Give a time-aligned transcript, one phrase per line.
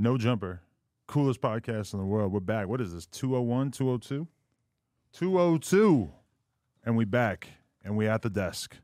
[0.00, 0.62] No Jumper,
[1.06, 2.32] coolest podcast in the world.
[2.32, 2.68] We're back.
[2.68, 3.04] What is this?
[3.04, 4.26] 201, 202?
[5.12, 6.10] 202.
[6.86, 7.48] And we back
[7.84, 8.78] and we at the desk.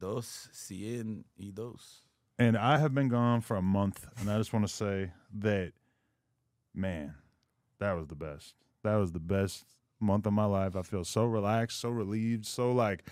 [0.00, 2.02] Dos, cien y dos.
[2.40, 5.74] And I have been gone for a month, and I just want to say that,
[6.74, 7.14] man,
[7.78, 8.56] that was the best.
[8.82, 9.64] That was the best
[10.00, 10.74] month of my life.
[10.74, 13.04] I feel so relaxed, so relieved, so like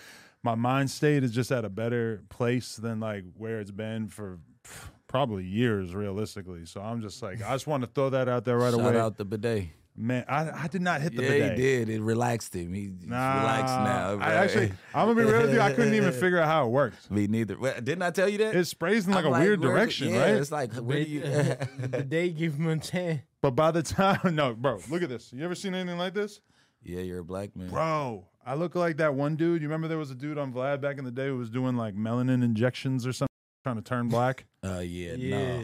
[0.43, 4.41] my mind state is just at a better place than like where it's been for
[4.65, 6.67] pff, probably years, realistically.
[6.67, 8.99] So I'm just like, I just want to throw that out there right Shout away.
[8.99, 9.69] out the bidet.
[9.99, 11.57] Man, I, I did not hit the yeah, bidet.
[11.59, 11.89] he did.
[11.89, 12.75] It relaxed him.
[12.75, 14.19] He's Nah, relaxed now.
[14.21, 15.61] I actually, I'm gonna be real with you.
[15.61, 17.11] I couldn't even figure out how it works.
[17.11, 17.59] Me neither.
[17.59, 18.55] Well, didn't I tell you that?
[18.55, 20.35] It sprays in like I'm a weird direction, yeah, right?
[20.35, 21.21] It's like where do you?
[21.79, 23.23] the day give him a ten.
[23.41, 25.33] But by the time, no, bro, look at this.
[25.33, 26.41] You ever seen anything like this?
[26.83, 27.71] yeah, you're a black man.
[27.71, 29.63] Bro, I look like that one dude.
[29.63, 31.75] You remember there was a dude on Vlad back in the day who was doing
[31.77, 33.33] like melanin injections or something,
[33.67, 34.45] trying to turn black.
[34.65, 35.39] Uh, yeah, Yeah.
[35.39, 35.59] no.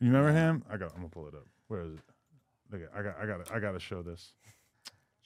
[0.00, 0.64] You remember him?
[0.70, 0.90] I got.
[0.92, 1.46] I'm gonna pull it up.
[1.68, 2.00] Where is it?
[2.70, 3.16] Look, at- I got.
[3.22, 3.52] I got.
[3.52, 4.32] I got to show this.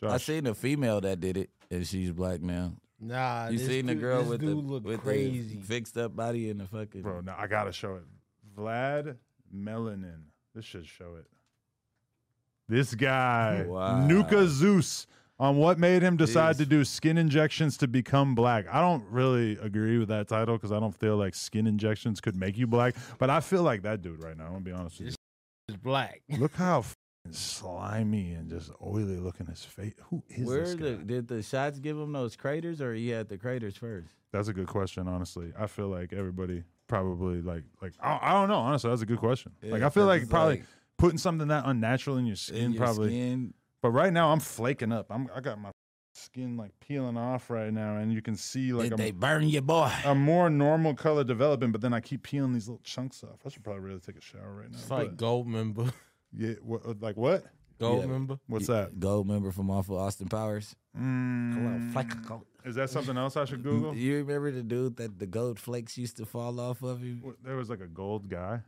[0.00, 2.74] Josh, I seen a female that did it, and she's black now.
[3.00, 5.56] Nah, You this seen the girl with the look with crazy.
[5.56, 7.20] the fixed up body and the fucking bro.
[7.22, 8.02] No, I gotta show it.
[8.56, 9.16] Vlad
[9.52, 10.22] melanin.
[10.54, 11.26] This should show it.
[12.68, 14.06] This guy, Wow.
[14.06, 15.06] Nuka Zeus,
[15.40, 16.58] on what made him decide Jeez.
[16.58, 18.66] to do skin injections to become black.
[18.72, 22.34] I don't really agree with that title because I don't feel like skin injections could
[22.36, 22.94] make you black.
[23.18, 24.46] But I feel like that dude right now.
[24.46, 25.14] I'm gonna be honest with you.
[25.68, 26.22] It's black.
[26.38, 29.92] Look how f***ing slimy and just oily looking his face.
[30.10, 31.02] Who is Where this the guy?
[31.04, 34.08] did the shots give him those craters, or he had the craters first?
[34.32, 35.06] That's a good question.
[35.08, 38.58] Honestly, I feel like everybody probably like like I, I don't know.
[38.58, 39.52] Honestly, that's a good question.
[39.62, 40.64] like I feel like probably like-
[40.98, 43.10] putting something that unnatural in your skin In your probably.
[43.10, 45.06] skin, But right now I'm flaking up.
[45.10, 45.70] I'm I got my
[46.14, 49.48] skin like peeling off right now, and you can see like did a, they burn
[49.48, 49.90] your boy?
[50.04, 51.70] a more normal color developing.
[51.72, 53.40] But then I keep peeling these little chunks off.
[53.46, 54.78] I should probably really take a shower right now.
[54.78, 55.92] It's like but- gold member.
[56.36, 57.44] yeah, what, like what?
[57.78, 58.06] Gold Yeah.
[58.08, 58.40] member.
[58.48, 58.98] What's that?
[58.98, 60.74] Gold member from off of Austin Powers.
[61.00, 62.44] Mm, Like a gold.
[62.64, 63.94] is that something else I should Google?
[63.94, 67.20] You remember the dude that the gold flakes used to fall off of him?
[67.22, 68.62] What, there was like a gold guy.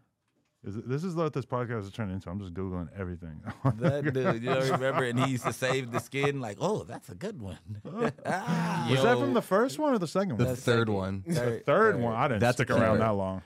[0.63, 2.29] Is it, this is what this podcast is turning into.
[2.29, 3.41] I'm just googling everything.
[3.79, 5.05] That dude, you don't remember?
[5.05, 6.41] And he used to save the skin.
[6.41, 7.59] Like, oh, that's a good one.
[8.27, 8.87] Ah.
[8.91, 10.53] was that from the first one or the second The one?
[10.53, 10.95] That's third second.
[10.95, 11.23] one.
[11.31, 12.15] Third, third one.
[12.15, 12.99] I didn't That's stick a around keeper.
[12.99, 13.43] that long.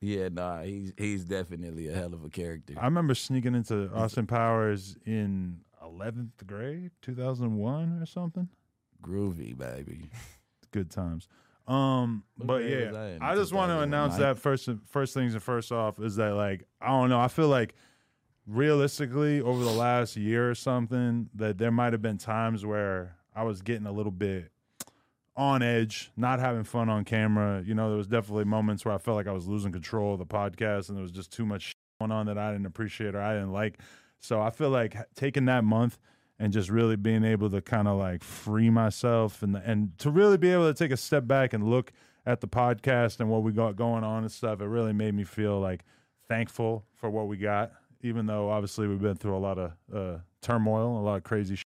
[0.00, 2.74] Yeah, nah, he's he's definitely a hell of a character.
[2.80, 8.48] I remember sneaking into Austin Powers in 11th grade, 2001 or something.
[9.02, 10.10] Groovy, baby.
[10.72, 11.28] Good times.
[11.70, 14.68] Um, but yeah, I just want to announce that first.
[14.88, 17.20] First things and first off is that like I don't know.
[17.20, 17.74] I feel like
[18.44, 23.44] realistically over the last year or something that there might have been times where I
[23.44, 24.50] was getting a little bit
[25.36, 27.62] on edge, not having fun on camera.
[27.64, 30.18] You know, there was definitely moments where I felt like I was losing control of
[30.18, 33.20] the podcast and there was just too much going on that I didn't appreciate or
[33.20, 33.78] I didn't like.
[34.18, 35.98] So I feel like taking that month
[36.40, 40.38] and just really being able to kind of like free myself and and to really
[40.38, 41.92] be able to take a step back and look
[42.26, 45.22] at the podcast and what we got going on and stuff, it really made me
[45.22, 45.84] feel like
[46.28, 47.72] thankful for what we got.
[48.02, 51.56] Even though obviously we've been through a lot of uh, turmoil, a lot of crazy
[51.56, 51.66] shit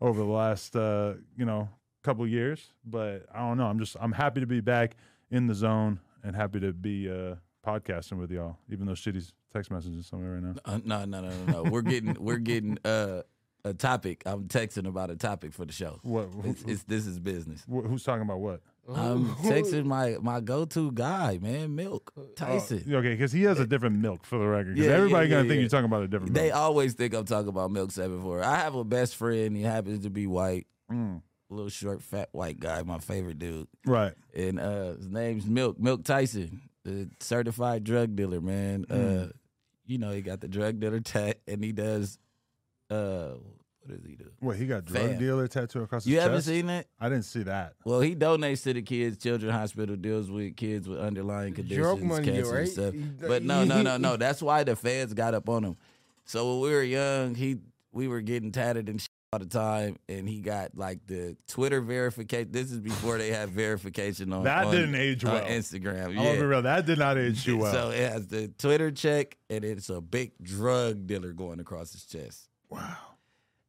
[0.00, 1.68] over the last uh, you know
[2.02, 3.66] couple years, but I don't know.
[3.66, 4.96] I'm just I'm happy to be back
[5.30, 8.58] in the zone and happy to be uh, podcasting with y'all.
[8.70, 10.54] Even though Shitty's text messages somewhere right now.
[10.66, 11.70] Uh, no, no, no, no, no.
[11.70, 13.22] We're getting we're getting uh,
[13.64, 14.22] a topic.
[14.26, 15.98] I'm texting about a topic for the show.
[16.02, 16.28] What?
[16.28, 17.64] Who, It's, it's this is business.
[17.68, 18.60] who- who's talking about what?
[18.86, 22.84] I'm texting my my go to guy, man, Milk Tyson.
[22.92, 24.74] Oh, okay, because he has a different milk for the record.
[24.74, 25.60] Because Yeah, yeah, everybody yeah, gonna think yeah.
[25.60, 26.56] you're talking about a different They milk.
[26.56, 28.42] always think I'm talking about Milk Seven Four.
[28.44, 29.56] I have a best friend.
[29.56, 32.82] He happens to be white, Mm, little short, fat white guy.
[32.82, 34.12] My favorite dude, right.
[34.36, 38.84] and uh, his name's Milk Milk Tyson, the certified drug dealer, man.
[38.84, 39.28] Mm.
[39.28, 39.32] Uh,
[39.86, 42.18] you know, he got the drug dealer tat, and he does.
[42.90, 43.36] Uh,
[43.86, 44.30] what does he do?
[44.40, 45.18] Wait, he got drug Fam.
[45.18, 46.12] dealer tattoo across his chest?
[46.12, 46.24] You chest.
[46.26, 46.86] haven't seen that?
[47.00, 47.74] I didn't see that.
[47.84, 52.02] Well, he donates to the kids children hospital, deals with kids with underlying conditions, Drug
[52.02, 52.60] money, cancer right?
[52.60, 52.94] and stuff.
[53.20, 54.16] But no, no, no, no.
[54.16, 55.76] That's why the feds got up on him.
[56.24, 57.58] So when we were young, he
[57.92, 61.80] we were getting tatted and shit all the time, and he got like the Twitter
[61.80, 62.50] verification.
[62.52, 65.44] This is before they had verification on That on- didn't age on well.
[65.44, 66.06] Instagram.
[66.08, 66.62] I'm gonna be real.
[66.62, 67.72] That did not age you well.
[67.72, 72.04] So it has the Twitter check, and it's a big drug dealer going across his
[72.06, 72.48] chest.
[72.70, 72.96] wow.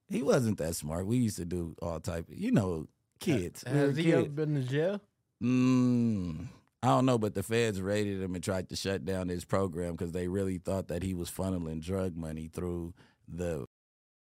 [0.10, 1.08] He wasn't that smart.
[1.08, 2.88] We used to do all type, of, you know,
[3.20, 3.64] kids.
[3.68, 4.34] We were Has he ever kids.
[4.36, 5.02] been to jail?
[5.44, 6.48] Mm,
[6.84, 9.92] I don't know, but the feds raided him and tried to shut down his program
[9.94, 12.94] because they really thought that he was funneling drug money through
[13.28, 13.66] the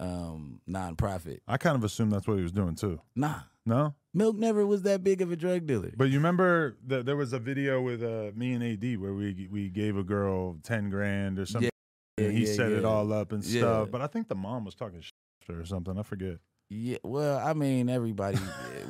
[0.01, 1.39] um, nonprofit.
[1.49, 3.01] I kind of assumed that's what he was doing too.
[3.17, 5.93] Nah, No, Milk never was that big of a drug dealer.
[5.97, 9.49] but you remember that there was a video with uh, me and AD where we
[9.51, 11.71] we gave a girl ten grand or something.
[12.19, 13.61] Yeah, and he yeah, set it all up and Yeah.
[13.61, 13.91] stuff.
[13.91, 15.01] But I think the mom was talking
[15.47, 15.99] shit or something.
[15.99, 16.39] I forget.
[16.71, 18.39] Yeah, well, I mean, everybody.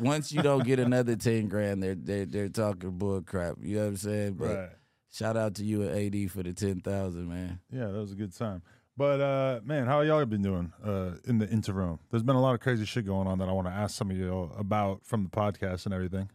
[0.01, 3.57] once you don't get another ten grand, they're they're they're talking bull crap.
[3.61, 4.35] You know what I'm saying?
[4.35, 4.69] But Right.
[5.13, 7.61] shout out to you and AD for the ten thousand, man.
[7.73, 8.63] Yeah, that was a good time.
[8.97, 11.99] But uh, man, how y'all been doing uh, in the interim?
[12.11, 14.09] There's been a lot of crazy shit going on that I want to ask some
[14.11, 16.31] of y'all about from the podcast and everything.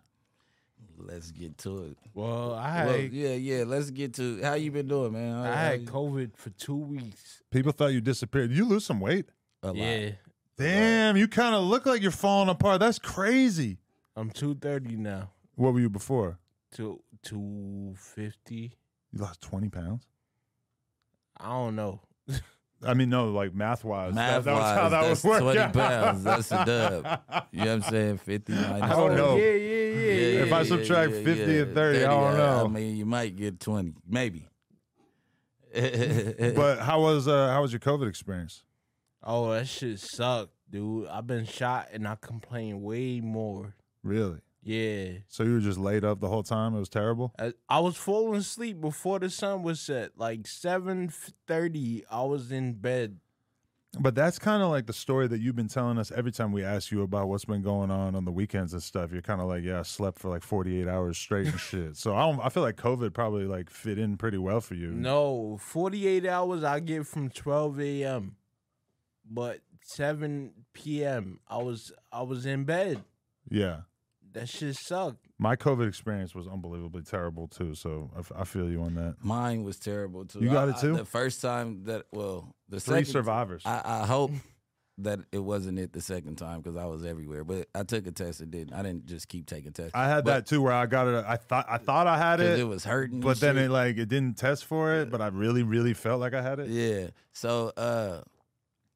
[0.98, 1.98] Let's get to it.
[2.14, 3.64] Well, I had Well, yeah, yeah.
[3.66, 5.34] Let's get to how you been doing, man.
[5.36, 7.42] How- I how had you- COVID for two weeks.
[7.50, 8.50] People thought you disappeared.
[8.50, 9.30] Did you lose some weight?
[9.64, 9.76] A lot.
[9.76, 10.10] Yeah,
[10.58, 12.82] Damn, you kind of look like you're falling apart.
[12.82, 13.78] That's crazy.
[14.16, 15.32] I'm two thirty now.
[15.56, 16.38] What were you before?
[16.72, 18.74] Two two fifty.
[19.12, 20.08] You lost 20 pounds?
[21.38, 22.02] I don't know.
[22.82, 24.14] I mean, no, like math wise.
[24.14, 25.56] Math that, that was how that that's would work.
[25.56, 26.24] 20 pounds.
[26.24, 27.22] That's a dub.
[27.52, 28.18] You know what I'm saying?
[28.20, 29.36] 50 minus I don't know.
[29.36, 30.14] Yeah, yeah, yeah.
[30.14, 30.44] yeah.
[30.44, 32.66] If I subtract 50 and 30, I don't know.
[32.66, 34.48] I mean, you might get 20, maybe.
[36.56, 38.64] But how was uh, how was your COVID experience?
[39.24, 41.08] Oh, that shit sucked, dude.
[41.08, 43.76] I've been shot and I complain way more.
[44.04, 44.40] Really?
[44.64, 45.20] Yeah.
[45.28, 46.76] So you were just laid up the whole time?
[46.76, 47.34] It was terrible?
[47.40, 50.12] I, I was falling asleep before the sun was set.
[50.18, 51.12] Like seven
[51.48, 53.20] thirty, I was in bed.
[54.00, 56.64] But that's kind of like the story that you've been telling us every time we
[56.64, 59.12] ask you about what's been going on on the weekends and stuff.
[59.12, 61.98] You're kind of like, yeah, I slept for like 48 hours straight and shit.
[61.98, 64.92] So I, don't, I feel like COVID probably like fit in pretty well for you.
[64.92, 68.36] No, forty eight hours I get from twelve a.m.
[69.30, 71.40] But seven p.m.
[71.48, 73.04] I was I was in bed.
[73.50, 73.82] Yeah.
[74.34, 75.26] That shit sucked.
[75.40, 77.74] My COVID experience was unbelievably terrible too.
[77.74, 79.16] So I, f- I feel you on that.
[79.24, 80.40] Mine was terrible too.
[80.40, 80.98] You got I- it I- too?
[80.98, 83.64] the first time that, well, the Three second, survivors.
[83.66, 84.32] I, I hope
[85.00, 87.44] that it wasn't it the second time because I was everywhere.
[87.44, 88.74] But I took a test and didn't.
[88.74, 89.94] I didn't just keep taking tests.
[89.96, 91.26] I had But- that too, where I got it.
[91.28, 93.22] I thought I thought I had 'cause it, it was hurting.
[93.22, 93.66] but then shit.
[93.66, 95.10] it like it didn't test for it.
[95.10, 96.70] But I really, really felt like I had it.
[96.70, 97.08] Yeah.
[97.34, 98.22] So uh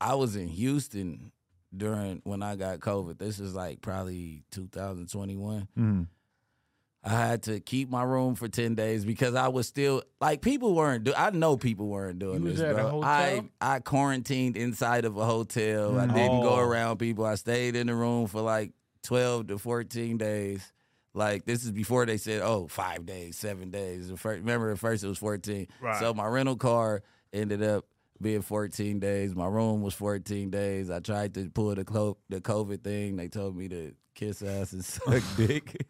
[0.03, 1.31] I was in Houston
[1.75, 3.17] during when I got COVID.
[3.17, 5.67] This is like probably 2021.
[5.77, 6.07] Mhm.
[7.05, 10.73] I had to keep my room for 10 days because I was still like people
[10.73, 13.01] weren't do I know people weren't doing You this, bro.
[13.03, 15.99] I I quarantined inside of a hotel.
[15.99, 16.59] I didn't go Oh.
[16.59, 17.25] around people.
[17.25, 18.71] I stayed in the room for like
[19.03, 20.71] 12 to 14 days.
[21.13, 24.79] Like this is before they said, "Oh, five days, seven days." The first, remember, at
[24.79, 25.67] first it was fourteen.
[25.79, 25.99] Right.
[25.99, 27.85] So my rental car ended up
[28.23, 29.35] being 14 days.
[29.35, 30.89] My room was 14 days.
[30.89, 33.17] I tried to pull the clo- the COVID thing.
[33.17, 35.85] They told me to kiss ass and suck dick.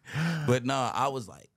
[0.46, 1.48] but no, I was like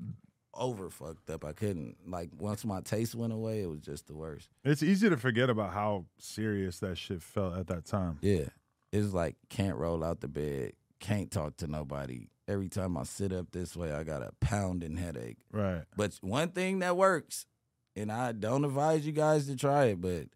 [0.53, 1.44] over fucked up.
[1.45, 4.50] I couldn't like once my taste went away, it was just the worst.
[4.63, 8.19] It's easy to forget about how serious that shit felt at that time.
[8.21, 8.45] Yeah.
[8.94, 12.30] It's like can't roll out the bed, can't talk to nobody.
[12.47, 15.38] Every time I sit up this way, I got a pounding headache.
[15.51, 15.83] Right.
[15.97, 17.45] But one thing that works,
[17.94, 20.27] and I don't advise you guys to try it, but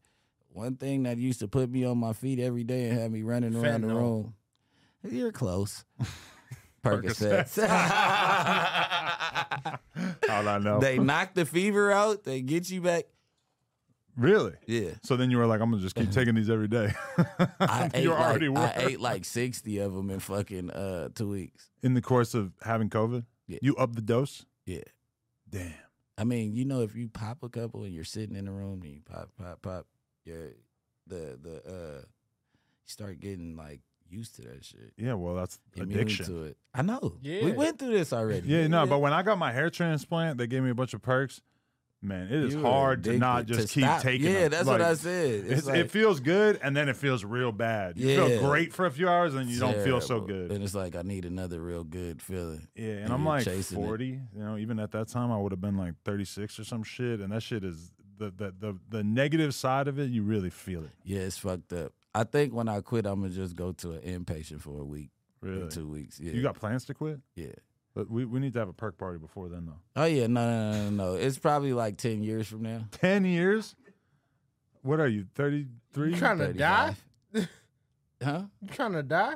[0.53, 3.23] one thing that used to put me on my feet every day and have me
[3.23, 4.33] running around the room.
[5.09, 5.83] You're close.
[6.83, 7.57] Percocets.
[10.27, 10.79] How'd I know?
[10.79, 12.23] they knock the fever out.
[12.23, 13.05] They get you back.
[14.17, 14.53] really?
[14.65, 14.91] Yeah.
[15.03, 16.93] So then you were like, I'm gonna just keep taking these every day.
[17.59, 18.57] I ate, like.
[18.57, 21.69] I ate like 60 of them in fucking uh, two weeks.
[21.83, 23.25] in the course of having COVID.
[23.47, 23.59] Yeah.
[23.61, 24.45] You up the dose.
[24.65, 24.79] Yeah.
[25.49, 25.73] Damn.
[26.17, 28.81] I mean, you know, if you pop a couple and you're sitting in the room
[28.83, 29.87] and you pop, pop, pop,
[30.25, 30.35] yeah,
[31.07, 35.13] the the uh, you start getting like used to that shit, Yeah.
[35.13, 36.25] Well, that's immune addiction.
[36.25, 36.57] to it.
[36.73, 37.13] I know.
[37.21, 37.45] Yeah.
[37.45, 38.47] we went through this already.
[38.47, 41.01] Yeah, no, but when I got my hair transplant, they gave me a bunch of
[41.01, 41.41] perks.
[42.03, 44.01] Man, it is You hard to not just to keep stop.
[44.01, 44.25] taking.
[44.25, 44.51] Yeah, them.
[44.51, 45.45] that's what I said.
[45.45, 47.95] It's, It's, like, it feels good, and then it feels real bad.
[47.97, 48.25] You Yeah.
[48.27, 50.51] feel great for a few hours, and you don't feel so good.
[50.51, 52.67] And it's like I need another real good feeling.
[52.75, 53.85] Yeah, and and I'm like chasing it.
[53.85, 54.05] 40.
[54.07, 57.19] You know, even at that time, I would have been like 36 or some shit,
[57.21, 57.91] and that shit is
[58.29, 60.09] the the the, the negative side of it.
[60.11, 60.91] You really feel it.
[61.03, 61.93] Yeah, it's fucked up.
[62.13, 65.09] I think when I quit, I'm gonna just go to an inpatient for a week,
[65.41, 65.69] Really.
[65.69, 66.19] two weeks.
[66.19, 67.19] Yeah, You got plans to quit?
[67.35, 67.47] yeah.
[67.93, 70.01] But we, we need to have a perk party before then, though.
[70.01, 71.13] Oh yeah, no, no, no, no, no.
[71.15, 72.85] It's probably like ten years from now.
[72.91, 73.75] 10 years?
[74.81, 76.11] What are you, 33?
[76.11, 76.95] You trying to die?
[78.23, 78.43] Huh?
[78.61, 79.35] You trying to die?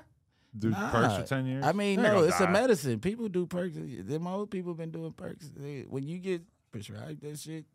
[0.57, 0.91] Do Nah.
[0.91, 1.65] perks for 10 years?
[1.65, 2.45] I mean, You ain't no, it's die.
[2.45, 2.99] a medicine.
[2.99, 3.75] People do perks.
[3.75, 5.49] Them old people been doing perks.
[5.55, 7.65] They- when you get prescribed that shit,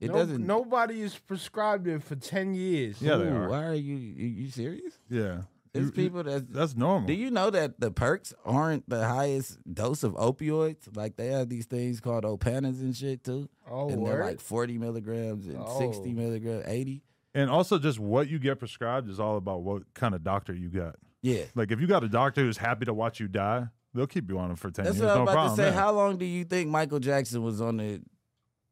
[0.00, 0.46] it No- doesn't.
[0.46, 3.00] Nobody is prescribed it for ten years.
[3.00, 3.48] Yeah, they Ooh, are.
[3.48, 3.94] Why are you?
[3.96, 4.98] You, you serious?
[5.08, 5.42] Yeah.
[5.72, 6.52] There's You- people that.
[6.52, 7.06] That's normal.
[7.08, 10.94] Do you know that the perks aren't the highest dose of opioids?
[10.96, 14.24] Like they have these things called opanas and shit too, Oh, and they're word?
[14.24, 15.78] like forty milligrams and Oh.
[15.80, 17.02] sixty milligrams, eighty.
[17.34, 20.68] and also, just what you get prescribed is all about what kind of doctor you
[20.68, 20.94] got.
[21.22, 24.28] Yeah, Like, if you got a doctor who's happy to watch you die, they'll keep
[24.30, 25.06] you on him for 10 that's years.
[25.06, 25.56] what I'm no about problem.
[25.56, 25.68] to say.
[25.70, 25.74] yeah.
[25.80, 28.00] How long do you think Michael Jackson was on the?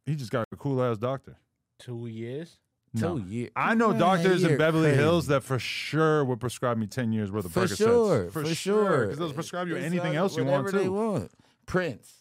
[0.07, 1.37] He just got a cool ass doctor.
[1.79, 2.59] two years.
[2.95, 3.19] No.
[3.19, 3.51] Two years.
[3.57, 4.97] I know doctors in Beverly crazy.
[5.03, 7.77] Hills that for sure would prescribe me ten years worth of For Percocets.
[7.79, 9.01] sure, for, sure.
[9.07, 10.93] because they'll prescribe you It's anything like else you want whatever They too.
[10.93, 11.31] want.
[11.65, 12.13] Prince.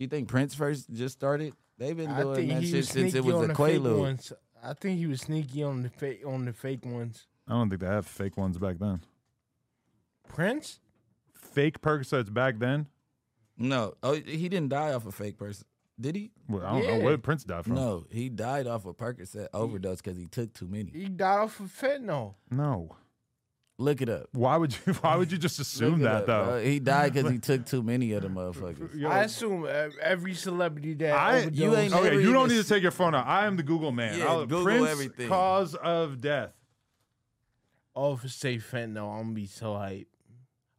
[0.00, 1.52] You think Prince first just started?
[1.76, 3.98] They've been I doing think that shit since it was on a the fake Quaalude.
[4.00, 4.32] ones.
[4.60, 7.26] I think he was sneaky on the fake on the fake ones.
[7.46, 9.00] I don't think they have fake ones back then.
[10.28, 10.80] Prince?
[11.32, 12.86] Fake Percocets back then.
[13.56, 15.64] No, oh, he didn't die off a fake person,
[16.00, 16.30] did he?
[16.48, 17.74] Well, I don't know where did Prince die from.
[17.74, 20.90] No, he died off a Percocet overdose because he took too many.
[20.92, 22.34] He died off of fentanyl.
[22.50, 22.96] No.
[23.80, 24.26] Look it up.
[24.32, 24.92] Why would you?
[25.02, 26.44] Why would you just assume that up, though?
[26.46, 26.60] bro.
[26.62, 28.92] He died because he took too many of the motherfuckers.
[28.94, 29.68] Yo, I assume
[30.02, 31.54] every celebrity that I- overdosed.
[31.56, 33.26] you ain't okay, you don't need to take your phone out.
[33.26, 34.18] I am the Google man.
[34.18, 35.28] Yeah, I'll- Google Prince everything.
[35.28, 36.50] Cause of death.
[37.94, 40.08] Oh, if it say fentanyl, I'm gonna be so hype.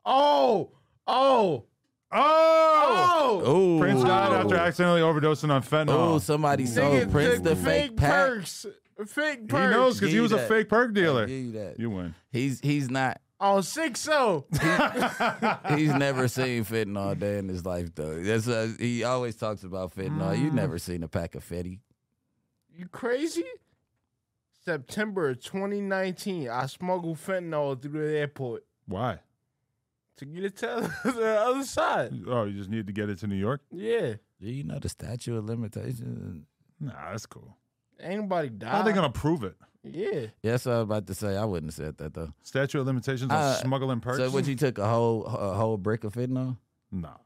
[0.06, 0.72] Oh,
[1.08, 1.66] oh,
[2.12, 3.42] Oh!
[3.42, 3.42] oh!
[3.46, 5.90] Oh, Prince died after accidentally overdosing on fentanyl.
[6.16, 6.68] Oh, somebody Nigga,
[7.02, 8.12] sold Prince the, fake pack.
[8.12, 8.66] perks,
[9.08, 9.64] fake perks.
[9.64, 10.48] he knows because he was you a that.
[10.50, 11.28] fake perk dealer.
[11.28, 11.80] give you that.
[11.80, 12.16] You win.
[12.32, 13.22] He's he's not.
[13.42, 14.46] Oh, six so.
[14.52, 14.62] He's
[15.94, 18.22] never seen fentanyl a day in his life though.
[18.22, 20.36] That's uh, he always talks about fentanyl.
[20.36, 20.42] Mm.
[20.42, 21.80] You never seen a pack of fetty.
[22.76, 23.46] You crazy?
[24.66, 29.20] September 2019, I smuggled fentanyl through the airport Why?
[30.20, 32.14] To get it to the other side.
[32.28, 33.62] Oh, you just need to get it to New York?
[33.72, 36.46] Yeah, Do you know the statute of limitations?
[36.80, 37.58] Nah, that's cool.
[38.00, 38.70] ain't nobody died.
[38.72, 39.56] How are they gonna prove it?
[39.84, 41.38] Yeah, Yeah, that's what I was about to say.
[41.38, 42.34] I wouldn't have said that though.
[42.44, 44.18] Statute of limitations on Uh, smuggling perks?
[44.18, 46.58] So, what you took a whole a whole brick of fentanyl?
[46.92, 47.00] No.
[47.10, 47.18] Nah.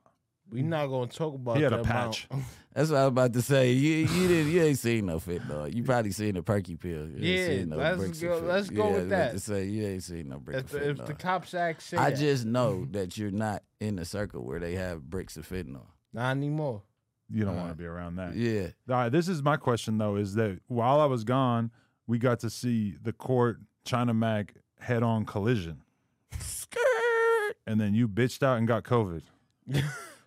[0.53, 1.57] We not gonna talk about.
[1.57, 2.27] He had the a patch.
[2.29, 2.45] amount.
[2.73, 3.71] That's what I was about to say.
[3.71, 5.73] You you didn't you ain't seen no fentanyl.
[5.73, 7.07] You probably seen a perky pill.
[7.07, 8.47] You ain't Yeah, seen no let's bricks of go- fentanyl.
[8.47, 9.31] let's go Yeah, with I was about that.
[9.33, 10.59] To say you ain't seen no bricks.
[10.59, 11.19] If of the, if the fentanyl.
[11.19, 12.19] cops act say I that.
[12.19, 15.85] just know that you're not in a circle where they have bricks of fentanyl.
[16.13, 16.81] not anymore.
[17.29, 18.35] You don't Uh, want to be around that.
[18.35, 18.67] Yeah.
[18.89, 21.71] All right, this is my question though: is that while I was gone,
[22.07, 25.81] we got to see the court China Mac head-on collision,
[26.39, 27.55] Skirt.
[27.65, 29.21] and then you bitched out and got COVID.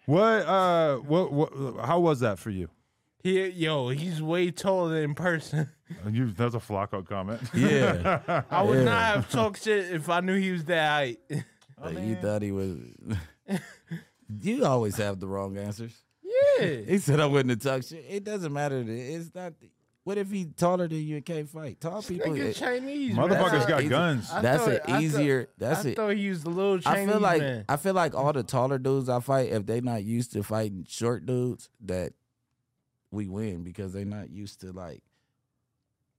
[0.07, 0.47] What?
[0.47, 1.33] Uh, what?
[1.33, 1.85] What?
[1.87, 2.69] How was that for you?
[3.23, 5.69] He, yo, he's way taller in person.
[6.11, 7.41] You that's a Flacco comment.
[7.55, 8.43] Yeah.
[8.51, 8.85] I would Yeah.
[8.85, 11.19] not have talked shit if I knew he was that height.
[11.83, 12.77] Like, you thought he was.
[14.43, 15.93] you always have the wrong answers.
[16.59, 16.67] yeah.
[16.89, 18.05] He said I wouldn't have talked shit.
[18.09, 18.83] It doesn't matter.
[18.87, 19.53] It's not.
[20.07, 21.81] What if he's taller than you and can't fight?
[21.81, 22.31] Tall people.
[22.31, 23.13] Nigga it- Chinese.
[23.17, 23.89] Motherfuckers That's got easy.
[23.89, 24.31] guns.
[24.31, 25.49] I that's thought- an I thought- easier.
[25.59, 25.97] That's I it.
[25.97, 27.65] thought he was the little Chinese I feel like man.
[27.69, 30.87] I feel like all the taller dudes I fight, if they not used to fighting
[30.89, 32.13] short dudes, that
[33.11, 35.03] we win because they not used to like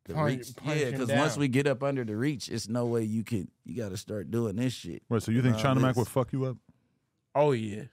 [0.03, 0.48] the Punch- reach.
[0.50, 1.39] Yeah, punching because once down.
[1.39, 3.50] we get up under the reach, it's no way you can.
[3.63, 5.01] You got to start doing this shit.
[5.08, 6.58] Wait, so you think Nah, China Mac this- would fuck you up?
[7.34, 7.84] Oh yeah,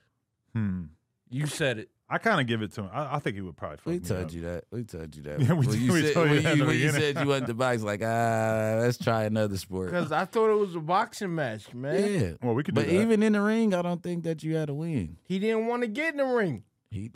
[0.53, 0.87] Hmm.
[1.29, 1.89] you said it.
[2.07, 2.89] I kind of give it to him.
[2.93, 4.33] I, I think he would probably fuck We me told up.
[4.33, 4.63] you that.
[4.71, 5.39] We told you that.
[5.41, 7.19] Yeah, we when you we said, told you when that you, the when you said
[7.19, 9.87] you went to box, like ah, let's try another sport.
[9.91, 11.95] Because I thought it was a boxing match, man.
[12.21, 12.93] yeah, Well, we could do but that.
[13.01, 15.17] even in the ring, I don't think that you had a win.
[15.23, 16.63] He didn't want to get in the ring.
[16.91, 17.11] He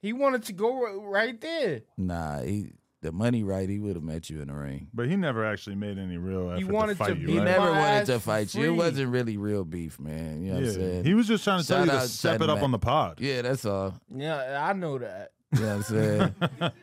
[0.00, 1.82] He wanted to go right there.
[1.96, 2.72] nah, he
[3.02, 3.68] the money right.
[3.68, 4.88] He would have met you in the ring.
[4.94, 7.26] but he never actually made any real effort He wanted to fight to you.
[7.28, 7.44] He right?
[7.44, 8.64] my never wanted to for fight you.
[8.64, 10.42] It wasn't really real beef, man.
[10.42, 11.04] You know what I'm saying?
[11.04, 12.64] he was just trying to tell you to step it up Mac.
[12.64, 13.20] on the pod.
[13.20, 13.94] yeah, that's all.
[14.14, 15.32] Yeah, I know that.
[15.54, 16.34] You know what I'm saying?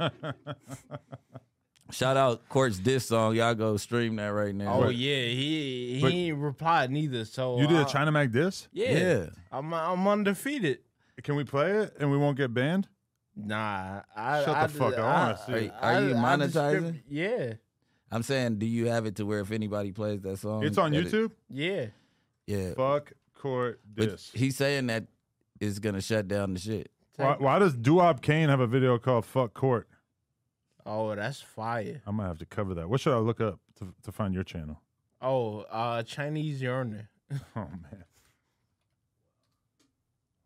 [1.92, 3.36] Shout out Court's diss song.
[3.36, 4.84] Y'all go stream that right now.
[4.84, 7.26] Oh yeah, he he But- ain't replied neither.
[7.26, 8.68] So You did I- a China Mac diss?
[8.72, 9.26] Yeah, Yeah.
[9.52, 10.80] I'm I'm undefeated.
[11.24, 12.88] Can we play it and we won't get banned?
[13.36, 15.00] Nah, I Shut I, the fuck up.
[15.48, 17.02] I Are you- are you I just monetizing?
[17.08, 17.54] yeah,
[18.12, 20.92] I'm saying, do you have it to where if anybody plays that song, It's on
[20.92, 21.32] that it- YouTube.
[21.50, 21.86] yeah.
[22.48, 25.06] yeah, Fuck court but he's saying that
[25.62, 26.92] is gonna shut down the shit.
[27.16, 29.88] Why, why does Duop Kane have a video called "Fuck Court"?
[30.86, 32.02] Oh, that's fire.
[32.08, 32.90] I'm gonna have to cover that.
[32.90, 34.82] What should I look up to, to find your channel?
[35.22, 37.10] Oh, uh, Chinese yearner.
[37.56, 38.04] Oh man,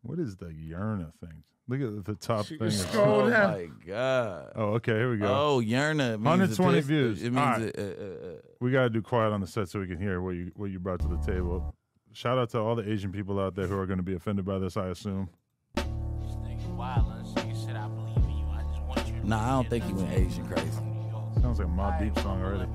[0.02, 1.44] what is the Yerna thing?
[1.66, 2.70] Look at the top Sh- thing.
[2.70, 3.52] scroll oh down.
[3.52, 4.52] my god.
[4.54, 5.26] Oh, okay, here we go.
[5.26, 6.12] Oh, Yerna.
[6.18, 7.22] 120 a views.
[7.22, 7.62] It means All right.
[7.62, 10.20] a, uh, uh, uh, We gotta do quiet on the set so we can hear
[10.20, 11.74] what you what you brought to the table.
[12.12, 14.44] Shout out to all the Asian people out there who are going to be offended
[14.44, 14.76] by this.
[14.76, 15.30] I assume.
[15.74, 18.46] This nigga wildin', so you said I believe in you.
[18.52, 20.68] I just want you to Nah, I don't think he nuts went Asian crazy.
[20.76, 20.82] you.
[21.02, 21.24] New York.
[21.40, 22.70] Sounds like a Mobb Deep song I'ma already.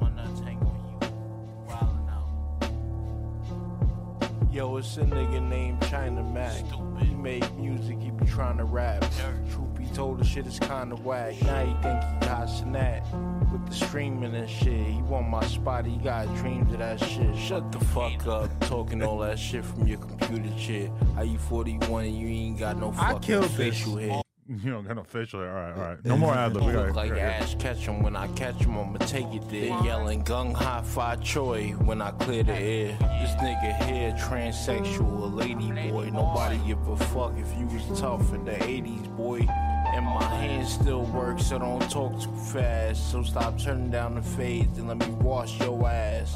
[4.51, 6.51] Yo, it's a nigga named China Mac.
[6.65, 7.03] Stupid.
[7.03, 9.05] He made music, he be trying to rap.
[9.51, 11.39] Truth be told, the shit is kinda whack.
[11.43, 13.05] Now he think he got snap
[13.51, 14.87] with the streaming and shit.
[14.87, 17.35] He want my spot, he got dreams of that shit.
[17.37, 20.89] Shut the fuck up, talking all that shit from your computer shit.
[21.15, 23.55] How you 41 and you ain't got no I fucking killed this.
[23.55, 24.21] facial hair?
[24.63, 25.55] You don't got no facial hair.
[25.55, 26.05] All right, all right.
[26.05, 26.65] No more ad libs.
[26.65, 29.67] We Look got like Ash Ketchum when I catch him, I'ma take it there.
[29.83, 32.97] Yelling gung ha fi choi when I clear the air.
[32.99, 36.09] This nigga here, transsexual, a lady boy.
[36.09, 39.45] Nobody give a fuck if you was tough in the 80s, boy.
[39.93, 43.11] And my hands still work, so don't talk too fast.
[43.11, 46.33] So stop turning down the fades and let me wash your ass.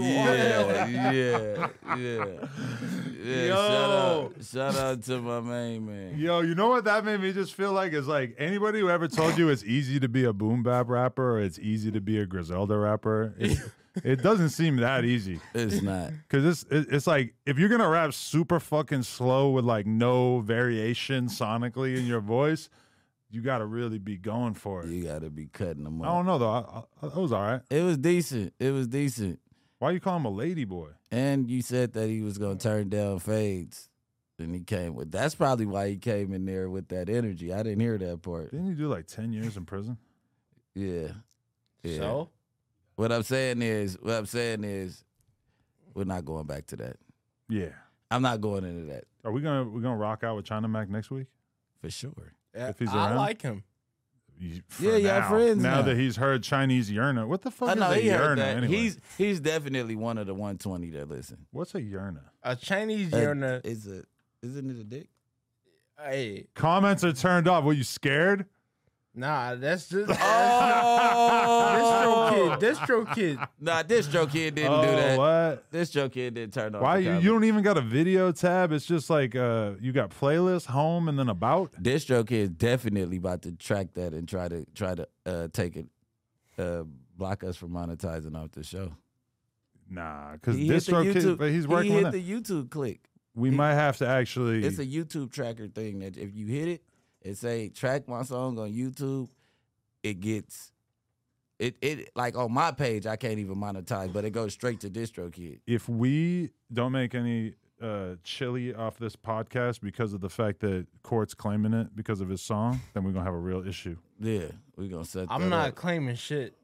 [0.00, 2.26] Yeah, yeah, yeah.
[3.24, 6.18] Yeah, shout out, shout out to my main man.
[6.18, 9.08] Yo, you know what that made me just feel like is like anybody who ever
[9.08, 12.18] told you it's easy to be a boom bap rapper or it's easy to be
[12.18, 15.40] a Griselda rapper, it, doesn't seem that easy.
[15.54, 16.12] It's not.
[16.28, 20.40] Cause it's it- it's like if you're gonna rap super fucking slow with like no
[20.40, 22.68] variation sonically in your voice,
[23.34, 24.88] you gotta really be going for it.
[24.90, 26.50] You gotta be cutting them I don't know though.
[26.50, 27.60] I, I, that was all right.
[27.70, 28.54] It was decent.
[28.58, 29.40] It was decent.
[29.78, 30.90] Why you call him a lady boy?
[31.10, 33.88] And you said that he was gonna turn down fades.
[34.38, 37.52] And he came with that's probably why he came in there with that energy.
[37.52, 38.50] I didn't hear that part.
[38.50, 39.98] Didn't he do like ten years in prison?
[40.74, 41.08] Yeah.
[41.82, 41.98] Yeah.
[41.98, 42.30] So?
[42.96, 45.04] What I'm saying is, what I'm saying is,
[45.94, 46.96] we're not going back to that.
[47.48, 47.70] Yeah.
[48.10, 50.88] I'm not going into that Are we gonna we gonna rock out with China Mac
[50.88, 51.26] next week?
[51.80, 52.32] for sure.
[52.54, 53.16] If he's I around?
[53.16, 53.64] like him.
[54.38, 55.28] You- Yeah, for y'all now.
[55.28, 55.82] friends Now now.
[55.82, 58.36] that he's heard Chinese yearner, what the fuck I is know a he heard yearner
[58.36, 58.56] that.
[58.58, 58.76] anyway?
[58.76, 61.46] He's he's definitely one of the 120 that listen.
[61.52, 62.30] What's a yearner?
[62.42, 63.60] A Chinese yearner.
[63.64, 64.02] It's a
[64.42, 65.08] isn't it a dick?
[65.98, 67.62] Hey, Comments are turned off.
[67.64, 68.46] Were you scared?
[69.14, 72.03] nah, that's just Oh,
[72.34, 72.58] DistroKid.
[72.60, 73.38] Distro kid.
[73.60, 75.18] Nah, DistroKid didn't oh, do that.
[75.18, 75.70] what?
[75.72, 76.82] DistroKid didn't turn off.
[76.82, 78.72] Why the you, you don't even got a video tab?
[78.72, 81.72] It's just like uh you got playlist, home, and then about.
[81.82, 85.86] DistroKid is definitely about to track that and try to try to uh, take it,
[86.58, 86.84] uh,
[87.16, 88.92] block us from monetizing off the show.
[89.88, 92.18] Nah, because He hit the DistroKid, YouTube- but he's he working hit on that.
[92.18, 93.00] the YouTube click.
[93.34, 94.64] we he- might have to actually.
[94.64, 96.82] It's a YouTube tracker thing that if you hit it,
[97.22, 99.28] it say track my song on YouTube.
[100.02, 100.70] It gets
[101.58, 104.90] it it like on my page I can't even monetize, but it goes straight to
[104.90, 105.60] DistroKid.
[105.66, 110.86] if we don't make any uh chili off this podcast because of the fact that
[111.02, 113.96] court's claiming it because of his song, then we're gonna have a real issue.
[114.20, 115.26] Yeah, we're gonna set.
[115.30, 115.74] I'm that not up.
[115.74, 116.54] claiming shit.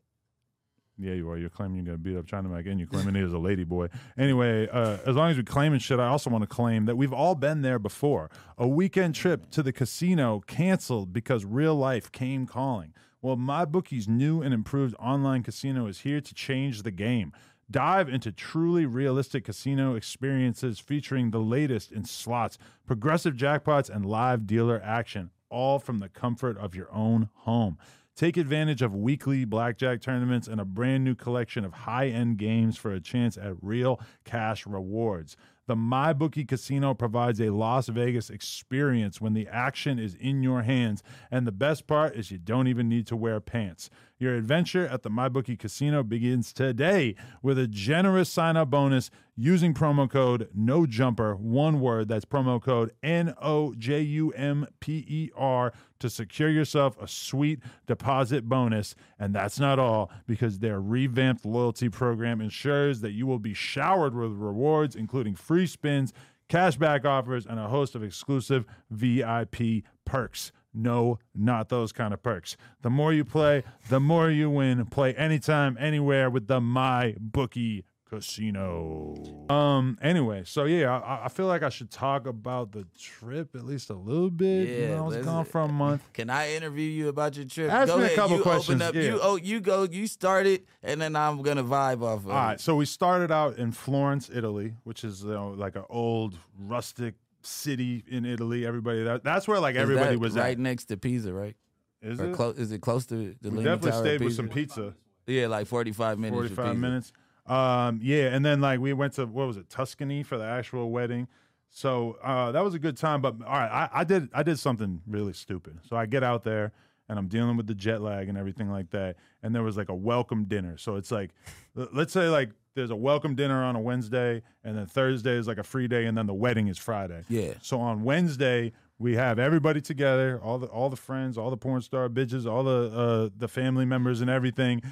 [0.99, 1.39] Yeah, you are.
[1.39, 3.65] You're claiming you're gonna beat up China Mac, and you're claiming he is a lady
[3.65, 3.89] boy.
[4.19, 7.13] Anyway, uh, as long as we claiming shit, I also want to claim that we've
[7.13, 8.31] all been there before.
[8.59, 12.93] A weekend trip to the casino canceled because real life came calling.
[13.23, 17.33] Well, MyBookie's new and improved online casino is here to change the game.
[17.71, 22.57] Dive into truly realistic casino experiences featuring the latest in slots,
[22.87, 27.77] progressive jackpots, and live dealer action, all from the comfort of your own home.
[28.17, 32.79] Take advantage of weekly blackjack tournaments and a brand new collection of high end games
[32.79, 35.37] for a chance at real cash rewards.
[35.71, 41.05] The MyBookie Casino provides a Las Vegas experience when the action is in your hands.
[41.31, 43.89] And the best part is you don't even need to wear pants.
[44.19, 49.73] Your adventure at the MyBookie Casino begins today with a generous sign up bonus using
[49.73, 52.09] promo code No Jumper, one word.
[52.09, 57.07] That's promo code N O J U M P E R to secure yourself a
[57.07, 58.95] sweet deposit bonus.
[59.19, 64.15] And that's not all, because their revamped loyalty program ensures that you will be showered
[64.15, 66.13] with rewards, including free spins,
[66.49, 70.53] cashback offers, and a host of exclusive VIP perks.
[70.73, 72.57] No, not those kind of perks.
[72.83, 74.87] The more you play, the more you win.
[74.87, 79.15] Play anytime, anywhere with the MyBookie Casino.
[79.49, 79.99] Um.
[80.03, 83.91] Anyway, so yeah, I, I feel like I should talk about the trip at least
[83.91, 84.69] a little bit.
[84.69, 86.03] you Yeah, know, I was gone for a month.
[86.13, 87.71] Can I interview you about your trip?
[87.73, 88.95] Ask go me a couple you questions, up.
[88.95, 89.03] yeah.
[89.03, 89.85] You oh, you go.
[89.85, 93.31] You start it, and then I'm gonna vibe off of All right, so we started
[93.31, 98.67] out in Florence, Italy, which is you know, like an old rustic city in Italy.
[98.67, 100.59] Everybody that that's where like Is everybody was right at.
[100.59, 101.57] next to Pisa, right?
[102.03, 102.35] Is Or it?
[102.35, 102.59] close?
[102.59, 104.95] Is it close to the we Leaning definitely Tower stayed with some pizza.
[105.27, 106.37] Yeah, like 45 minutes.
[106.55, 107.13] 45 minutes.
[107.51, 110.91] Um, yeah, and then like we went to what was it, Tuscany for the actual
[110.91, 111.27] wedding.
[111.69, 113.21] So uh, that was a good time.
[113.21, 115.81] But all right, I, I did I did something really stupid.
[115.89, 116.73] So I get out there
[117.09, 119.17] and I'm dealing with the jet lag and everything like that.
[119.43, 120.79] And there was like a welcome dinner.
[120.79, 121.31] So it's like,
[121.75, 125.59] let's say like there's a welcome dinner on a Wednesday, and then Thursday is like
[125.59, 127.25] a free day, and then the wedding is Friday.
[127.29, 127.55] Yeah.
[127.63, 131.83] So on Wednesday we have everybody together, all the all the friends, all the porn
[131.83, 134.83] star bitches, all the uh, the family members and everything,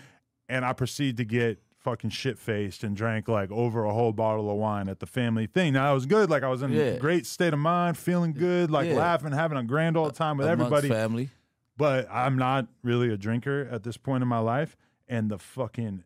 [0.48, 4.50] and I proceed to get fucking shit faced and drank like over a whole bottle
[4.50, 5.72] of wine at the family thing.
[5.74, 6.82] Now I was good, like I was in Yeah.
[6.82, 8.96] a great state of mind, feeling good, like Yeah.
[8.96, 11.30] laughing, having a grand old time with Amongst everybody family.
[11.76, 14.76] but I'm not really a drinker at this point in my life.
[15.08, 16.04] And the fucking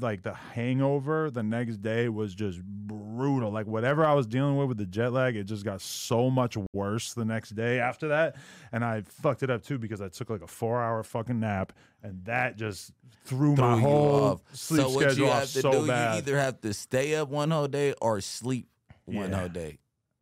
[0.00, 3.50] like the hangover the next day was just brutal.
[3.50, 6.56] Like whatever I was dealing with with the jet lag, it just got so much
[6.72, 8.36] worse the next day after that.
[8.72, 11.72] And I fucked it up too because I took like a four hour fucking nap,
[12.02, 12.92] and that just
[13.24, 14.40] threw, Threw my whole off.
[14.52, 16.12] sleep so schedule off so do, bad.
[16.14, 18.68] you either have to stay up one whole day or sleep
[19.04, 19.40] one Yeah.
[19.40, 19.78] whole day.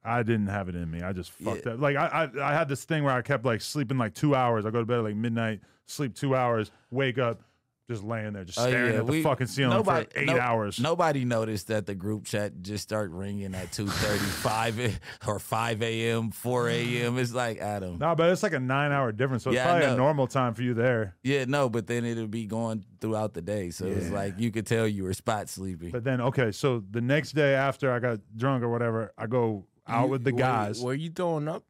[0.07, 1.03] I didn't have it in me.
[1.03, 1.53] I just Yeah.
[1.55, 1.81] fucked up.
[1.81, 4.65] Like I, I, I had this thing where I kept like sleeping like two hours.
[4.67, 7.41] I go to bed at like midnight, sleep two hours, wake up,
[7.91, 10.27] just laying there, just Oh, staring yeah, at the we- fucking ceiling nobody- for eight
[10.27, 10.81] no- hours.
[10.81, 16.69] Nobody noticed that the group chat just started ringing at 2.35 or 5 a.m., 4
[16.71, 17.19] a.m.
[17.19, 17.99] It's like, Adam.
[17.99, 19.45] No, but it's like a nine hour difference.
[19.45, 21.17] So Yeah, I probably a normal time for you there.
[21.23, 23.69] Yeah, no, but then it'll be going throughout the day.
[23.71, 24.15] So it's Yeah.
[24.15, 25.91] like you could tell you were spot sleeping.
[25.91, 29.67] But then, okay, so the next day after I got drunk or whatever, I go
[29.87, 30.81] out You- with the were- guys.
[30.83, 31.65] Were you throwing up?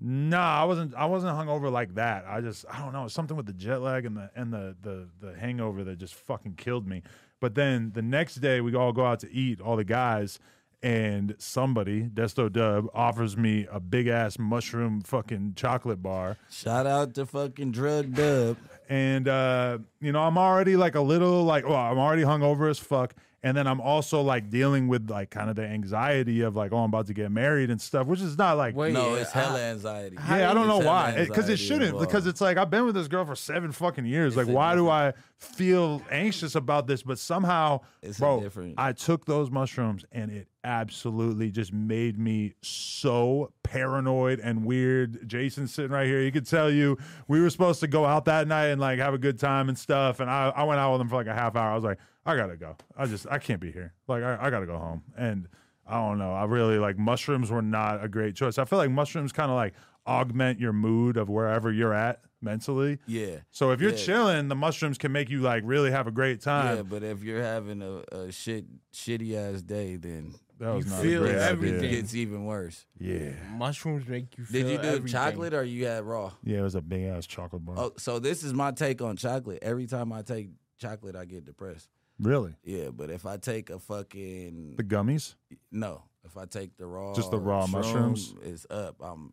[0.00, 0.94] Nah, I wasn't.
[0.94, 2.24] I wasn't hungover like that.
[2.26, 5.08] I just, I don't know, something with the jet lag and the and the the
[5.20, 7.02] the hangover that just fucking killed me.
[7.40, 10.38] But then the next day, we all go out to eat, all the guys,
[10.82, 16.38] and somebody, Desto Dubb, offers me a big ass mushroom fucking chocolate bar.
[16.50, 18.56] Shout out to fucking Drug Dub.
[18.88, 22.78] and uh, you know I'm already like a little like well I'm already hungover as
[22.78, 26.72] fuck, and then I'm also like dealing with like kind of the anxiety of like
[26.72, 29.30] oh I'm about to get married and stuff, which is not like Wait, no, it's
[29.32, 30.16] hella I- anxiety.
[30.16, 32.08] yeah I don't know It's hella why because it anxiety shouldn't involved.
[32.08, 34.74] because it's like I've been with this girl for seven fucking years like a why
[34.74, 39.50] do I feel anxious about this but somehow It's a bro different- I took those
[39.50, 45.26] mushrooms and it absolutely just made me so paranoid and weird.
[45.26, 46.20] Jason's sitting right here.
[46.20, 46.98] He could tell you
[47.28, 49.78] we were supposed to go out that night and like have a good time and
[49.78, 50.20] stuff.
[50.20, 51.70] And I, I went out with him for like a half hour.
[51.70, 52.76] I was like, I gotta go.
[52.96, 53.94] I just I can't be here.
[54.08, 55.02] Like I, I gotta go home.
[55.16, 55.48] And
[55.86, 56.32] I don't know.
[56.32, 58.58] I really like mushrooms were not a great choice.
[58.58, 59.74] I feel like mushrooms kind of like
[60.06, 62.98] augment your mood of wherever you're at mentally.
[63.06, 63.38] Yeah.
[63.50, 63.96] So if you're Yeah.
[63.96, 66.76] chilling, the mushrooms can make you like really have a great time.
[66.76, 70.90] Yeah, but if you're having a, a shit shitty ass day, then that was You
[70.92, 71.78] not feel a great everything.
[71.78, 71.90] idea.
[72.02, 72.86] gets even worse.
[72.98, 73.30] Yeah.
[73.56, 75.06] Mushrooms make you feel Did you do everything.
[75.08, 76.32] chocolate or you had raw?
[76.44, 77.74] Yeah, it was a big ass chocolate bar.
[77.78, 79.58] Oh, so this is my take on chocolate.
[79.62, 81.88] Every time I take chocolate, I get depressed.
[82.20, 82.54] Really?
[82.64, 85.34] Yeah, but if I take a fucking The gummies?
[85.72, 88.34] no, if I take the raw, Just the raw shroom, mushrooms?
[88.42, 88.96] it's up.
[89.00, 89.32] I'm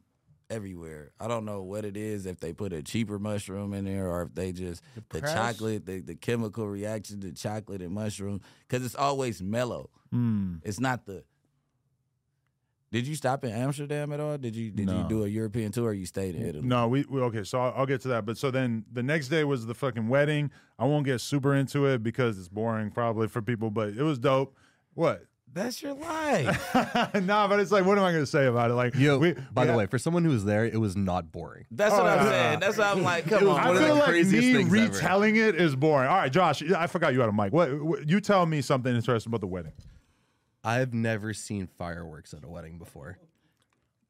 [0.50, 1.12] everywhere.
[1.20, 2.26] I don't know what it is.
[2.26, 5.36] If they put a cheaper mushroom in there, or if they just the Depressed?
[5.36, 9.90] chocolate, the, the chemical reaction to chocolate and mushroom, because it's always mellow.
[10.14, 10.62] Mm.
[10.64, 11.24] It's not the.
[12.92, 14.38] Did you stop in Amsterdam at all?
[14.38, 15.90] Did you did you do a European tour?
[15.90, 16.66] or You stayed in Italy.
[16.66, 17.44] No, we, we okay.
[17.44, 18.26] So I'll, I'll get to that.
[18.26, 20.52] But so then the next day was the fucking wedding.
[20.80, 24.18] I won't get super into it because it's boring probably for people, but it was
[24.20, 24.56] dope.
[24.94, 25.26] What?
[25.54, 26.76] That's your life.
[27.24, 28.76] nah, but it's like, what am I going to say about it?
[28.76, 31.32] Like, Yo, we- by we the way, for someone who was there, it was not
[31.32, 31.66] boring.
[31.72, 32.30] That's Oh, what I'm yeah.
[32.32, 32.60] saying.
[32.60, 33.60] That's what I'm like, come was on.
[33.62, 34.94] I one of feel the like craziest me things ever.
[34.94, 36.10] retelling it is boring.
[36.10, 37.54] All right, Josh, I forgot you had a mic.
[37.54, 38.08] What, what?
[38.08, 39.72] You tell me something interesting about the wedding.
[40.68, 43.20] I've never seen fireworks at a wedding before.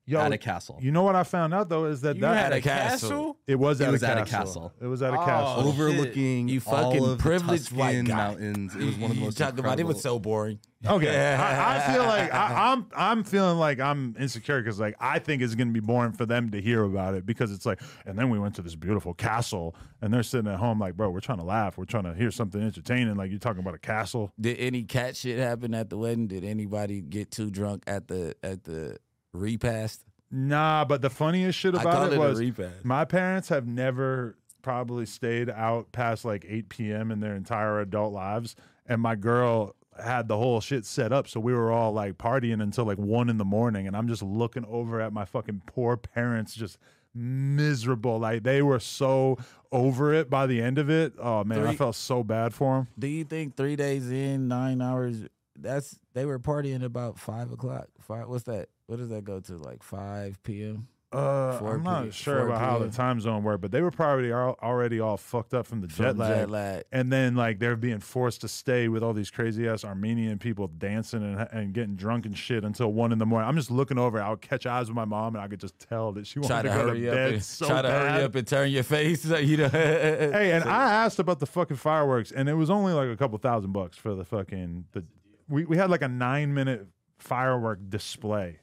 [0.09, 0.79] Yo, At a castle.
[0.81, 3.09] You know what I found out though is that You that had a a castle?
[3.09, 3.37] castle?
[3.45, 4.37] it was It at was a at a castle.
[4.69, 4.73] castle.
[4.81, 5.55] It was at a Oh, castle.
[5.57, 5.73] shit.
[5.73, 8.15] Overlooking You all fucking of the privileged white guy.
[8.15, 8.73] mountains.
[8.73, 10.59] It was one of the You most talk about it was so boring.
[10.85, 15.19] Okay, I, I feel like I, I'm I'm feeling like I'm insecure because like I
[15.19, 18.17] think it's gonna be boring for them to hear about it because it's like, and
[18.17, 21.19] then we went to this beautiful castle and they're sitting at home like, bro, we're
[21.19, 23.15] trying to laugh, we're trying to hear something entertaining.
[23.15, 24.31] Like you're talking about a castle.
[24.39, 26.27] Did any cat shit happen at the wedding?
[26.27, 28.97] Did anybody get too drunk at the at the
[29.37, 30.03] repast?
[30.29, 32.41] Nah, but the funniest shit about it it was
[32.83, 37.11] my parents have never probably stayed out past like 8 p.m.
[37.11, 41.39] in their entire adult lives, and my girl had the whole shit set up, so
[41.39, 44.65] we were all like partying until like one in the morning, and I'm just looking
[44.65, 46.77] over at my fucking poor parents, just
[47.15, 48.19] miserable.
[48.19, 49.37] Like they were so
[49.71, 51.13] over it by the end of it.
[51.19, 52.87] Oh man, I felt so bad for them.
[52.97, 55.23] Do you think three days in, nine hours?
[55.59, 57.87] That's they were partying about five o'clock.
[58.01, 58.27] Five.
[58.27, 58.69] What's that?
[58.87, 59.57] What does that go to?
[59.57, 60.87] Like five p.m.
[61.09, 63.81] Uh, 4 I'm not p- sure 4 about how the time zone worked, but they
[63.81, 66.35] were probably al- already all fucked up from the jet From lag.
[66.35, 66.83] jet lag.
[66.91, 70.67] and then like they're being forced to stay with all these crazy ass Armenian people
[70.67, 73.47] dancing and, and getting drunk and shit until one in the morning.
[73.47, 74.21] I'm just looking over.
[74.21, 76.63] I'll catch eyes with my mom, and I could just tell that she wanted to,
[76.63, 78.11] to go hurry to up bed and so try to bad.
[78.11, 79.25] hurry up and turn your face.
[79.47, 79.69] You know.
[79.69, 83.37] Hey, and I asked about the fucking fireworks, and it was only like a couple
[83.37, 85.05] thousand bucks for the fucking the.
[85.47, 86.85] We we had like a nine minute
[87.17, 88.59] firework display.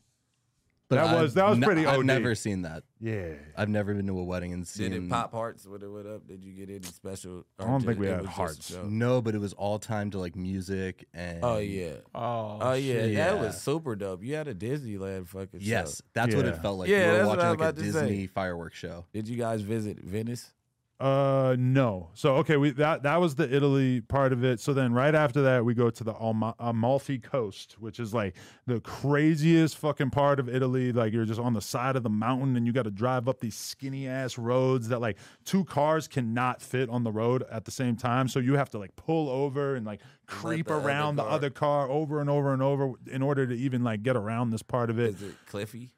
[0.90, 2.06] But That I've was- that was ne- pretty I've OD.
[2.06, 2.82] never seen that.
[3.00, 3.32] Yeah.
[3.56, 4.92] I've never been to a wedding and Did seen.
[4.92, 6.26] it pop hearts when it went up?
[6.28, 7.46] Did you get any special?
[7.58, 8.76] I don't think we had hearts.
[8.84, 11.40] No, but it was all timed to like music and.
[11.42, 11.94] Oh yeah.
[12.14, 13.14] Oh, Oh yeah, shit.
[13.16, 14.22] that was super dope.
[14.22, 16.04] You had a Disneyland fucking Yes, show.
[16.12, 16.90] that's what it felt like.
[16.90, 18.00] Yeah, we that's were what watching I like was a about to say.
[18.08, 19.06] Disney fireworks show.
[19.14, 20.52] Did you guys visit Venice?
[21.00, 22.10] Uh, no.
[22.14, 24.60] So okay, we that that was the Italy part of it.
[24.60, 28.36] So then right after that, we go to the Alma- Amalfi Coast, which is like
[28.66, 30.92] the craziest fucking part of Italy.
[30.92, 33.40] Like you're just on the side of the mountain, and you got to drive up
[33.40, 37.72] these skinny ass roads that like two cars cannot fit on the road at the
[37.72, 38.28] same time.
[38.28, 41.50] So you have to like pull over and like creep the other around the other
[41.50, 44.90] car over and over and over in order to even like get around this part
[44.90, 45.16] of it.
[45.16, 45.90] Is it Cliffy?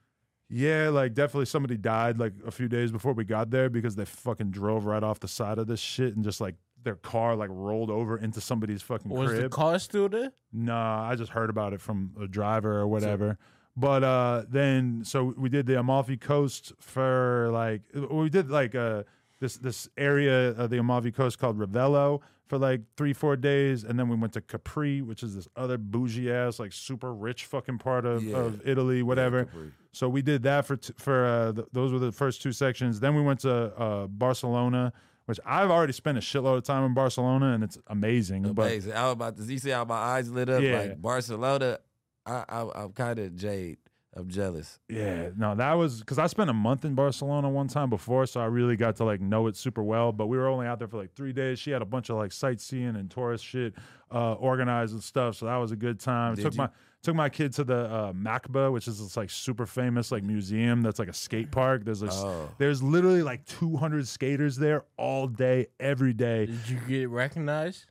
[0.48, 4.04] Yeah, like definitely somebody died like a few days before we got there because they
[4.04, 6.54] fucking drove right off the side of this shit and just like
[6.84, 10.32] their car like rolled over into somebody's fucking Was the car still there?
[10.52, 13.38] Nah, I just heard about it from a driver or whatever.
[13.76, 19.02] But uh then so we did the Amalfi Coast for like we did like uh
[19.40, 23.98] this this area of the Amalfi Coast called Ravello for like three four days, and
[23.98, 27.78] then we went to Capri, which is this other bougie ass like super rich fucking
[27.78, 28.36] part of, Yeah.
[28.36, 29.44] of Italy, whatever.
[29.46, 29.72] Capri.
[29.92, 33.00] So we did that for t- for uh, th- those were the first two sections.
[33.00, 34.92] Then we went to uh, Barcelona,
[35.24, 38.44] which I've already spent a shitload of time in Barcelona, and it's amazing.
[38.52, 38.92] But Amazing.
[38.92, 40.78] I was about to you see how my eyes lit up Yeah.
[40.80, 41.78] like Barcelona.
[42.24, 43.78] I, I I'm kind of jade.
[44.16, 44.78] I'm jealous.
[44.88, 48.40] yeah, no, that was because I spent a month in Barcelona one time before, so
[48.40, 50.10] I really got to like know it super well.
[50.12, 51.58] But we were only out there for like three days.
[51.58, 53.74] She had a bunch of like sightseeing and tourist shit
[54.12, 56.34] uh, organized and stuff, so that was a good time.
[56.34, 56.58] Did took you?
[56.58, 56.68] my
[57.02, 60.80] took my kid to the uh, Macba, which is this like super famous like museum
[60.82, 61.84] that's like a skate park.
[61.84, 62.48] There's like, Oh.
[62.58, 66.46] there's literally like 200 skaters there all day, every day.
[66.46, 67.84] Did you get recognized?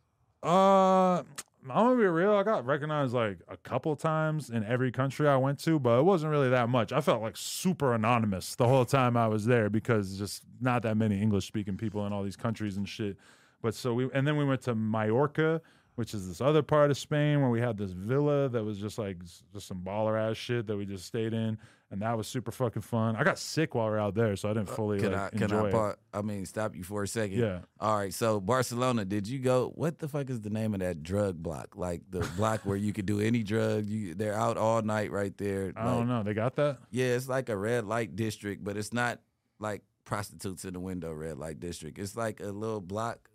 [0.44, 1.24] Uh,
[1.70, 2.34] I'm gonna be real.
[2.36, 6.04] I got recognized like a couple times in every country I went to, but it
[6.04, 6.92] wasn't really that much.
[6.92, 10.96] I felt like super anonymous the whole time I was there because just not that
[10.96, 13.18] many English speaking people in all these countries and shit.
[13.64, 15.60] But so we, and then we went to Mallorca,
[15.96, 18.98] which is this other part of Spain where we had this villa that was just
[18.98, 19.18] like
[19.54, 21.58] just some baller ass shit that we just stayed in,
[21.90, 23.16] and that was super fucking fun.
[23.16, 25.22] I got sick while we were out there, so I didn't uh, fully Can like
[25.22, 27.40] I can enjoy I part, I mean stop you for a second?
[27.40, 27.60] Yeah.
[27.80, 28.14] All right.
[28.14, 29.72] So Barcelona, did you go?
[29.76, 31.76] What the fuck is the name of that drug block?
[31.76, 33.88] Like the block where you could do any drug.
[33.88, 35.72] You they're out all night right there.
[35.76, 36.24] I like- don't know.
[36.24, 36.80] They got that.
[36.92, 39.20] Yeah, it's like a red light district, but it's not
[39.60, 41.98] like prostitutes in the window red light district.
[41.98, 43.30] It's like a little block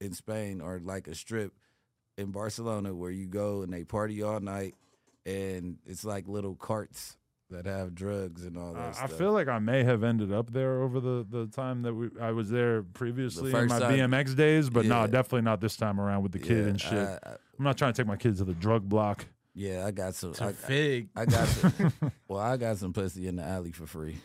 [0.00, 1.52] in Spain or like a strip
[2.16, 4.74] in Barcelona where you go and they party all night
[5.26, 7.16] and it's like little carts
[7.50, 10.52] that have drugs and all that Uh, I feel like I may have ended up
[10.52, 14.34] there over the, the time that we I was there previously in my time- BMX
[14.36, 15.06] days, but no, Yeah.
[15.08, 16.92] definitely not this time around with the kid Yeah, and shit.
[16.98, 19.26] I- I- I'm not trying to take my kids to the drug block.
[19.54, 20.32] yeah, I got some.
[20.32, 21.10] To I, fig.
[21.14, 21.92] I got some.
[22.28, 24.16] well, I got some pussy in the alley for free.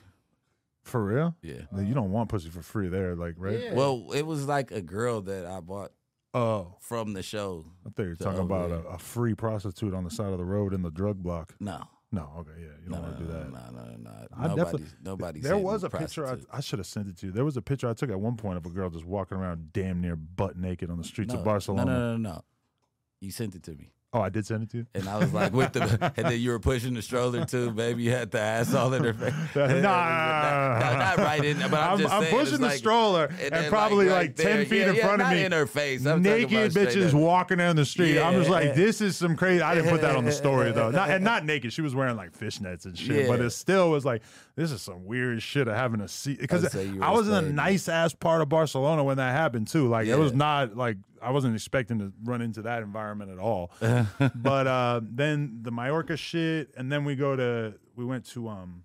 [0.82, 1.36] For real?
[1.44, 1.62] Yeah.
[1.78, 3.60] You don't want pussy for free there, like right?
[3.60, 3.74] Yeah.
[3.76, 5.92] Well, it was like a girl that I bought
[6.34, 7.66] Oh, from the show.
[7.86, 10.46] I thought you were talking about a, a free prostitute on the side of the
[10.46, 11.56] road in the drug block.
[11.60, 13.52] No, No, okay, yeah, you don't no, want to do that.
[13.52, 14.10] no, no, no.
[14.38, 15.44] I Nobody's, definitely- nobody's.
[15.44, 16.38] There was a picture I.
[16.58, 17.32] I should have sent it to you.
[17.32, 19.74] There was a picture I took at one point of a girl just walking around
[19.74, 21.86] damn near butt naked on the streets no, of Barcelona.
[21.86, 22.44] No, no, no, no.
[23.22, 23.92] You sent it to me.
[24.12, 24.86] Oh, I did send it to you.
[24.96, 28.02] And I was like, with the, and then you were pushing the stroller too, baby.
[28.02, 29.34] You had the ass all in her face.
[29.56, 29.82] Nah.
[29.82, 33.54] not, not, not right in, but I'm, I'm, just I'm pushing the like- stroller and
[33.54, 34.66] and, probably right like, 10 there.
[34.66, 35.44] feet Yeah, in yeah, front of me.
[35.44, 36.06] in her face.
[36.08, 38.20] I'm naked about bitches walking down the street.
[38.20, 39.62] I'm just like, this is some crazy.
[39.62, 40.90] I didn't put that on the story though.
[40.90, 41.72] Not, and not naked.
[41.72, 43.28] She was wearing like fishnets and shit.
[43.28, 44.24] But it still was like,
[44.56, 46.40] this is some weird shit of having a seat.
[46.40, 49.18] Because I'd say you were I was in a nice ass part of Barcelona when
[49.18, 49.88] that happened too.
[49.88, 53.72] Like it was not like I wasn't expecting to run into that environment at all.
[54.36, 58.84] but uh, then the Majorca shit, and then we go to we went to um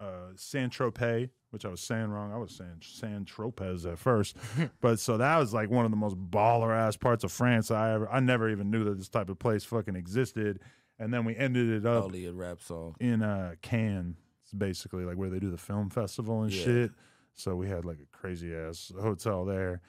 [0.00, 2.32] uh San Tropez, which I was saying wrong.
[2.32, 4.36] I was saying San Tropez at first,
[4.80, 7.92] but so that was like one of the most baller ass parts of France I
[7.94, 8.08] ever.
[8.10, 10.60] I never even knew that this type of place fucking existed,
[10.98, 12.94] and then we ended it up Only a rap song.
[13.00, 16.64] in uh Cannes, it's basically like where they do the film festival and Yeah.
[16.64, 16.90] shit.
[17.34, 19.80] So we had like a crazy ass hotel there.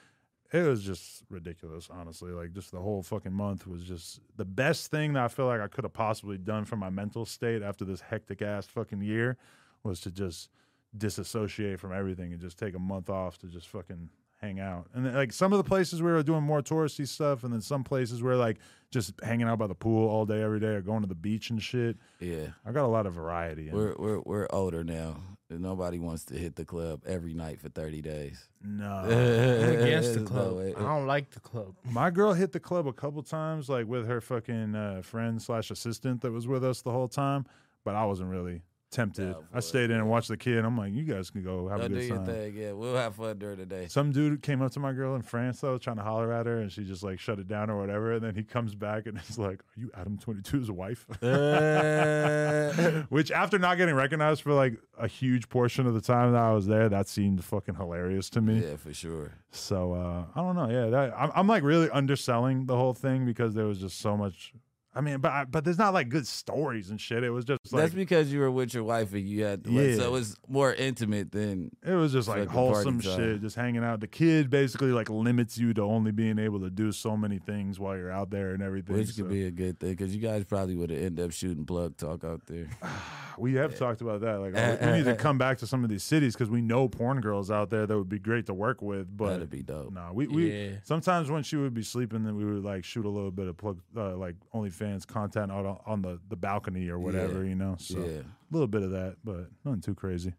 [0.53, 2.31] It was just ridiculous, honestly.
[2.31, 5.61] Like just the whole fucking month was just the best thing that I feel like
[5.61, 9.37] I could have possibly done for my mental state after this hectic ass fucking year
[9.83, 10.49] was to just
[10.97, 14.09] disassociate from everything and just take a month off to just fucking
[14.41, 14.87] hang out.
[14.93, 17.61] And then, like some of the places we were doing more touristy stuff, and then
[17.61, 18.57] some places where like
[18.89, 21.49] just hanging out by the pool all day every day or going to the beach
[21.49, 21.97] and shit.
[22.19, 22.47] Yeah.
[22.65, 23.69] I got a lot of variety.
[23.71, 25.17] We're we're we're older now.
[25.51, 28.47] And Nobody wants to hit the club every night for 30 days.
[28.63, 30.57] no, I'm against the No club.
[30.57, 30.73] way.
[30.75, 31.75] I don't like the club.
[31.83, 35.69] my girl hit the club a couple times, like with her fucking uh, friend slash
[35.71, 37.45] assistant that was with us the whole time.
[37.83, 38.61] But I wasn't really.
[38.91, 39.33] Tempted.
[39.33, 40.63] For I stayed in and watched the kid.
[40.63, 42.25] I'm like, you guys can go have Go a do good your time.
[42.25, 42.53] thing.
[42.55, 43.87] Yeah, we'll have fun during the day.
[43.87, 46.59] Some dude came up to my girl in France though, trying to holler at her,
[46.59, 48.13] and she just like shut it down or whatever.
[48.13, 53.31] And then he comes back and is like, "Are you Adam 22's wife?" Uh, Which,
[53.31, 56.67] after not getting recognized for like a huge portion of the time that I was
[56.67, 58.59] there, that seemed fucking hilarious to me.
[58.59, 59.31] yeah, for sure.
[59.51, 60.69] So uh, I don't know.
[60.69, 64.15] Yeah, that, I'm, I'm like really underselling the whole thing because there was just so
[64.17, 64.53] much.
[64.93, 67.23] I mean, but I, but there's not like good stories and shit.
[67.23, 69.95] It was just like That's because you were with your wife and you had, like,
[69.95, 71.71] so it was more intimate than.
[71.81, 74.01] It was just like Fucking wholesome shit, just hanging out.
[74.01, 77.79] The kid basically like limits you to only being able to do so many things
[77.79, 78.97] while you're out there and everything.
[78.97, 81.31] Which so- could be a good thing because you guys probably would have ended up
[81.31, 82.67] shooting plug talk out there.
[83.37, 84.39] we have talked about that.
[84.41, 85.15] Like, oh, we need to eh, eh.
[85.15, 87.97] come back to some of these cities because we know porn girls out there that
[87.97, 89.15] would be great to work with.
[89.15, 89.93] But That'd be dope.
[89.93, 90.69] no, we, we Yeah.
[90.83, 93.55] sometimes when she would be sleeping, then we would like shoot a little bit of
[93.55, 94.35] plug, uh, like
[94.81, 97.49] OnlyFans content out on, on the, the balcony or whatever, Yeah.
[97.49, 97.75] you know.
[97.79, 98.19] So Yeah.
[98.21, 100.33] a little bit of that, but nothing too crazy.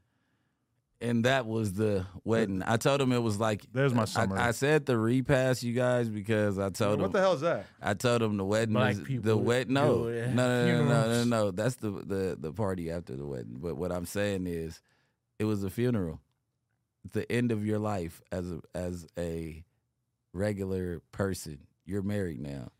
[1.01, 2.63] And that was the wedding.
[2.65, 3.65] I told him it was like.
[3.73, 7.19] There's my I- I, said the repass, you guys, because I told him what the
[7.19, 7.67] hell is that?
[7.81, 9.73] I told him the wedding Black is the people wedding.
[9.75, 11.51] No, no, no, no, no, no, no, no.
[11.51, 13.57] That's the the the party after the wedding.
[13.61, 14.81] But what I'm saying is,
[15.41, 16.21] it was a funeral.
[17.15, 19.65] The end of your life as a as a
[20.33, 21.67] regular person.
[21.85, 22.71] You're married now,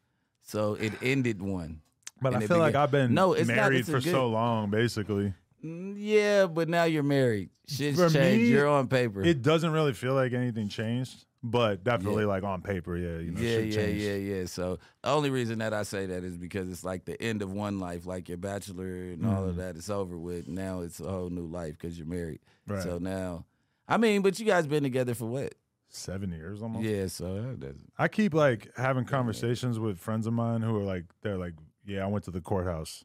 [0.43, 1.81] so it ended one.
[2.21, 4.71] But I feel like I've been No, it's not- married it's for good- so long,
[4.71, 5.35] basically.
[5.65, 7.51] Mm, Yeah, but now you're married.
[7.69, 8.43] Shit's For changed.
[8.45, 9.23] me, you're on paper.
[9.23, 12.29] It doesn't really feel like anything changed, but definitely Yeah.
[12.29, 13.19] like on paper, yeah.
[13.19, 14.03] You know, yeah, shit yeah, changed.
[14.03, 14.45] yeah, yeah.
[14.47, 17.53] So the only reason that I say that is because it's like the end of
[17.53, 19.49] one life, like your bachelor and all Mm.
[19.51, 19.77] of that.
[19.77, 20.49] It's over with.
[20.49, 22.41] Now it's a whole new life because you're married.
[22.67, 22.83] Right.
[22.83, 23.47] So now,
[23.89, 25.55] I mean, but you guys been together for what?
[25.95, 26.85] Seven years almost.
[26.85, 27.07] Yeah.
[27.07, 27.93] So that doesn't.
[27.99, 31.53] I keep like having conversations with friends of mine who are like, they're like,
[31.85, 33.05] yeah, I went to the courthouse.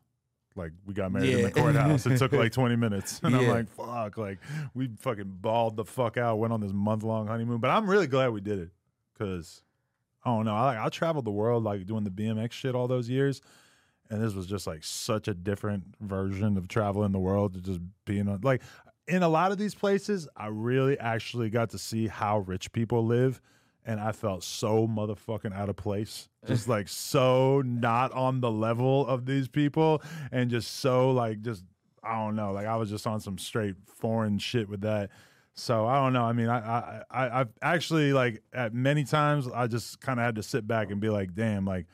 [0.56, 1.46] Like we got married in Yeah.
[1.48, 2.06] the courthouse.
[2.06, 3.20] it took like 20 minutes.
[3.24, 3.52] And I'm Yeah.
[3.52, 4.18] like, fuck.
[4.18, 4.40] Like
[4.74, 7.60] we fucking balled the fuck out, went on this month long honeymoon.
[7.60, 8.70] But I'm really glad we did it.
[9.20, 9.62] Cause
[10.24, 10.56] I don't know.
[10.56, 13.42] I like I traveled the world like doing the BMX shit all those years.
[14.10, 17.82] And this was just like such a different version of traveling the world to just
[18.06, 18.62] being on like
[19.08, 23.06] in a lot of these places, I really actually got to see how rich people
[23.06, 23.42] live.
[23.86, 26.28] And I felt so motherfucking out of place.
[26.46, 30.02] Just like so not on the level of these people.
[30.32, 31.64] And just so like, just,
[32.04, 32.52] I don't know.
[32.52, 35.10] Like I was just on some straight foreign shit with that.
[35.54, 36.24] So I don't know.
[36.24, 40.26] I mean, I, I, I I've actually like at many times I just kind of
[40.26, 41.88] had to sit back and be like, damn, like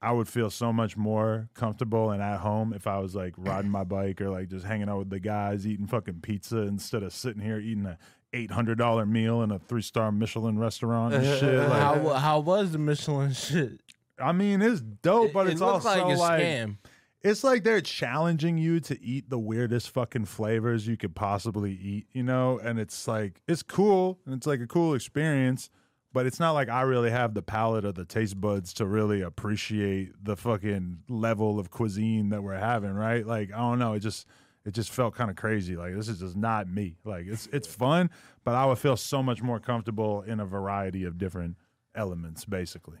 [0.00, 3.70] I would feel so much more comfortable and at home if I was like riding
[3.70, 7.12] my bike or like just hanging out with the guys eating fucking pizza instead of
[7.12, 7.98] sitting here eating a
[8.32, 11.68] eight hundred dollar meal in a three star Michelin restaurant and shit.
[11.68, 13.80] Like, how how was the Michelin shit?
[14.20, 16.76] I mean, it's dope, but it, it's it looked also like a like scam.
[17.22, 22.06] it's like they're challenging you to eat the weirdest fucking flavors you could possibly eat,
[22.12, 22.58] you know?
[22.58, 25.70] And it's like, it's cool and it's like a cool experience,
[26.18, 29.20] but it's not like I really have the palate or the taste buds to really
[29.20, 33.24] appreciate the fucking level of cuisine that we're having, right?
[33.24, 33.92] Like, I don't know.
[33.92, 34.26] It just,
[34.64, 35.76] it just felt kind of crazy.
[35.76, 36.96] Like, this is just not me.
[37.04, 38.10] Like, it's, it's fun,
[38.42, 41.56] but I would feel so much more comfortable in a variety of different
[41.94, 42.98] elements, basically.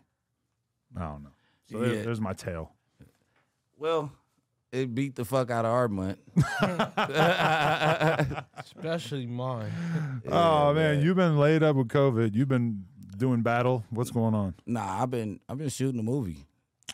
[0.96, 1.30] I don't know.
[1.72, 2.02] So Yeah.
[2.02, 2.70] there's my tale.
[3.76, 4.12] Well,
[4.70, 6.18] it beat the fuck out of our month.
[8.58, 9.72] Especially mine.
[10.28, 11.04] oh man, man.
[11.04, 12.34] you've been laid up with COVID.
[12.36, 12.84] You've been
[13.18, 13.84] doing battle.
[13.90, 14.54] What's going on?
[14.66, 16.46] Nah, I've been I've been shooting a movie.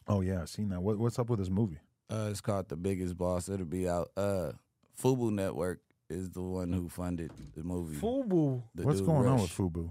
[0.08, 0.82] Oh yeah, I seen that.
[0.82, 1.78] What, what's up with this movie?
[2.10, 3.48] Uh, it's called The Biggest Boss.
[3.48, 4.10] It'll be out.
[4.16, 4.52] Uh,
[5.00, 7.96] Fubu Network is the one who funded the movie.
[7.96, 8.62] Fubu.
[8.74, 9.90] The what's dude, going on with Fubu?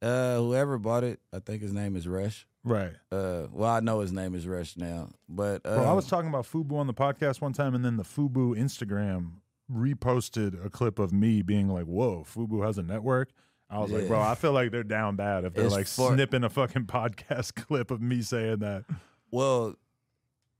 [0.00, 2.46] Uh, whoever bought it, I think his name is Rush.
[2.64, 2.92] Right.
[3.10, 6.28] Uh, well, I know his name is Rush now, but uh, Bro, I was talking
[6.28, 9.34] about Fubu on the podcast one time, and then the Fubu Instagram
[9.72, 13.30] reposted a clip of me being like, "Whoa, Fubu has a network."
[13.72, 16.12] I was like, "Bro, I feel like they're down bad if they're It's like for-
[16.14, 18.84] snipping a fucking podcast clip of me saying that."
[19.30, 19.74] well,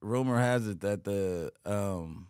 [0.01, 2.29] rumor has it that the um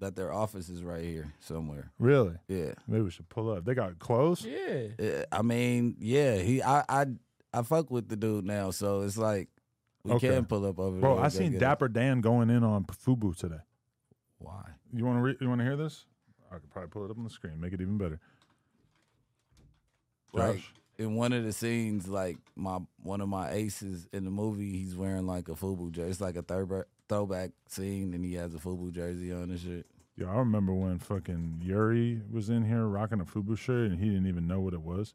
[0.00, 1.92] that their office is right here somewhere.
[1.98, 2.34] Really?
[2.48, 3.64] Yeah, Maybe we should pull up.
[3.64, 4.44] They got close.
[4.44, 4.88] Yeah.
[5.00, 7.06] Uh, I mean, yeah, he I I
[7.54, 9.48] I fuck with the dude now, so it's like
[10.02, 10.30] we Okay.
[10.30, 11.24] can pull up over Bro, there.
[11.24, 11.60] I seen get it.
[11.60, 13.60] Dapper Dan going in on Fubu today.
[14.38, 14.64] Why?
[14.92, 16.06] You want to re- you want to hear this?
[16.50, 18.18] I could probably pull it up on the screen, make it even better.
[20.32, 20.72] Like Josh?
[20.98, 24.96] in one of the scenes, like my one of my aces in the movie, he's
[24.96, 26.10] wearing like a Fubu jersey.
[26.10, 29.86] It's like a throwback throwback scene, and he has a Fubu jersey on and shit.
[30.16, 34.08] Yeah, I remember when fucking Yuri was in here rocking a Fubu shirt and he
[34.10, 35.14] didn't even know what it was.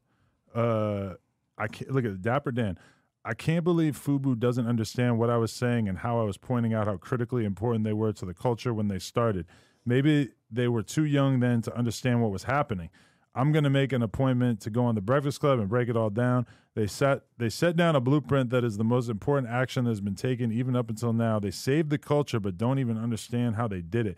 [0.55, 1.13] Uh,
[1.57, 2.79] I can't look at Dapper Dan.
[3.23, 6.73] I can't believe Fubu doesn't understand what I was saying and how I was pointing
[6.73, 9.45] out how critically important they were to the culture when they started.
[9.85, 12.89] Maybe they were too young then to understand what was happening.
[13.37, 16.09] I'm gonna make an appointment to go on the Breakfast Club and break it all
[16.09, 16.47] down.
[16.73, 20.01] They set they set down a blueprint that is the most important action that has
[20.01, 21.39] been taken even up until now.
[21.39, 24.17] They saved the culture, but don't even understand how they did it.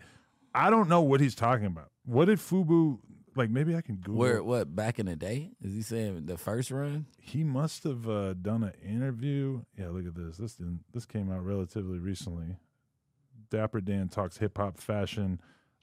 [0.54, 1.90] I don't know what he's talking about.
[2.06, 2.98] What did Fubu
[3.36, 3.50] like?
[3.50, 4.14] Maybe I can Google.
[4.20, 5.50] Where what back in the day?
[5.62, 7.06] Is he saying the first run?
[7.18, 9.62] he must have uh, done an interview.
[9.78, 10.38] Yeah, look at this.
[10.38, 12.56] This didn't, this came out relatively recently.
[13.50, 15.40] Dapper Dan talks hip hop fashion.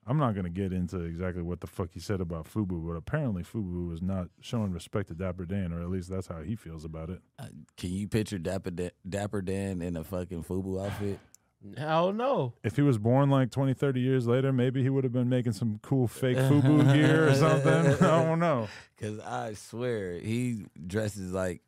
[0.07, 3.43] I'm not gonna get into exactly what the fuck he said about Fubu, but apparently
[3.43, 6.85] Fubu was not showing respect to Dapper Dan, or at least that's how he feels
[6.85, 7.19] about it.
[7.37, 11.19] Uh, can you picture Dapper Dan, Dapper Dan in a fucking FUBU outfit?
[11.77, 12.53] Hell no.
[12.63, 15.53] If he was born like 20, 30 years later, maybe he would have been making
[15.53, 17.73] some cool fake Fubu gear or something.
[17.73, 18.67] I don't know,
[19.01, 21.61] Cause I swear he dresses like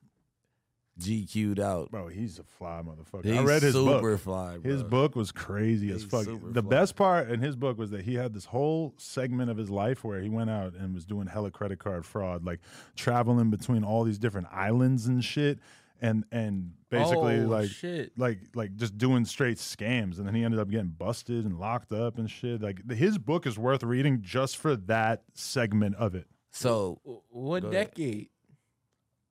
[1.00, 1.92] GQ'd out.
[1.92, 2.08] bro.
[2.08, 3.26] He's a fly motherfucker.
[3.26, 3.98] He's I read his book.
[4.02, 4.58] super fly.
[4.58, 4.72] Bro.
[4.72, 6.26] His book was crazy as fuck.
[6.26, 6.70] The fly.
[6.70, 10.04] best part in his book was that he had this whole segment of his life
[10.04, 12.60] where he went out and was doing hella credit card fraud, like
[12.96, 15.60] traveling between all these different islands and shit,
[16.02, 18.12] and and basically Oh, like shit.
[18.18, 20.18] like like just doing straight scams.
[20.18, 22.62] And then he ended up getting busted and locked up and shit.
[22.62, 26.28] Like his book is worth reading just for that segment of it.
[26.52, 28.30] So What decade?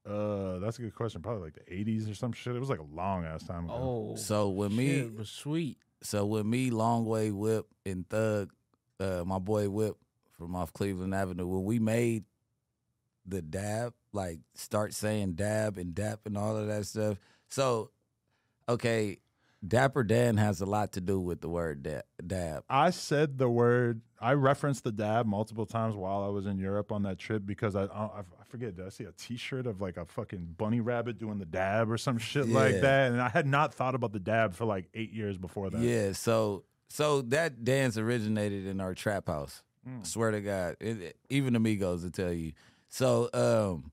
[0.09, 1.21] Uh, that's a good question.
[1.23, 2.57] Probably like the '80s or some shit.
[2.57, 3.75] It was like a long ass time ago.
[3.75, 5.79] Oh, so with me, shit, it was sweet.
[6.03, 8.53] So with me, Long Way Whip and Thug,
[9.01, 9.97] uh, my boy Whip
[10.31, 12.25] from off Cleveland Avenue, when we made
[13.27, 17.19] the dab, like start saying dab and dap and all of that stuff.
[17.49, 17.91] So,
[18.69, 19.19] okay,
[19.67, 22.65] Dapper Dan has a lot to do with the word da- dab.
[22.69, 24.03] I said the word.
[24.21, 27.77] I referenced the dab multiple times while I was in Europe on that trip because
[27.77, 28.75] I I, I forget.
[28.77, 31.97] Did I see a T-shirt of like a fucking bunny rabbit doing the dab or
[31.99, 33.13] some shit like that?
[33.13, 35.81] And I had not thought about the dab for like eight years before that.
[35.81, 39.63] Yeah, so so that dance originated in our trap house.
[39.89, 40.05] Mm.
[40.05, 42.53] Swear to God, it, it- even amigos will tell you.
[42.89, 43.93] So um,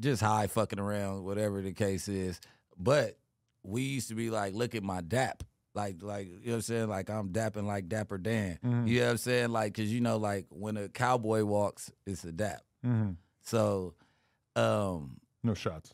[0.00, 2.40] just high fucking around, whatever the case is.
[2.78, 3.18] But
[3.62, 5.44] we used to be like, look at my dap.
[5.74, 6.88] Like, like you know what I'm saying?
[6.88, 8.58] Like I'm dapping like Dapper Dan.
[8.64, 8.86] Mhm.
[8.88, 9.48] You know what I'm saying?
[9.50, 12.62] Like, cause you know, like when a cowboy walks, it's a dap.
[12.82, 13.10] hmm
[13.42, 13.94] So,
[14.56, 15.92] um, No shots.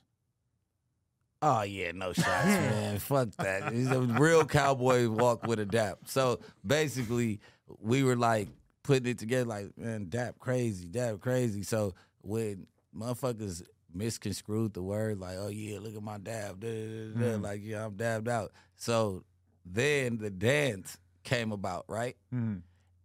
[1.42, 2.98] Oh yeah, no shots, man.
[2.98, 3.72] Fuck that.
[3.72, 6.00] He's a real cowboy walk with a dap.
[6.04, 7.40] So basically,
[7.80, 8.48] we were like
[8.82, 11.62] putting it together, like man, dap crazy, dap crazy.
[11.62, 13.62] So when motherfuckers
[13.94, 17.42] misconstrued the word, like, oh yeah, look at my dab, da, da, da, da, Mhm.
[17.42, 18.52] like yeah, I'm dabbed out.
[18.76, 19.24] So
[19.64, 22.16] then the dance came about, right?
[22.30, 22.56] hmm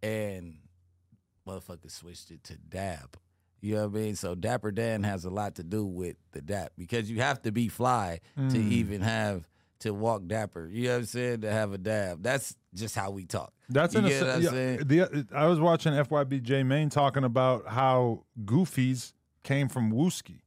[0.02, 0.58] and
[1.46, 3.16] motherfuckers switched it to dab.
[3.60, 4.14] You know what I mean?
[4.16, 7.50] So Dapper Dan has a lot to do with the dap because you have to
[7.52, 8.70] be fly to Mm.
[8.70, 9.48] even have
[9.80, 10.68] to walk dapper.
[10.68, 11.40] You know what I'm saying?
[11.40, 12.22] To have a dab.
[12.22, 13.52] That's just how we talk.
[13.68, 14.78] That's You in a, what yeah, saying?
[14.86, 20.40] the, I was watching FYBJ Mane talking about how Goofies came from Wooski,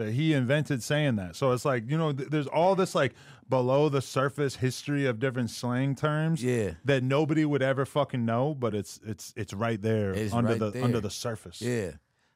[0.00, 1.36] that he invented saying that.
[1.36, 3.14] So it's like you know, th- there's all this like
[3.48, 6.72] below the surface history of different slang terms Yeah.
[6.84, 10.58] that nobody would ever fucking know, but it's it's it's right there It's under right
[10.58, 10.84] the there.
[10.84, 11.60] under the surface.
[11.62, 11.92] Yeah.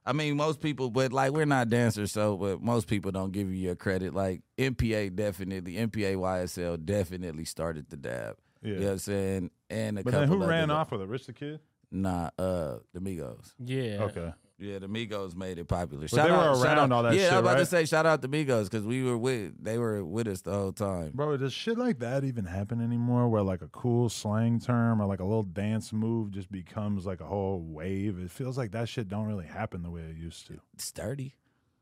[0.06, 3.48] I mean, most people, but like we're not dancers, so but most people don't give
[3.48, 4.12] you your credit.
[4.14, 8.36] Like MPA definitely, MPA YSL definitely started the dab.
[8.62, 8.68] Yeah.
[8.74, 9.50] You know what I'm saying?
[9.70, 11.08] And a But then couple who ran off with it?
[11.08, 11.60] Rich the Kid?
[11.90, 13.52] Nah, uh, the Migos.
[13.58, 14.02] Yeah.
[14.04, 14.32] Okay.
[14.58, 16.06] Yeah, the Migos made it popular.
[16.08, 17.22] But they were shout around out, all that shit.
[17.22, 19.62] Yeah, shit, I was about to say shout out to Migos because we were with
[19.62, 21.10] they were with us the whole time.
[21.12, 23.28] Bro, does shit like that even happen anymore?
[23.28, 27.20] Where like a cool slang term or like a little dance move just becomes like
[27.20, 28.18] a whole wave?
[28.20, 30.60] It feels like that shit don't really happen the way it used to.
[30.78, 31.34] Sturdy.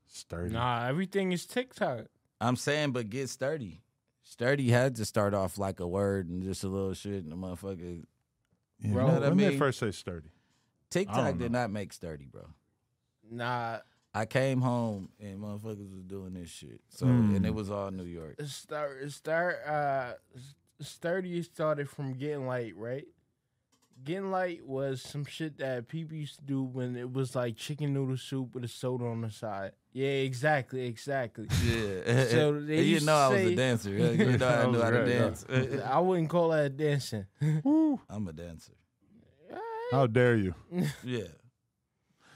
[0.07, 0.55] Sturdy.
[0.55, 2.07] Nah, everything is TikTok.
[2.41, 3.83] I'm saying, but get sturdy.
[4.23, 7.37] Sturdy had to start off like a word and just a little shit, and the
[7.37, 8.05] motherfucker.
[8.81, 9.59] Yeah, Bro, when what I they mean?
[9.59, 10.31] first say sturdy.
[10.91, 12.47] TikTok did not make sturdy, bro.
[13.33, 13.79] Nah,
[14.15, 16.81] I came home and motherfuckers was doing this shit.
[16.91, 17.37] So Mm.
[17.37, 18.35] and it was all New York.
[18.39, 23.07] it start it start uh s- sturdy started from getting light, right?
[24.05, 27.95] Getting light was some shit that people used to do when it was like chicken
[27.95, 29.73] noodle soup with a soda on the side.
[29.93, 31.47] Yeah, exactly, exactly.
[31.65, 32.25] Yeah.
[32.27, 33.91] So they you used know to I was say- a dancer.
[33.97, 35.19] You know I That knew how to great, yeah.
[35.21, 35.47] dance.
[35.85, 37.27] I wouldn't call that dancing.
[38.11, 38.73] I'm a dancer.
[39.93, 40.55] How dare you?
[41.05, 41.29] Yeah.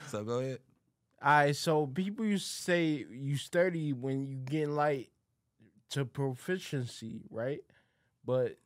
[0.07, 0.59] So go ahead.
[1.19, 5.09] All right, so people used to say you sturdy when you get light
[5.89, 7.61] to proficiency, right?
[8.23, 8.57] But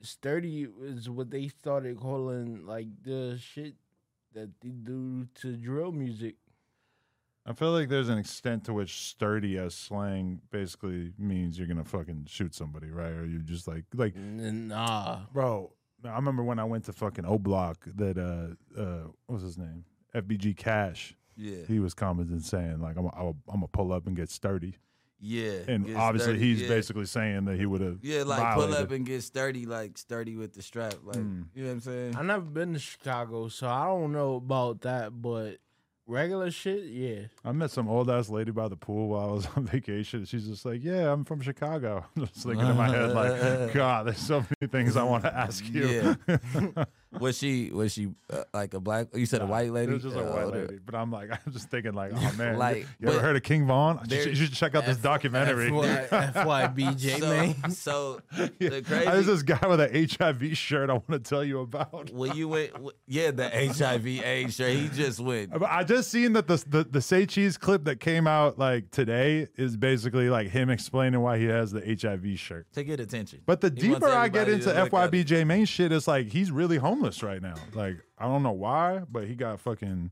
[0.00, 3.74] sturdy is what they started calling like the shit
[4.32, 6.36] that they do to drill music.
[7.44, 11.84] I feel like there's an extent to which sturdy as slang basically means you're gonna
[11.84, 13.12] fucking shoot somebody, right?
[13.12, 15.72] Or you just like like Nah, bro,
[16.04, 19.84] I remember when I went to fucking O Block that uh uh what's his name
[20.14, 21.14] FBG Cash.
[21.36, 24.14] Yeah, He was commenting saying like I'm a, I'm a, I'm a pull up and
[24.14, 24.76] get sturdy,
[25.20, 25.60] yeah.
[25.68, 26.68] and obviously sturdy, he's yeah.
[26.68, 30.36] basically saying that he would have yeah, like pull up and get sturdy, like sturdy
[30.36, 31.46] with the strap, like Mm.
[31.54, 32.16] you know what I'm saying.
[32.16, 35.12] I never been to Chicago, so I don't know about that.
[35.22, 35.58] But
[36.06, 37.20] regular shit, yeah.
[37.42, 40.26] I met some old ass lady by the pool while I was on vacation.
[40.26, 44.08] She's just like, "Yeah, I'm from Chicago." I'm just thinking in my head, like, "God,
[44.08, 46.84] there's so many things I want to ask you." Yeah.
[47.18, 49.08] Was she was she uh, like a black?
[49.14, 49.90] You said a white lady.
[49.90, 52.12] It was just a Uh, white older- lady, but I'm like, I'm just thinking, like,
[52.14, 54.00] oh man, Like, you, you ever heard of King Von?
[54.08, 55.70] You should, you should check out this documentary.
[55.70, 57.70] FY, FYBJ, So, man.
[57.72, 58.46] so Yeah.
[58.58, 62.10] the There's crazy this guy with an HIV shirt I want to tell you about.
[62.12, 62.70] when you went,
[63.08, 64.72] yeah, the HIV AIDS shirt.
[64.72, 65.50] He just went.
[65.50, 68.92] But I just seen that the the the Say Cheese clip that came out like
[68.92, 72.66] today is basically like him explaining why he has the HIV shirt.
[72.74, 73.40] to get attention.
[73.46, 75.26] But the He deeper I get into to look at it.
[75.26, 77.54] FYBJ Mane shit, it's like he's really homeless right now.
[77.74, 80.10] Like I don't know why, but he got fucking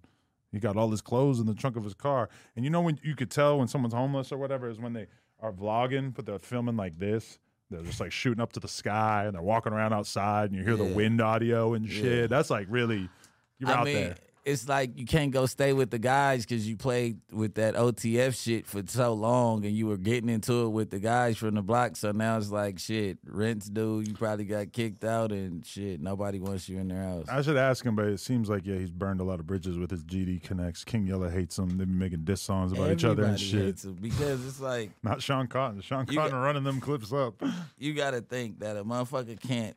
[0.52, 2.28] he got all his clothes in the trunk of his car.
[2.56, 5.06] And you know when you could tell when someone's homeless or whatever is when they
[5.40, 7.38] are vlogging, but they're filming like this.
[7.70, 10.64] They're just like shooting up to the sky and they're walking around outside and you
[10.64, 12.22] hear the wind audio and shit.
[12.22, 12.26] Yeah.
[12.26, 13.10] That's like really
[13.58, 14.16] you're I out mean, there.
[14.44, 18.40] It's like you can't go stay with the guys because you played with that OTF
[18.42, 21.62] shit for so long and you were getting into it with the guys from the
[21.62, 21.96] block.
[21.96, 24.00] So now it's like shit, rent's due.
[24.00, 26.00] You probably got kicked out and shit.
[26.00, 27.26] Nobody wants you in their house.
[27.28, 29.76] I should ask him, but it seems like yeah, he's burned a lot of bridges
[29.78, 30.82] with his GD connects.
[30.84, 31.68] King Yella hates him.
[31.70, 34.00] They've been making diss songs about each other and Everybody shit.
[34.00, 35.80] because it's like Not Sean Cotton.
[35.82, 37.42] Sean Cotton got- running them clips up.
[37.78, 39.76] you got to think that a motherfucker can't.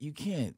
[0.00, 0.56] You can't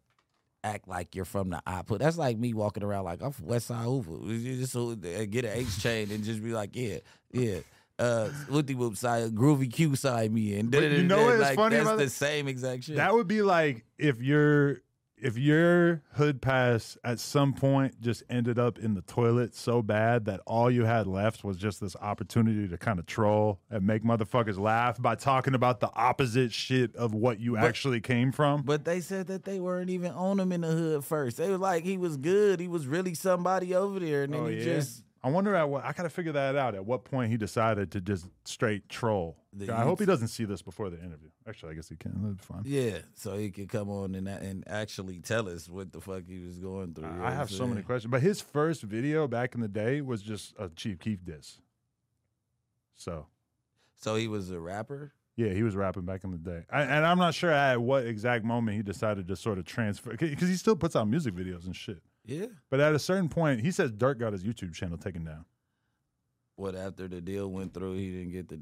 [0.64, 2.00] act like you're from the output.
[2.00, 4.16] That's like me walking around like I'm from West Side Hoover.
[4.26, 4.94] You just uh,
[5.26, 6.98] get an H chain and just be like, yeah,
[7.30, 7.58] yeah.
[7.96, 11.76] Uh, Whoopty Whoop side, Groovy Q side me, and you know what is like, funny
[11.76, 12.96] That's the same exact shit.
[12.96, 14.80] That would be like if your
[15.24, 20.26] if your hood pass at some point just ended up in the toilet so bad
[20.26, 24.04] that all you had left was just this opportunity to kind of troll and make
[24.04, 28.62] motherfuckers laugh by talking about the opposite shit of what you actually came from.
[28.62, 31.38] But they said that they weren't even on him in the hood first.
[31.38, 32.60] They were like, he was good.
[32.60, 34.64] He was really somebody over there, and then Oh, he yeah?
[34.64, 36.74] just I wonder at what I gotta figure that out.
[36.74, 39.38] At what point he decided to just straight troll.
[39.54, 41.30] The I hope he doesn't see this before the interview.
[41.48, 42.12] Actually, I guess he can.
[42.20, 42.62] That'd be fine.
[42.66, 42.98] yeah.
[43.14, 46.58] So he could come on and and actually tell us what the fuck he was
[46.58, 47.10] going through.
[47.10, 48.10] know I have so many questions.
[48.10, 51.58] But his first video back in the day was just a Chief Keef diss.
[52.94, 53.26] So
[53.96, 55.12] So he was a rapper.
[55.36, 58.06] yeah, he was rapping back in the day, I, and I'm not sure at what
[58.06, 61.64] exact moment he decided to sort of transfer because he still puts out music videos
[61.64, 62.02] and shit.
[62.24, 62.46] Yeah.
[62.70, 65.44] But at a certain point, he says Durk got his YouTube channel taken down.
[66.56, 68.60] What after the deal went through, he didn't get the.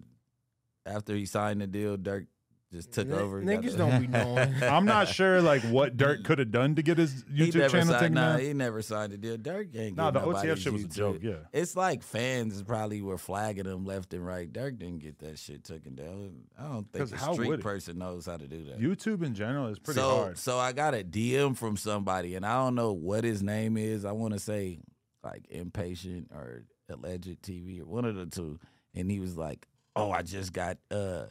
[0.84, 2.26] After he signed the deal, Durk
[2.72, 3.42] just took N- over.
[3.42, 4.54] niggas don't be knowing.
[4.62, 8.00] I'm not sure like what Durk could have done to get his YouTube channel signed.
[8.00, 8.40] taken Nah, down.
[8.40, 9.36] he never signed a deal.
[9.36, 9.96] Durk ain't.
[9.96, 11.18] Nah, get the OTF nobody's shit was a joke.
[11.22, 11.34] Yeah.
[11.52, 14.50] It's like fans probably were flagging him left and right.
[14.50, 16.32] Durk didn't get that shit taken down.
[16.58, 18.80] I don't think a street person knows how to do that.
[18.80, 20.38] YouTube in general is pretty so, hard.
[20.38, 24.04] So I got a DM from somebody, and I don't know what his name is.
[24.04, 24.78] I want to say
[25.22, 28.58] like impatient or alleged TV or one of the two.
[28.94, 29.66] And he was like,
[29.96, 31.26] "Oh, I just got uh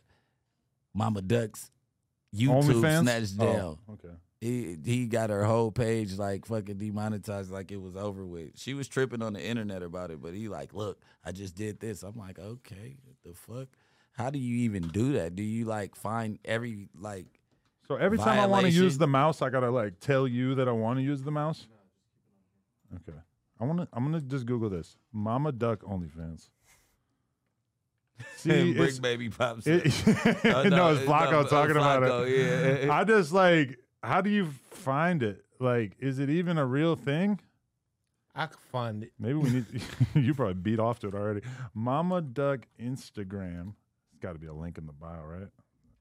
[0.94, 1.70] Mama Duck's
[2.36, 3.02] YouTube OnlyFans?
[3.02, 3.78] snatched Oh, down.
[3.94, 4.16] okay.
[4.40, 8.58] He he got her whole page like fucking demonetized, like it was over with.
[8.60, 11.80] She was tripping on the internet about it, but he like, look, I just did
[11.80, 12.02] this.
[12.02, 13.68] I'm like, okay, what the fuck?
[14.14, 15.36] How do you even do that?
[15.36, 17.28] Do you like find every like
[17.88, 20.68] So every time I want to use the mouse, I gotta like tell you that
[20.68, 21.68] I want to use the mouse.
[22.96, 23.18] Okay,
[23.60, 23.88] I want to.
[23.94, 24.98] I'm gonna just Google this.
[25.14, 26.50] Mama Duck OnlyFans.
[28.38, 29.68] See, Bricc Baby pops?
[29.68, 30.46] it, up?
[30.46, 32.86] Oh, no, it's it- Flacco no, talking about Flacco, it.
[32.86, 32.94] Yeah.
[33.00, 35.44] I just like, how do you find it?
[35.60, 37.40] Like, is it even a real thing?
[38.34, 39.12] I can find it.
[39.20, 39.66] Maybe we need.
[40.16, 41.42] you probably beat off to it already.
[41.74, 43.74] Mama Duck Instagram.
[44.12, 45.48] It's got to be a link in the bio, right?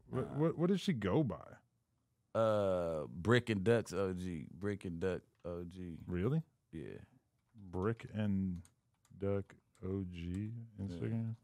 [0.08, 1.36] What, what, what does she go by?
[2.34, 4.22] uh, Brick and Ducks OG.
[4.58, 5.74] Brick and Duck OG.
[6.06, 6.42] Really?
[6.72, 6.98] Yeah.
[7.70, 8.62] Brick and
[9.18, 9.54] Duck
[9.84, 10.14] OG
[10.80, 11.34] Instagram?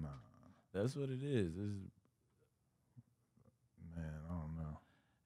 [0.00, 0.08] Nah,
[0.72, 1.48] That's what it is.
[1.56, 1.76] Is
[3.96, 4.78] man, I don't know.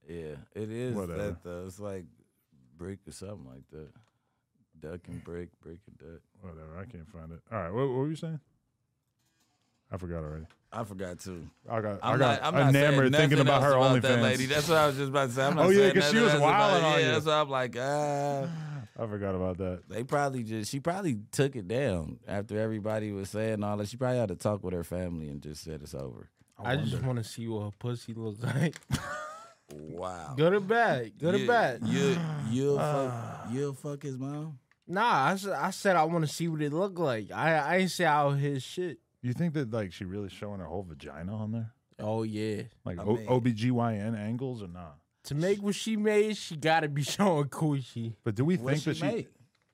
[0.09, 1.18] Yeah, it is Whatever.
[1.22, 1.64] that though.
[1.66, 2.04] It's like
[2.76, 3.88] brick or something like that.
[4.80, 6.20] Duck and brick, brick and duck.
[6.42, 7.40] Whatever, I can't find it.
[7.50, 8.40] All right, what, what were you saying?
[9.90, 10.46] I forgot already.
[10.72, 11.48] I forgot too.
[11.70, 12.54] I got I I'm got not.
[12.54, 14.02] I'm enamored thinking about her about OnlyFans.
[14.02, 14.46] that lady.
[14.46, 15.44] That's what I was just about to say.
[15.46, 17.12] I'm not Oh, yeah, saying 'cause she was wilding on Yeah, you.
[17.12, 18.48] that's why I'm like, ah.
[18.99, 19.82] I forgot about that.
[19.88, 20.70] They probably just.
[20.70, 23.88] She probably took it down after everybody was saying all that.
[23.88, 26.30] She probably had to talk with her family and just said it's over.
[26.59, 28.76] I, just want to see what her pussy looks like.
[29.74, 30.34] Wow.
[30.36, 31.12] Go to bed.
[31.18, 31.80] Good or You- bad?
[31.84, 32.16] You
[32.51, 34.59] you'll fuck you'll fuck his mom.
[34.86, 37.32] Nah, I said I said I want to see what it looked like.
[37.32, 38.99] I I ain't say out his shit.
[39.22, 41.72] You think that like she really showing her whole vagina on there?
[41.99, 42.62] Oh yeah.
[42.84, 44.99] Like I o- mean- OBGYN angles or not?
[45.27, 48.14] To make what she made, she gotta be showing coochie.
[48.24, 49.29] But do we What think she that she make?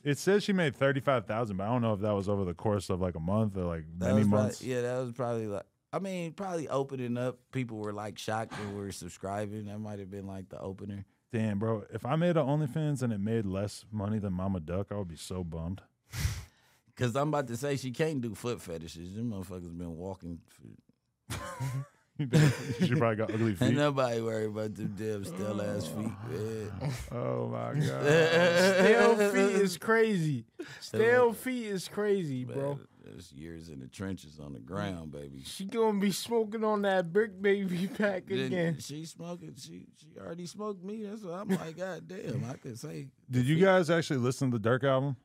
[0.05, 2.45] It says she made thirty five thousand, but I don't know if that was over
[2.45, 4.63] the course of like a month or like That many was probably- months.
[4.63, 7.39] yeah, that was probably like I mean, probably opening up.
[7.53, 9.67] People were like shocked and were subscribing.
[9.67, 11.05] That might have been like the opener.
[11.33, 11.85] Damn, bro.
[11.93, 15.09] If I made an OnlyFans and it made less money than Mama Duck, I would
[15.09, 15.83] be so bummed.
[16.97, 19.15] Cause I'm about to say she can't do foot fetishes.
[19.15, 20.41] Them motherfuckers been walking.
[20.49, 21.37] For,
[22.19, 23.75] she probably got ugly ain't feet.
[23.75, 26.93] nobody worried about them damn still ass feet, oh, man.
[27.11, 28.05] Oh my god.
[28.05, 30.45] Stale feet is crazy.
[30.81, 32.75] Stale feet is crazy, bro.
[32.75, 35.43] Man, There's years in the trenches on the ground, baby.
[35.45, 38.79] She gonna be smoking on that Bricc Baby pack Then again.
[38.79, 39.55] She smoking.
[39.59, 41.05] She she already smoked me.
[41.05, 41.79] That's what I'm like.
[41.79, 43.09] God damn, I could say.
[43.31, 45.17] Did you guys actually listen to the Durk album?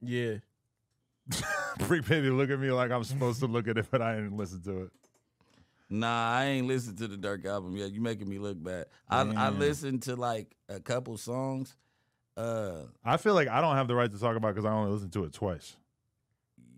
[0.00, 0.36] Yeah.
[1.80, 4.36] Bricc Baby look at me like I'm supposed to look at it, but I didn't
[4.36, 4.90] listen to it.
[5.88, 7.92] Nah, I ain't listened to the Durk album yet.
[7.92, 8.86] You making me look bad.
[9.08, 11.76] I I listened to like a couple songs.
[12.36, 14.92] Uh, I feel like I don't have the right to talk about because I only
[14.92, 15.76] listened to it twice.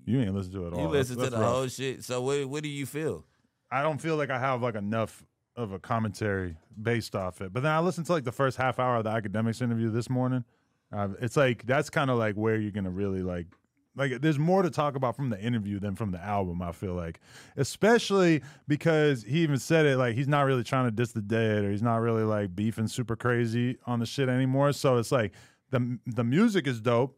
[0.05, 0.81] You ain't listened to it at all.
[0.83, 1.53] you listen to that's the rough.
[1.53, 2.05] whole shit.
[2.05, 3.25] So what what do you feel?
[3.71, 5.25] I don't feel like I have like enough
[5.57, 7.53] of a commentary based off it.
[7.53, 10.09] But then I listened to like the first half hour of the Akademiks interview this
[10.09, 10.45] morning.
[10.93, 13.47] Uh, it's like that's kind of like where you're gonna really like
[13.97, 16.63] like there's more to talk about from the interview than from the album.
[16.63, 17.21] I feel like,
[17.57, 21.65] especially because he even said it like he's not really trying to diss the dead
[21.65, 24.73] or he's not really like beefing super crazy on the shit anymore.
[24.73, 25.33] So it's like
[25.71, 27.17] the the music is dope.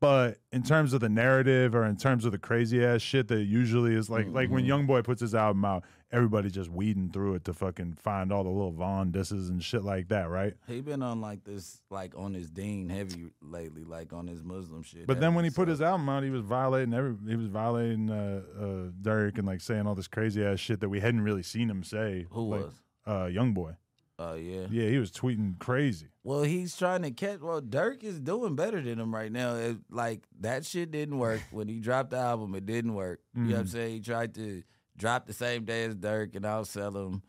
[0.00, 3.44] But in terms of the narrative or in terms of the crazy ass shit that
[3.44, 4.90] usually is like like when mm-hmm.
[4.90, 8.50] YoungBoy puts his album out, everybody just weeding through it to fucking find all the
[8.50, 10.54] little Von disses and shit like that, right?
[10.66, 14.82] He been on like this, like on his deen heavy lately, like on his Muslim
[14.82, 15.06] shit.
[15.06, 18.10] But then when he put his album out, he was violating every he was violating
[18.10, 18.64] uh, uh,
[19.02, 21.82] Durk and like saying all this crazy ass shit that we hadn't really seen him
[21.82, 22.26] say.
[22.30, 22.72] who like, was?
[23.06, 23.72] uh young boy.
[24.18, 24.66] Oh yeah.
[24.70, 26.08] Yeah, he was tweeting crazy.
[26.22, 27.40] Well, he's trying to catch.
[27.40, 29.56] Well, Durk is doing better than him right now.
[29.56, 32.54] It, like that shit didn't work when he dropped the album.
[32.54, 33.20] It didn't work.
[33.34, 33.70] You know what I'm Mhm.
[33.70, 33.92] saying?
[33.94, 34.62] He tried to
[35.02, 37.22] drop the same day as Durk and outsell him.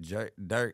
[0.00, 0.72] Jer- Durk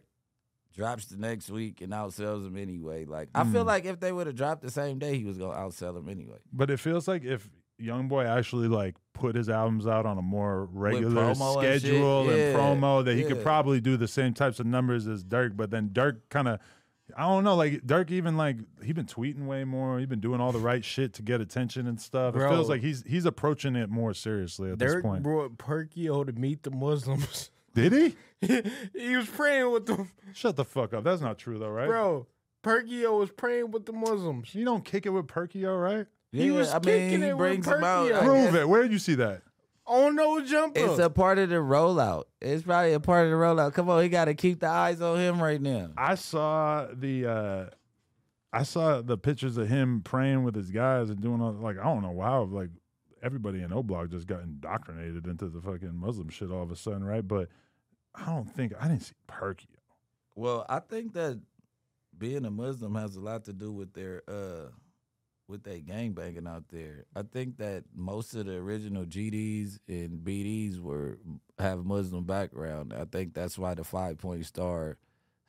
[0.76, 3.04] drops the next week and outsells him anyway.
[3.04, 3.66] Like I feel Mm.
[3.68, 6.38] like if they would have dropped the same day, he was gonna outsell him anyway.
[6.52, 7.48] But it feels like if
[7.80, 12.52] YoungBoy actually like put his albums out on a more regular and schedule and, yeah,
[12.54, 15.56] promo, that he could probably do the same types of numbers as Durk.
[15.56, 16.58] But then Durk kind of,
[17.16, 19.98] I don't know, like Durk even like he's been tweeting way more.
[19.98, 22.34] He's been doing all the right shit to get attention and stuff.
[22.36, 25.22] It feels like he's he's approaching it more seriously at this Durk point.
[25.22, 27.50] brought Perkio to meet the Muslims.
[27.74, 28.16] Did he?
[28.98, 31.04] he was praying with them, Shut the fuck up.
[31.04, 31.86] That's not true though, right?
[31.86, 32.26] bro.
[32.64, 34.54] Perkio was praying with the Muslims.
[34.54, 36.06] You don't kick it with Perkio, right?
[36.32, 38.10] He was I mean, kicking he it with brings him out.
[38.10, 38.20] Perkio.
[38.22, 38.68] Prove it.
[38.68, 39.42] Where did you see that?
[39.86, 40.78] On no jumper.
[40.78, 42.24] It's a part of the rollout.
[42.40, 43.74] It's probably a part of the rollout.
[43.74, 45.90] Come on, he got to keep the eyes on him right now.
[45.96, 47.66] I saw the uh
[48.52, 51.84] I saw the pictures of him praying with his guys and doing all like I
[51.84, 52.70] don't know how like
[53.22, 56.76] everybody in O Block just got indoctrinated into the fucking Muslim shit all of a
[56.76, 57.26] sudden, right?
[57.26, 57.48] But
[58.14, 59.66] I don't think I didn't see Perkio.
[60.34, 61.40] Well, I think that
[62.16, 64.70] being a Muslim has a lot to do with their uh
[65.50, 67.04] with that gang banging out there.
[67.14, 71.18] I think that most of the original GDs and BDs were
[71.58, 72.94] have Muslim background.
[72.94, 74.96] I think that's why the five point star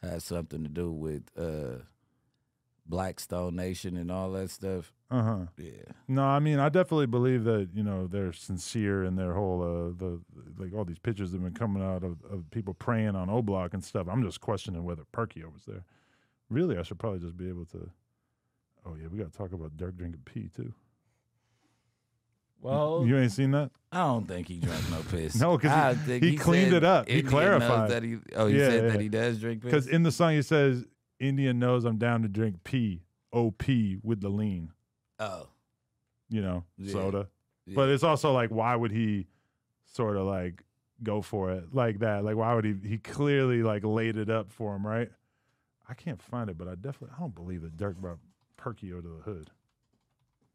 [0.02, 1.84] has something to do with uh
[2.86, 4.92] Blackstone Nation and all that stuff.
[5.10, 5.46] Uh huh.
[5.58, 5.92] Yeah.
[6.08, 9.94] No, I mean I definitely believe that you know they're sincere in their whole uh
[9.98, 10.20] the
[10.58, 13.74] like all these pictures have been coming out of, of people praying on O Block
[13.74, 14.08] and stuff.
[14.10, 15.86] I'm just questioning whether Perkio was there.
[16.50, 17.90] Really, I should probably just be able to.
[18.86, 20.74] Oh yeah, we got to talk about Durk drinking pee too.
[22.62, 23.72] well, You ain't seen that?
[23.92, 25.36] I don't think he drank no piss.
[25.40, 27.08] No, 'cause he- think he cleaned it up.
[27.10, 27.90] He clarified.
[27.90, 28.90] That he, oh, he Yeah, said yeah.
[28.92, 29.72] that he does drink piss.
[29.72, 30.86] Because in the song he says,
[31.20, 33.02] "Indian knows I'm down to drink pee,
[33.32, 33.64] OP
[34.04, 34.72] with the lean."
[35.20, 35.48] oh,
[36.30, 36.94] You know, Yeah.
[36.94, 37.28] soda.
[37.68, 39.28] But it's also like, why would he
[39.86, 40.64] sort of like
[41.04, 42.24] go for it like that?
[42.24, 42.76] Like, why would he?
[42.84, 45.10] He clearly like laid it up for him, right?
[45.88, 48.18] I can't find it, but I definitely I don't believe that Durk brought
[48.62, 49.50] Perkio to the hood.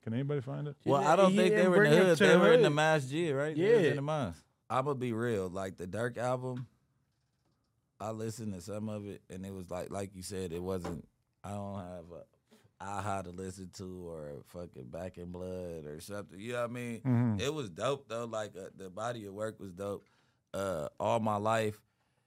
[0.04, 0.76] Can anybody find it?
[0.84, 2.18] Well, I don't didn't- think they didn't were in bring the him hood.
[2.18, 2.74] to They the were in the hood.
[2.76, 3.56] masjid, right?
[3.56, 3.88] They was Yeah.
[3.90, 4.44] in the mosque.
[4.70, 5.48] I'm gonna be real.
[5.48, 6.66] Like the Durk album,
[8.00, 11.06] I listened to some of it, and it was like, like you said, it wasn't.
[11.42, 12.24] I don't have a
[12.84, 16.38] aha to listen to or a fucking Back in Blood or something.
[16.38, 17.00] You know what I mean?
[17.00, 17.40] Mhm.
[17.40, 18.26] It was dope though.
[18.26, 20.04] Like uh, the body of work was dope.
[20.52, 21.80] Uh, all my life,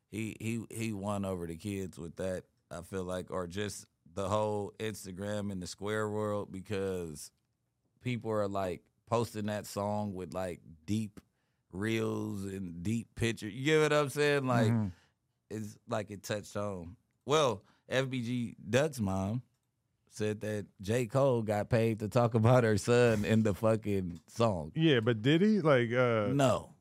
[0.10, 2.44] he he he won over the kids with that.
[2.72, 3.86] I feel like, or just
[4.22, 7.32] the whole Instagram and the square world because
[8.02, 11.20] people are like posting that song with like deep
[11.72, 13.54] reels and deep pictures.
[13.54, 14.46] You get what I'm saying?
[14.48, 14.92] Like Mhm.
[15.50, 16.98] it's like it touched home.
[17.26, 19.42] Well, FBG Duck's mom
[20.12, 21.06] said that J.
[21.06, 24.72] Cole got paid to talk about her son in the fucking song.
[24.76, 25.92] Yeah, but did he like?
[25.94, 26.74] uh No.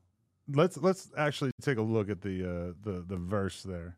[0.51, 3.95] Let's let's actually take a look at the uh the the verse there.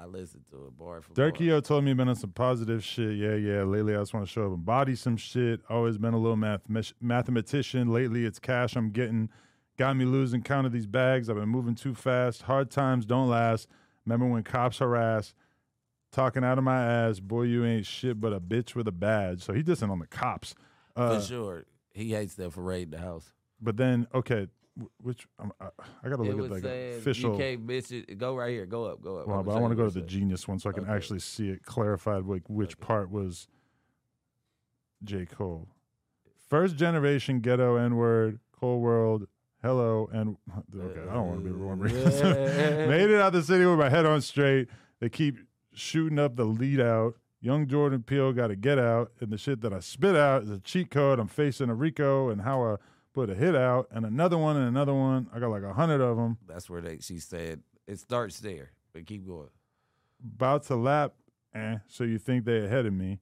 [0.00, 1.30] I listened to it bar for bar.
[1.30, 3.16] Durkio told me been on some positive shit.
[3.16, 3.62] Yeah, yeah.
[3.62, 5.60] Lately, I just want to show up and body some shit.
[5.68, 6.62] Always been a little math
[7.00, 7.92] mathematician.
[7.92, 9.28] Lately, it's cash I'm getting.
[9.78, 11.30] Got me losing count of these bags.
[11.30, 12.42] I've been moving too fast.
[12.42, 13.68] Hard times don't last.
[14.04, 15.34] Remember when cops harass?
[16.10, 17.20] Talking out of my ass.
[17.20, 19.42] Boy, you ain't shit but a bitch with a badge.
[19.42, 20.54] So he dissing on the cops.
[20.94, 21.64] Uh, for sure.
[21.94, 23.32] He hates them for raiding the house.
[23.60, 24.48] But then, okay,
[25.02, 25.66] which um, I,
[26.02, 27.32] I got to look was at like saying official.
[27.32, 28.16] you can't miss it.
[28.18, 28.64] Go right here.
[28.66, 29.02] Go up.
[29.02, 29.26] Go up.
[29.26, 30.08] Well, but I want to go to the said.
[30.08, 30.92] Genius one so I can Okay.
[30.92, 33.48] actually see it clarified, like which part was
[35.04, 35.26] J.
[35.26, 35.68] Cole.
[36.48, 39.26] First generation ghetto N word, Cole World,
[39.62, 40.36] hello, and
[40.78, 41.94] okay, I don't want to be remembering.
[41.94, 42.86] Yeah.
[42.88, 44.68] Made it out the city with my head on straight.
[45.00, 45.38] They keep
[45.74, 47.14] shooting up the lead out.
[47.40, 50.50] Young Jordan Peele got to get out, and the shit that I spit out is
[50.50, 51.18] a cheat code.
[51.18, 52.76] I'm facing a Rico and how I
[53.12, 55.28] put a hit out, and another one and another one.
[55.34, 56.38] I got like a hundred of them.
[56.46, 56.98] That's where they.
[57.00, 59.50] She said it starts there, but keep going.
[60.36, 61.14] about to lap,
[61.54, 63.20] eh, so you think they ahead of me,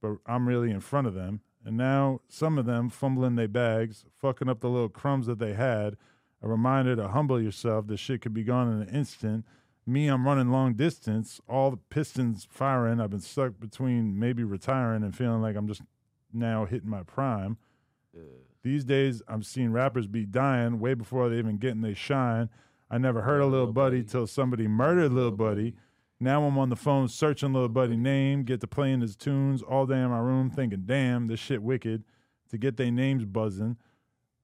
[0.00, 1.40] but I'm really in front of them.
[1.64, 5.54] And now some of them fumbling their bags, fucking up the little crumbs that they
[5.54, 5.96] had.
[6.40, 7.88] A reminder to humble yourself.
[7.88, 9.44] This shit could be gone in an instant.
[9.84, 11.40] Me, I'm running long distance.
[11.48, 13.00] All the pistons firing.
[13.00, 15.82] I've been stuck between maybe retiring and feeling like I'm just
[16.32, 17.58] now hitting my prime.
[18.62, 22.48] These days, I'm seeing rappers be dying way before they even getting they shine.
[22.90, 25.74] I never heard of Little Buddy till somebody murdered Little Buddy.
[26.20, 29.86] Now I'm on the phone searching Little Buddy name, get to playing his tunes all
[29.86, 32.04] day in my room, thinking, "Damn, this shit wicked."
[32.50, 33.76] To get their names buzzing.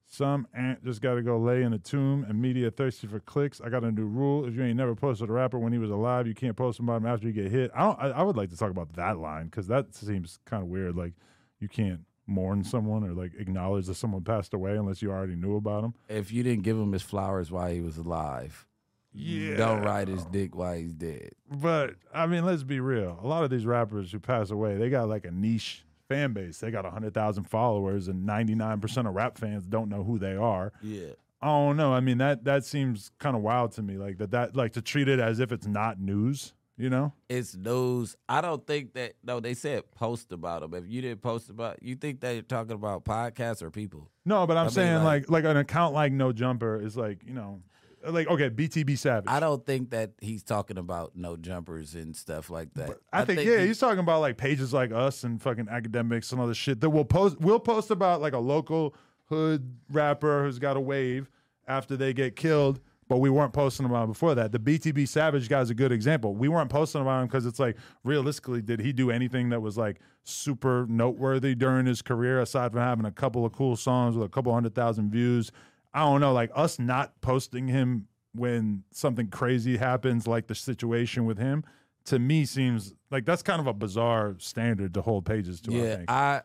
[0.05, 3.59] Some ant just got to go lay in a tomb, and media thirsty for clicks.
[3.59, 5.89] I got a new rule: if you ain't never posted a rapper when he was
[5.89, 7.71] alive, you can't post about him after you get hit.
[7.75, 7.99] I don't.
[7.99, 10.95] I, I would like to talk about that line because that seems kind of weird.
[10.95, 11.13] Like
[11.59, 15.55] you can't mourn someone or like acknowledge that someone passed away unless you already knew
[15.55, 15.93] about him.
[16.09, 18.65] If you didn't give him his flowers while he was alive,
[19.13, 19.57] Yeah.
[19.57, 21.31] don't ride his dick while he's dead.
[21.49, 23.19] But I mean, let's be real.
[23.23, 26.59] A lot of these rappers who pass away, they got like a niche fan base.
[26.59, 30.17] They got hundred thousand followers, and ninety nine percent of rap fans don't know who
[30.19, 30.73] they are.
[30.81, 31.09] Yeah.
[31.41, 31.93] I don't know.
[31.93, 33.97] I mean, that that seems kind of wild to me.
[33.97, 36.53] Like that, that like to treat it as if it's not news.
[36.77, 37.13] You know?
[37.29, 38.17] It's news.
[38.27, 39.13] I don't think that.
[39.23, 40.73] No, they said post about them.
[40.73, 44.09] If you didn't post about, you think they're talking about podcasts or people?
[44.25, 46.97] No, but I'm I mean, saying like- like, like an account like No Jumper is
[46.97, 47.61] like you know,
[48.05, 49.25] like okay, BTB Savage.
[49.29, 52.97] I don't think that he's talking about no jumpers and stuff like that.
[53.13, 56.41] I, think, yeah, he- he's talking about like pages like us and fucking Akademiks and
[56.41, 57.39] other shit that will post.
[57.39, 58.95] We'll post about like a local
[59.29, 61.29] hood rapper who's got a wave
[61.67, 64.51] after they get killed, but we weren't posting about him before that.
[64.51, 66.33] The BTB Savage guy's a good example.
[66.35, 69.77] We weren't posting about him because it's like realistically, did he do anything that was
[69.77, 74.25] like super noteworthy during his career aside from having a couple of cool songs with
[74.25, 75.51] a couple hundred thousand views?
[75.93, 81.25] I don't know, like us not posting him when something crazy happens, like the situation
[81.25, 81.63] with him,
[82.05, 85.71] to me seems like that's kind of a bizarre standard to hold pages to.
[85.71, 86.11] I yeah, think.
[86.11, 86.41] I,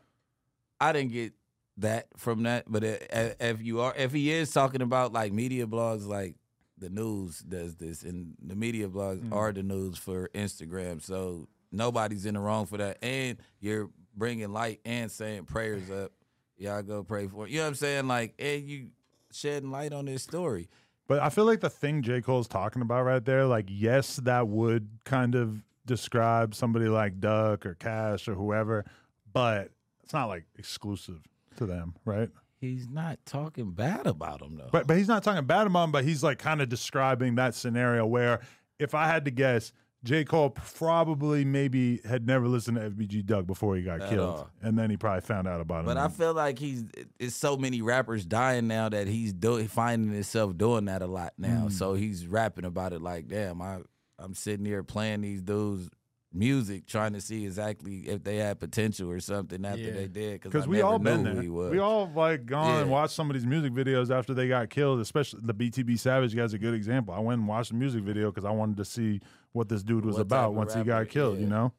[0.80, 1.32] I didn't get
[1.78, 2.64] that from that.
[2.70, 6.36] But i- i- if you are, if he is talking about like media blogs, like
[6.80, 9.32] the news does this, and the media blogs Mm.
[9.32, 12.98] are the news for Instagram, so nobody's in the wrong for that.
[13.02, 16.12] And you're bringing light and saying prayers up.
[16.56, 17.46] Y'all go pray for.
[17.46, 17.50] it.
[17.50, 18.08] You know what I'm saying?
[18.08, 18.88] Like, and you
[19.32, 20.68] shedding light on this story.
[21.06, 22.20] But I feel like the thing J.
[22.20, 27.66] Cole's talking about right there, like, yes, that would kind of describe somebody like Duck
[27.66, 28.84] or Cash or whoever,
[29.32, 29.70] but
[30.04, 31.20] it's not like exclusive
[31.56, 32.30] to them, right?
[32.60, 34.68] He's not talking bad about him though.
[34.70, 37.54] But but he's not talking bad about him, but he's like kind of describing that
[37.54, 38.40] scenario where
[38.78, 39.72] if I had to guess,
[40.04, 40.24] J.
[40.24, 44.28] Cole probably maybe had never listened to FBG Duck before he got At killed.
[44.28, 44.50] all.
[44.62, 45.86] And then he probably found out about him.
[45.86, 45.96] But.
[45.98, 46.84] I feel like he's
[47.18, 51.34] it's so many rappers dying now that he's doing finding himself doing that a lot
[51.38, 51.66] now.
[51.68, 51.72] Mm.
[51.72, 53.78] So he's rapping about it like, damn, I
[54.18, 55.88] I'm sitting here playing these dudes
[56.32, 59.90] music, trying to see exactly if they had potential or something after Yeah.
[59.92, 60.40] they did.
[60.42, 61.70] because we never all been knew there.
[61.72, 65.00] We all like gone and watched some of these music videos after they got killed.
[65.00, 67.12] Especially the BTB Savage guy's a good example.
[67.14, 69.20] I went and watched the music video because I wanted to see
[69.52, 71.40] what this dude was What about once he got killed.
[71.40, 71.72] You know.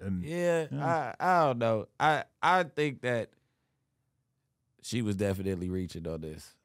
[0.00, 1.14] And Yeah, Yeah.
[1.20, 1.86] I I don't know.
[2.00, 3.30] I I think that
[4.82, 6.55] she was definitely reaching on this.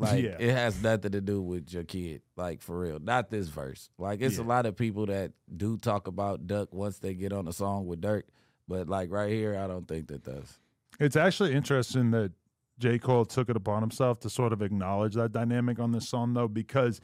[0.00, 0.36] Like Yeah.
[0.38, 2.22] it has nothing to do with your kid.
[2.36, 2.98] Like for real.
[2.98, 3.90] Not this verse.
[3.98, 7.46] Like it's a lot of people that do talk about Duck once they get on
[7.46, 8.22] a song with Durk.
[8.66, 10.58] But like right here, I don't think that does.
[10.98, 12.32] It's actually interesting that
[12.78, 12.98] J.
[12.98, 16.48] Cole took it upon himself to sort of acknowledge that dynamic on this song, though,
[16.48, 17.00] because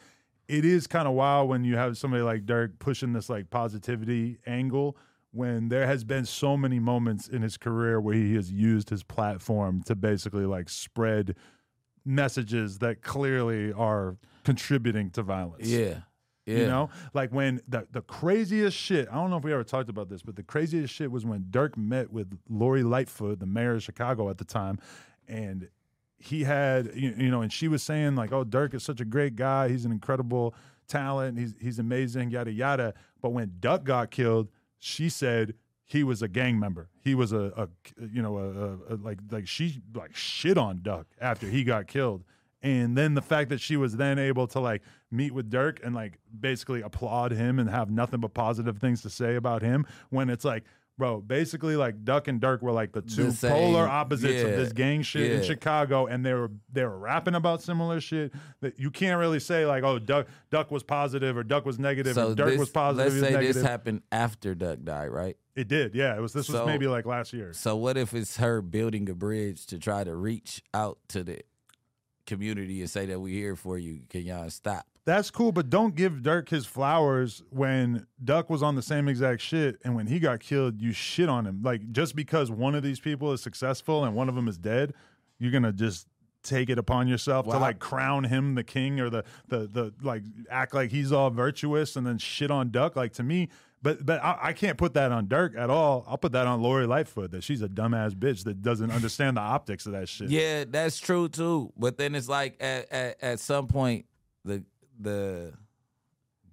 [0.49, 4.39] it is kind of wild when you have somebody like Durk pushing this like positivity
[4.47, 4.97] angle
[5.33, 9.03] when there has been so many moments in his career where he has used his
[9.03, 11.35] platform to basically like spread
[12.07, 15.69] messages that clearly are contributing to violence.
[15.69, 16.01] Yeah.
[16.47, 16.59] Yeah.
[16.59, 19.09] You know, like when the the craziest shit.
[19.11, 21.47] I don't know if we ever talked about this, but the craziest shit was when
[21.51, 24.79] Durk met with Lori Lightfoot, the mayor of Chicago at the time,
[25.27, 25.69] and
[26.19, 29.05] he had you, you know, and she was saying like, "Oh, Durk is such a
[29.05, 29.69] great guy.
[29.69, 30.55] He's an incredible
[30.87, 31.37] talent.
[31.37, 32.31] He's he's amazing.
[32.31, 34.49] Yada yada." But when Duck got killed,
[34.79, 35.55] she said
[35.87, 36.91] he was a gang member.
[37.01, 37.69] He was a, a
[38.05, 41.87] you know a, a, a like like she like shit on Duck after he got
[41.87, 42.25] killed.
[42.63, 45.95] And then the fact that she was then able to like meet with Durk and
[45.95, 50.29] like basically applaud him and have nothing but positive things to say about him when
[50.29, 50.65] it's like,
[50.99, 54.57] bro, basically like Duck and Durk were like the two same, polar opposites of yeah,
[54.57, 55.45] this gang shit in yeah.
[55.47, 59.67] Chicago, and they were they were rapping about similar shit that you can't really say
[59.67, 62.71] like, oh, Duck Duck was positive or Duck was negative So or Durk this, was
[62.71, 63.13] positive.
[63.13, 63.55] let's was say negative.
[63.55, 65.37] this happened after Duck died, right?
[65.55, 66.17] It did, yeah.
[66.17, 67.53] It was this was So- maybe like last year.
[67.53, 71.41] So what if it's her building a bridge to try to reach out to the
[72.27, 74.01] community and say that we're here for you?
[74.09, 74.87] Can y'all stop?
[75.07, 79.41] That's cool, but don't give Durk his flowers when Duck was on the same exact
[79.41, 81.63] shit, and when he got killed, you shit on him.
[81.63, 84.95] Like just because one of these people is successful and one of them is dead,
[85.39, 86.09] you're gonna just
[86.43, 90.23] take it upon yourself to like crown him the king or the the the like
[90.51, 92.97] act like he's all virtuous and then shit on Duck.
[92.97, 93.49] Like to me,
[93.83, 96.05] but but I, I can't put that on Durk at all.
[96.09, 99.43] I'll put that on Lori Lightfoot that she's a dumbass bitch that doesn't understand the
[99.43, 100.31] optics of that shit.
[100.31, 101.73] Yeah, that's true too.
[101.77, 104.07] But then it's like at, at, at some point
[104.45, 104.65] the
[104.99, 105.53] the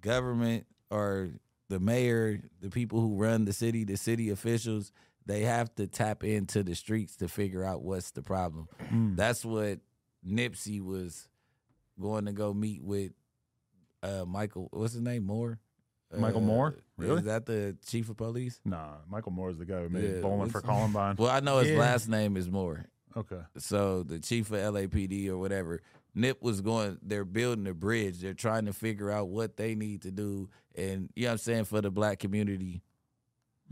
[0.00, 1.30] government or
[1.68, 4.92] the mayor, the people who run the city, the city officials,
[5.26, 8.68] they have to tap into the streets to figure out what's the problem.
[8.92, 9.16] Mm.
[9.16, 9.78] That's what
[10.26, 11.28] Nipsey was
[12.00, 13.12] going to go meet with
[14.02, 15.24] uh Michael what's his name?
[15.24, 15.58] Moore?
[16.16, 16.74] Michael Uh, Moore?
[16.96, 17.18] Really?
[17.20, 18.60] Is that the chief of police?
[18.64, 21.16] Nah, Michael Moore is the guy who made Yeah, Bowling for Columbine.
[21.18, 21.78] Well, I know his Yeah.
[21.78, 22.84] last name is Moore.
[23.16, 23.40] Okay.
[23.56, 25.80] So the chief of LAPD or whatever,
[26.14, 26.98] Nip was going.
[27.02, 28.20] They're building a bridge.
[28.20, 31.38] They're trying to figure out what they need to do, and you know what I'm
[31.38, 32.82] saying for the black community.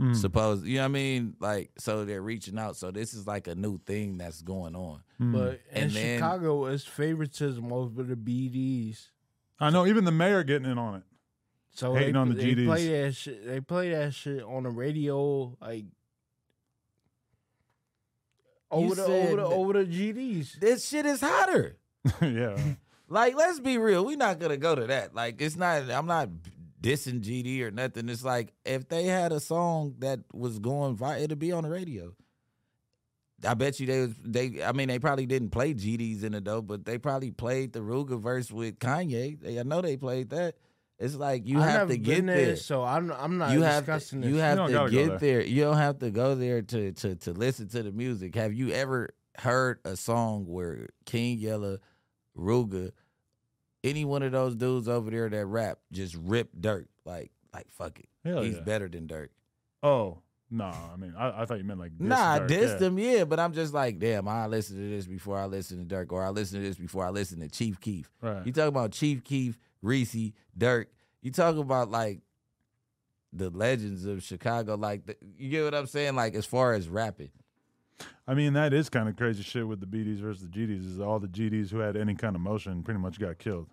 [0.00, 0.16] Mm.
[0.16, 1.36] Suppose you know what I mean.
[1.38, 2.76] Like so, they're reaching out.
[2.76, 5.02] So this is like a new thing that's going on.
[5.20, 5.32] Mm.
[5.32, 9.08] But in And then- Chicago, it's favoritism over the BDs.
[9.60, 11.02] I know even the mayor getting in on it.
[11.74, 12.66] So Hating they, on the they GDs.
[12.66, 13.46] play that shit.
[13.46, 15.84] They play that shit on the radio, like
[18.70, 20.58] over the over the over the GDs.
[20.58, 21.76] This shit is hotter.
[22.22, 22.56] yeah.
[23.08, 24.04] Like, let's be real.
[24.04, 25.14] We're not gonna go to that.
[25.14, 25.90] Like, it's not.
[25.90, 26.28] I'm not
[26.80, 28.08] dissing GD or nothing.
[28.08, 31.70] It's like if they had a song that was going viral, it'd be on the
[31.70, 32.14] radio.
[33.46, 34.62] I bet you they was they.
[34.64, 37.80] I mean, they probably didn't play GDs in it though, but they probably played the
[37.80, 39.40] Ruger verse with Kanye.
[39.40, 40.54] They, I know they played that.
[40.98, 42.56] It's like you I've to get been there.
[42.56, 44.12] so I'm I'm not You have to, this.
[44.12, 45.42] you have don't to gotta get there.
[45.42, 48.36] You don't have to go there to to to listen to the music.
[48.36, 51.78] Have you ever heard a song where King Yella,
[52.36, 52.92] Ruga,
[53.84, 57.98] any one of those dudes over there that rap just rip Durk like like fuck
[57.98, 58.08] it.
[58.24, 58.60] Hell He's yeah.
[58.62, 59.28] better than Durk.
[59.82, 60.18] Oh
[60.50, 62.76] no, I mean I, I thought you meant like diss nah, Durk, diss yeah.
[62.76, 65.94] them, yeah, but I'm just like, damn, I listen to this before I listen to
[65.94, 68.10] Durk, or I listen to this before I listen to Chief Keef.
[68.20, 68.46] Right.
[68.46, 70.86] You talk about Chief Keef, Reese, Durk.
[71.22, 72.20] You talk about like
[73.32, 74.74] the legends of Chicago.
[74.74, 76.16] Like the, you get what I'm saying?
[76.16, 77.30] Like as far as rapping,
[78.26, 80.86] I mean that is kind of crazy shit with the BDs versus the GDs.
[80.86, 83.68] Is all the GDs who had any kind of motion pretty much got killed.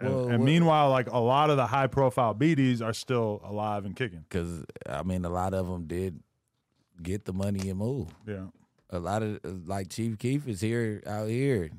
[0.00, 3.84] And, Well, and meanwhile, like a lot of the high profile BDs are still alive
[3.84, 4.24] and kicking.
[4.28, 6.20] because I mean, a lot of them did
[7.02, 8.08] get the money and move.
[8.26, 8.46] Yeah.
[8.90, 11.70] A lot of like Chief Keef is here out here,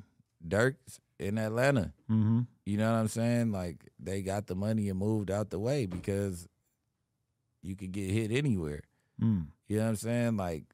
[0.46, 1.92] Durk's in Atlanta.
[2.10, 2.40] Mm-hmm.
[2.64, 3.52] You know what I'm saying?
[3.52, 6.48] Like they got the money and moved out the way because
[7.62, 8.82] you could get hit anywhere.
[9.22, 9.46] Mm.
[9.68, 10.36] You know what I'm saying?
[10.36, 10.64] Like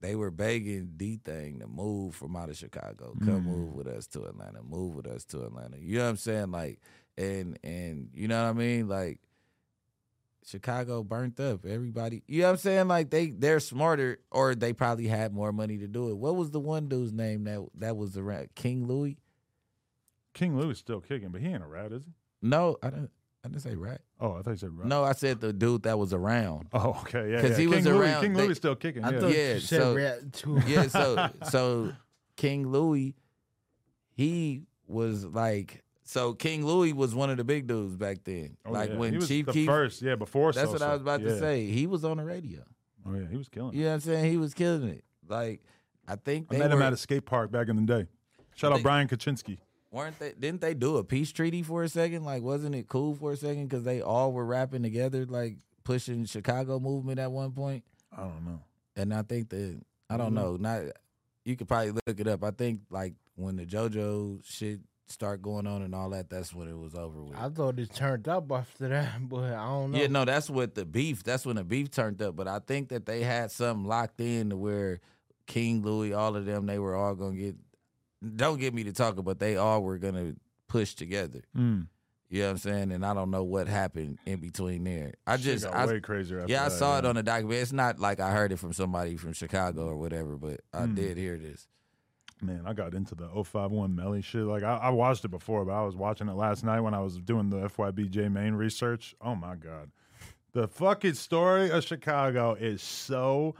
[0.00, 3.14] they were begging D thing to move from out of Chicago.
[3.24, 3.44] Come Mhm.
[3.44, 4.62] move with us to Atlanta.
[4.62, 5.78] Move with us to Atlanta.
[5.78, 6.50] You know what I'm saying?
[6.50, 6.80] Like
[7.16, 8.88] and and you know what I mean?
[8.88, 9.20] Like
[10.44, 11.64] Chicago burnt up.
[11.64, 12.88] Everybody you know what I'm saying?
[12.88, 16.14] Like they they're smarter or they probably had more money to do it.
[16.16, 19.18] What was the one dude's name that that was around King Louie?
[20.34, 22.12] King Louie still kicking, but he ain't a rat, is he?
[22.40, 23.10] No, I didn't
[23.44, 24.00] I didn't say rat.
[24.20, 24.86] Oh, I thought you said rat.
[24.86, 26.68] No, I said the dude that was around.
[26.72, 27.40] Oh, okay, yeah.
[27.40, 27.56] 'Cause yeah.
[27.56, 29.04] he King was Louie, around- King they- Louie still kicking.
[29.04, 29.20] I yeah.
[29.20, 30.62] thought Yeah, you said so- rat too.
[30.66, 31.92] yeah, so so
[32.36, 33.14] King Louie
[34.14, 38.56] he was like so King Louie was one of the big dudes back then.
[38.66, 38.96] Oh, like yeah.
[38.96, 40.52] when he was Chief the Keef first, yeah, before.
[40.52, 41.28] That's what I was about Yeah.
[41.28, 41.66] to say.
[41.66, 42.60] He was on the radio.
[43.06, 43.74] Oh yeah, he was killing.
[43.74, 43.78] it.
[43.78, 44.30] You know what I'm saying?
[44.30, 45.04] He was killing it.
[45.28, 45.62] Like
[46.06, 48.06] I think I they met him at a skate park back in the day.
[48.54, 49.58] Shout out Brian Kaczynski.
[49.92, 52.24] Weren't they didn't they do a peace treaty for a second?
[52.24, 56.24] Like wasn't it cool for a second cuz they all were rapping together like pushing
[56.24, 57.84] Chicago movement at one point?
[58.10, 58.60] I don't know.
[58.96, 60.34] And I think that I don't Mhm.
[60.34, 60.82] know, not
[61.44, 62.42] you could probably look it up.
[62.42, 66.68] I think like when the JoJo shit start going on and all that, that's when
[66.68, 67.36] it was over with.
[67.36, 69.98] I thought it turned up after that, but I don't know.
[69.98, 71.22] Yeah, no, that's what the beef.
[71.22, 72.34] That's when the beef turned up.
[72.36, 75.00] But I think that they had something locked in to where
[75.46, 77.56] King Louie, all of them, they were all gonna get.
[78.36, 80.34] Don't get me to talking, but they all were gonna
[80.68, 81.42] push together.
[81.56, 81.86] Mm.
[82.30, 82.92] You know what I'm saying?
[82.92, 85.12] And I don't know what happened in between there.
[85.26, 86.40] I just, I, way crazier.
[86.40, 87.60] After yeah, I that, saw it on the documentary.
[87.60, 90.94] It's not like I heard it from somebody from Chicago or whatever, but I Mm.
[90.94, 91.68] did hear this.
[92.40, 94.42] Man, I got into the 051 Melly shit.
[94.44, 97.00] Like I, I watched it before, but I was watching it last night when I
[97.00, 99.14] was doing the FYBJ Mane research.
[99.20, 99.90] Oh my god,
[100.52, 103.54] the fucking story of Chicago is so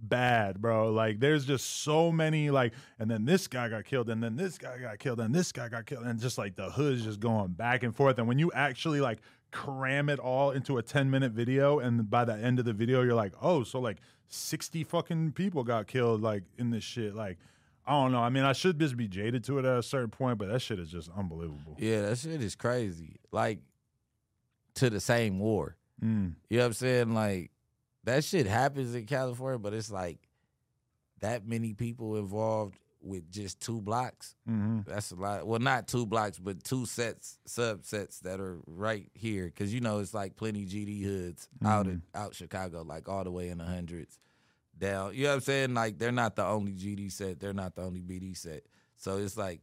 [0.00, 0.90] bad, bro.
[0.90, 4.58] Like there's just so many like, and then this guy got killed, and then this
[4.58, 7.48] guy got killed, and this guy got killed, and just like the hood's just going
[7.48, 8.18] back and forth.
[8.18, 9.18] And when you actually like
[9.52, 13.02] cram it all into a 10 minute video, and by the end of the video,
[13.02, 17.38] you're like, oh, so like 60 fucking people got killed like in this shit, like.
[17.88, 18.18] I don't know.
[18.18, 20.60] I mean, I should just be jaded to it at a certain point, but that
[20.60, 21.76] shit is just unbelievable.
[21.78, 23.20] Yeah, that shit is crazy.
[23.30, 23.60] Like
[24.74, 25.76] to the same war.
[26.02, 26.34] Mm.
[26.48, 27.14] You know what I'm saying?
[27.14, 27.50] Like
[28.06, 30.18] that shit happens in California, but it's like
[31.20, 34.34] that many people involved with just two blocks.
[34.46, 35.46] hmm That's a lot.
[35.46, 39.52] Well, not two blocks, but two sets, subsets that are right here.
[39.56, 43.30] Cause you know it's like plenty GD hoods out in out Chicago, like all the
[43.30, 44.18] way in the hundreds
[44.76, 45.14] down.
[45.14, 45.74] You know what I'm saying?
[45.74, 47.38] Like they're not the only GD set.
[47.38, 48.62] They're not the only BD set.
[48.96, 49.60] So it's like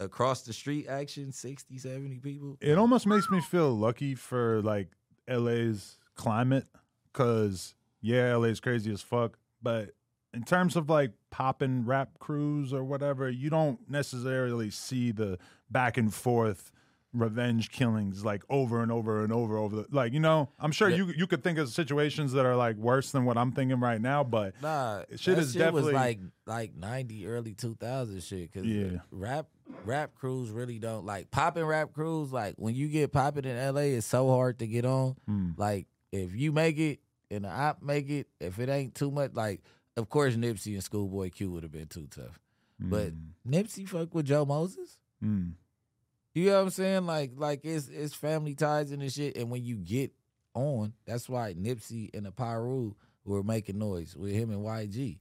[0.00, 2.56] across the street action, 60, 70 people.
[2.60, 4.88] It almost makes me feel lucky for like
[5.28, 6.66] LA's climate
[7.12, 9.38] because, yeah, LA's crazy as fuck.
[9.62, 9.90] But
[10.34, 15.38] in terms of like popping rap crews or whatever, you don't necessarily see the
[15.70, 16.70] back and forth
[17.14, 20.88] revenge killings like over and over and over over the, like you know i'm sure
[20.88, 20.96] Yeah.
[20.96, 24.00] you you could think of situations that are like worse than what i'm thinking right
[24.00, 28.50] now but Nah, Shit is shit definitely- was like like ninety, early two thousand shit.
[28.54, 29.00] Cause Yeah.
[29.10, 29.46] rap
[29.84, 32.32] rap crews really don't like popping rap crews.
[32.32, 35.14] Like when you get popping in LA, it's so hard to get on.
[35.28, 35.58] Mm.
[35.58, 37.00] Like if you make it
[37.30, 39.62] and the op make it, if it ain't too much, like
[39.96, 42.38] of course Nipsey and Schoolboy Q would have been too tough.
[42.84, 43.12] But
[43.48, 44.98] Nipsey fuck with Joe Moses.
[45.24, 45.52] Mm.
[46.34, 47.06] You know what I'm saying?
[47.06, 49.36] Like, like it's it's family ties and this shit.
[49.36, 50.12] And when you get
[50.54, 52.94] on, that's why Nipsey and the Pyru
[53.24, 55.18] were making noise with him and YG.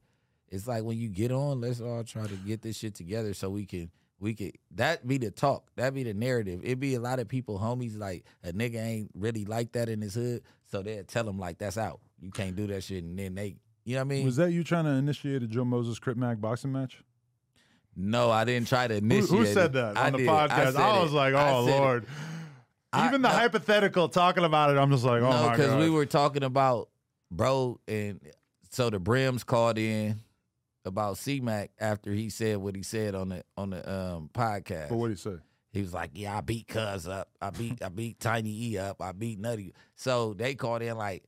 [0.49, 3.49] It's like when you get on, let's all try to get this shit together so
[3.49, 5.65] we can we could that be the talk.
[5.75, 6.61] That be the narrative.
[6.63, 9.99] It be a lot of people, homies, like a nigga ain't really like that in
[10.01, 10.43] his hood.
[10.71, 11.99] So they'll tell him like that's out.
[12.21, 13.03] You can't do that shit.
[13.03, 14.25] And then they you know what I mean?
[14.25, 17.01] was that you trying to initiate a joe moses crip mac boxing match
[17.95, 19.29] no, I didn't try to initiate.
[19.29, 19.53] who it.
[19.53, 20.73] said that I on the podcast?
[20.73, 21.15] said I, was it.
[21.15, 21.79] like, oh said it.
[21.79, 22.05] lord.
[22.93, 23.33] I- Even the no.
[23.35, 25.79] hypothetical talking about it, I'm just like, oh no, my god.
[25.79, 26.89] we were talking about
[27.31, 28.21] bro, and
[28.69, 30.19] so the Brims called in
[30.85, 34.89] about C Mac after he said what he said on the on the um podcast.
[34.89, 35.35] But what do you say?
[35.73, 37.29] He was like, "Yeah, I beat Cuz up.
[37.41, 39.01] I beat I beat Tiny E up.
[39.01, 41.23] I beat Nutty." So they called in like,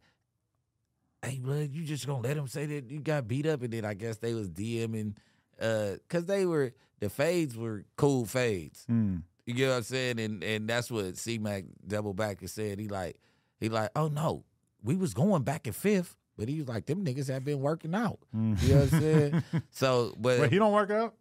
[1.24, 3.86] "Hey, blood, you just gonna let him say that you got beat up?" And then
[3.86, 5.16] I guess they was DMing,
[5.62, 8.86] uh, cause they were the fades were cool fades.
[8.89, 9.24] Mm.
[9.45, 10.20] You get what I'm saying?
[10.20, 12.80] And and that's what C Mac double back and said.
[12.80, 13.18] He like
[13.60, 14.43] he like, oh no,
[14.84, 17.93] we was going back and fifth, but he was like, them niggas have been working
[17.95, 18.19] out.
[18.36, 18.61] Mm.
[18.63, 19.43] You know what I'm saying?
[19.71, 21.13] so, but Wait, he don't work out?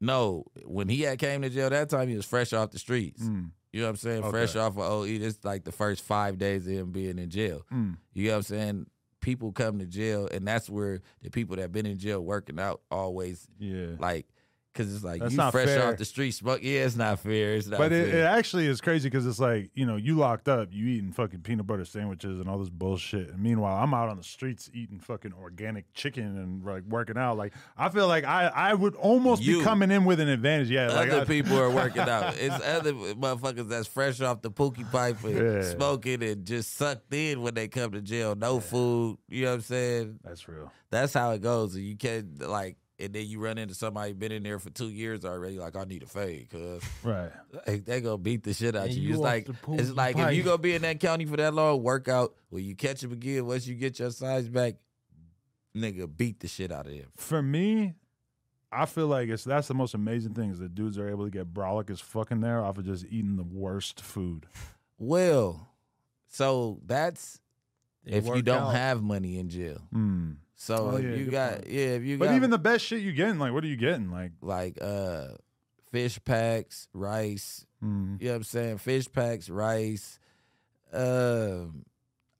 [0.00, 3.22] no, when he had came to jail that time, he was fresh off the streets.
[3.22, 3.50] Mm.
[3.72, 4.22] You know what I'm saying?
[4.22, 4.30] Okay.
[4.30, 5.18] Fresh off of OE.
[5.18, 7.66] This like the first five days of him being in jail.
[7.72, 7.96] Mm.
[8.14, 8.86] You know what I'm saying?
[9.20, 12.80] People come to jail, and that's where the people that been in jail working out
[12.90, 13.88] always Yeah.
[13.98, 14.26] like,
[14.74, 15.88] cause it's like That's you not fresh fair.
[15.88, 16.60] off the street smoke.
[16.62, 17.54] Yeah, it's not fair.
[17.54, 18.20] It's not But it, fair.
[18.20, 21.40] it actually is crazy because it's like, you know, you locked up, you eating fucking
[21.40, 23.30] peanut butter sandwiches and all this bullshit.
[23.30, 27.36] And meanwhile, I'm out on the streets eating fucking organic chicken and like working out.
[27.36, 30.70] Like, I feel like I, I would almost be coming in with an advantage.
[30.70, 30.88] Yeah.
[30.92, 32.36] Like other I- people are working out.
[32.38, 35.62] It's other motherfuckers that's fresh off the pookie pipe and Yeah.
[35.62, 38.36] smoking and just sucked in when they come to jail.
[38.36, 39.18] No food.
[39.28, 40.20] You know what I'm saying?
[40.22, 40.70] That's real.
[40.90, 41.76] That's how it goes.
[41.76, 45.24] You can't like and then you run into somebody been in there for two years
[45.24, 47.30] already, like I need a fade, cause Right.
[47.66, 49.02] like, they gonna beat the shit out And you.
[49.02, 50.44] you It's like it's pookie like if you pipe.
[50.44, 52.34] gonna be in that county for that long, work out.
[52.50, 54.74] When you catch them again, once you get your size back,
[55.76, 57.06] nigga, beat the shit out of him.
[57.16, 57.94] For me,
[58.72, 61.30] I feel like it's that's the most amazing thing is that dudes are able to
[61.30, 64.46] get brolic as fucking there off of just eating the worst food.
[64.98, 65.68] Well,
[66.26, 67.40] so that's
[68.04, 68.74] They if you don't out.
[68.74, 69.80] have money in jail.
[69.94, 70.36] Mm.
[70.60, 71.66] So Oh, if yeah, you got point.
[71.68, 73.76] yeah, if you But got even the best shit you getting, like, what are you
[73.76, 74.10] getting?
[74.10, 75.28] Like, like uh
[75.92, 78.78] fish packs, rice, mm, you know what I'm saying?
[78.78, 80.18] Fish packs, rice.
[80.92, 81.84] Um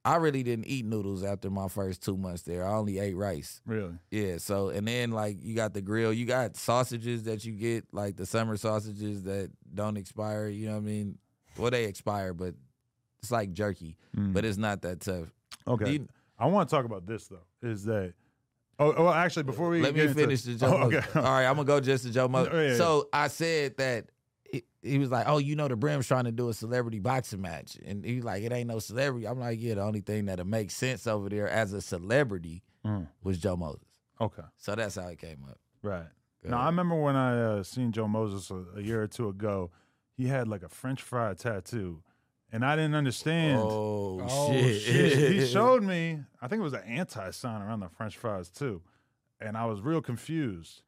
[0.05, 2.65] I really didn't eat noodles after my first two months there.
[2.65, 3.61] I only ate rice.
[3.65, 3.93] really?
[4.11, 7.85] Yeah, so and then like you got the grill, you got sausages that you get,
[7.91, 11.17] like the summer sausages that don't expire, you know what I mean?
[11.57, 12.55] Well they expire, but
[13.21, 14.33] it's like jerky, Mm.
[14.33, 15.27] but it's not that tough.
[15.67, 15.91] okay.
[15.93, 16.07] You-
[16.37, 17.43] I want to talk about this though.
[17.61, 18.13] Is that?
[18.81, 21.01] Oh, well, actually, before we Let me into- finish the Joe Oh, okay.
[21.15, 22.53] All right, I'm gonna go just to Joe Moses.
[22.53, 22.77] Oh, yeah, yeah.
[22.77, 24.05] So I said that
[24.49, 27.41] he, he was like, "Oh, you know, the Brim's trying to do a celebrity boxing
[27.41, 30.45] match," and he's like, "It ain't no celebrity." I'm like, "Yeah, the only thing that'll
[30.47, 33.07] make sense over there as a celebrity Mm.
[33.23, 33.83] was Joe Moses."
[34.21, 34.43] Okay.
[34.57, 35.57] So that's how it came up.
[35.83, 36.07] Right.
[36.43, 39.27] Go Now I remember when I uh, seen Joe Moses a, a year or two
[39.27, 39.71] ago.
[40.15, 42.01] He had like a French fry tattoo,
[42.51, 43.59] and I didn't understand.
[43.63, 44.81] Oh, Oh, shit!
[44.81, 46.19] He- he showed me.
[46.41, 48.81] I think it was an anti sign around the French fries too,
[49.39, 50.81] and I was real confused.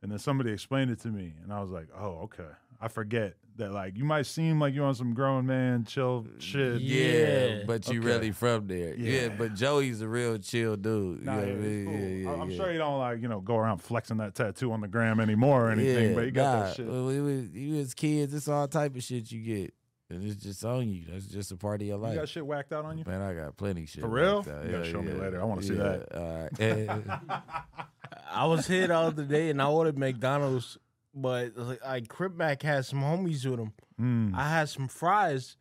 [0.00, 2.48] And then somebody explained it to me, and I was like, "Oh, okay."
[2.80, 6.80] I forget that like you might seem like you're on some grown man chill shit.
[6.80, 7.02] Yeah,
[7.46, 7.62] Yeah.
[7.66, 8.06] but you Okay.
[8.06, 8.94] really from there.
[8.96, 9.22] Yeah.
[9.22, 9.28] Yeah.
[9.36, 11.24] but Joey's a real chill dude.
[11.24, 11.84] Nah, you know yeah, what I it's mean?
[11.86, 11.94] cool.
[11.94, 12.56] yeah, yeah, I- I'm yeah.
[12.56, 15.66] sure you don't like you know go around flexing that tattoo on the gram anymore
[15.66, 16.86] or anything, yeah, but you got nah, that shit.
[16.86, 19.74] When we was, you was kids, it's all type of shit you get.
[20.10, 21.02] And it's just on you.
[21.10, 22.14] That's just a part of your life.
[22.14, 23.04] You got shit whacked out on you?
[23.06, 24.00] Man, I got plenty of shit.
[24.02, 24.36] For real?
[24.36, 24.64] like that.
[24.64, 25.40] You gotta Yeah, show me later.
[25.40, 26.16] I wanna see that.
[26.16, 27.42] All right.
[28.30, 30.78] I was here the other day and I ordered McDonald's,
[31.14, 33.72] but like, like Crip Mac had some homies with him.
[34.00, 34.34] Mm.
[34.34, 35.56] I had some fries.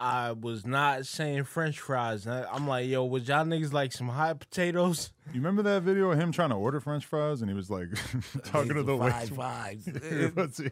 [0.00, 2.26] I was not saying French fries.
[2.26, 5.10] I'm like, yo, would y'all niggas like some hot potatoes?
[5.30, 7.88] You remember that video of him trying to order French fries and he was like
[8.44, 9.84] talking to the five fives.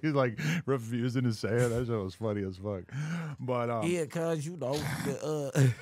[0.01, 1.69] He's like refusing to say it.
[1.69, 2.85] That shit was funny as fuck.
[3.39, 4.73] But um, yeah, cause you know,
[5.05, 5.75] the,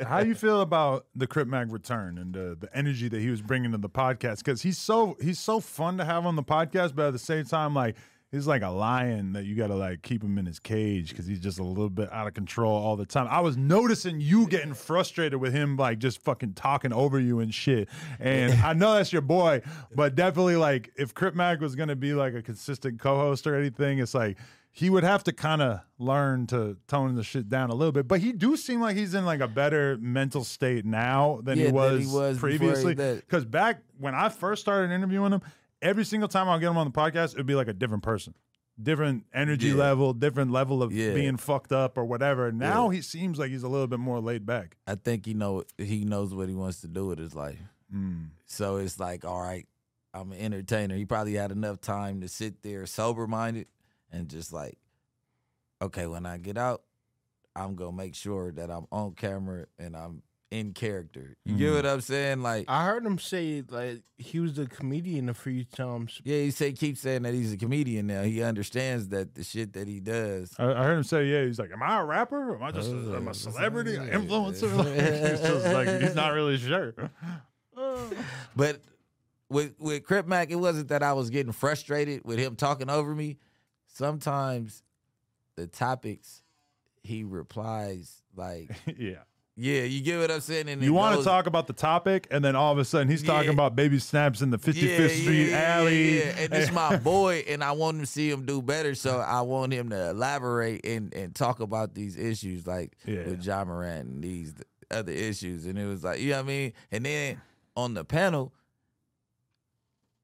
[0.00, 3.28] uh, how you feel about the Crip Mac return and the the energy that he
[3.28, 4.38] was bringing to the podcast?
[4.38, 7.44] Because he's so he's so fun to have on the podcast, but at the same
[7.44, 7.94] time, like
[8.34, 11.26] he's like a lion that you got to like keep him in his cage because
[11.26, 13.28] he's just a little bit out of control all the time.
[13.30, 17.54] I was noticing you getting frustrated with him, like just fucking talking over you and
[17.54, 17.88] shit.
[18.18, 19.62] And I know that's your boy,
[19.94, 24.00] but definitely like if Crip Mac was gonna be like a consistent co-host or anything,
[24.00, 24.36] it's like
[24.76, 28.08] he would have to kind of learn to tone the shit down a little bit.
[28.08, 31.66] But he do seem like he's in like a better mental state now than, Yeah,
[31.66, 32.96] he, than was he was previously.
[32.96, 35.42] Because back when I first started interviewing him,
[35.84, 38.34] every single time I'll get him on the podcast, it'd be like a different person.
[38.82, 39.74] Different energy Yeah.
[39.74, 41.14] level, different level of Yeah.
[41.14, 42.50] being fucked up or whatever.
[42.50, 44.76] Now he seems like he's a little bit more laid back.
[44.88, 47.60] I think he know he knows what he wants to do with his life.
[47.94, 48.30] Mm.
[48.46, 49.68] So it's like, all right,
[50.12, 50.96] I'm an entertainer.
[50.96, 53.68] He probably had enough time to sit there sober minded
[54.10, 54.76] and just like,
[55.80, 56.82] okay, when I get out,
[57.54, 61.36] I'm gonna make sure that I'm on camera and I'm in character.
[61.44, 61.74] You get Mhm.
[61.76, 62.42] what I'm saying?
[62.42, 66.20] Like, I heard him say like he was a comedian a few times.
[66.24, 68.22] yeah, he say keep saying that he's a comedian now.
[68.22, 70.52] He understands that the shit that he does.
[70.58, 72.54] I, I heard him say, "Yeah." He's like, "Am I a rapper?
[72.54, 74.10] Am I just a, Uh, am I a celebrity, yeah.
[74.10, 76.94] influencer?" Like, he's just like he's not really sure.
[78.56, 78.80] But
[79.48, 83.14] with with Crip Mac, it wasn't that I was getting frustrated with him talking over
[83.14, 83.38] me.
[83.88, 84.82] Sometimes
[85.56, 86.42] the topics
[87.02, 89.22] he replies like, yeah.
[89.56, 90.68] Yeah, you get what I'm saying.
[90.68, 93.22] And You want to talk about the topic, and then all of a sudden he's
[93.22, 96.18] talking about baby snaps in the 55th Yeah, Street yeah, alley.
[96.18, 98.94] yeah, and it's my boy, and I want to see him do better.
[98.94, 103.24] So I want him to elaborate and, and talk about these issues, like Yeah.
[103.26, 104.54] with John Moran and these
[104.90, 105.66] other issues.
[105.66, 106.72] And it was like, you know what I mean?
[106.90, 107.40] And then
[107.76, 108.52] on the panel,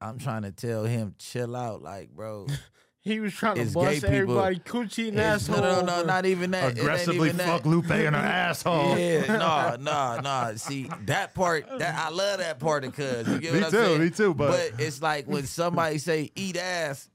[0.01, 2.47] I'm trying to tell him chill out, like, bro.
[3.03, 4.39] He was trying to It's bust gay people.
[4.39, 5.57] everybody coochie and It's- asshole.
[5.57, 6.77] no, no, no, not even that.
[6.77, 7.69] Aggressively even fuck that.
[7.69, 8.95] Lupe in her asshole.
[8.97, 10.55] Yeah, no, no, no.
[10.55, 13.27] See that part, that I love that part of Cuz.
[13.27, 14.01] You get Me what I'm too, saying?
[14.01, 17.09] me too, but- it's like when somebody say eat ass,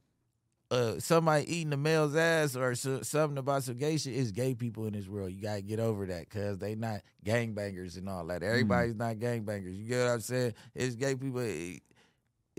[0.73, 4.17] uh, somebody eating a male's ass or so, something about some gay shit.
[4.17, 5.31] It's gay people in this world.
[5.31, 8.43] You gotta get over that because they not gangbangers and all that.
[8.43, 8.99] Everybody's Mm.
[8.99, 9.79] not gangbangers.
[9.79, 10.55] You get what I'm saying?
[10.75, 11.43] It's gay people.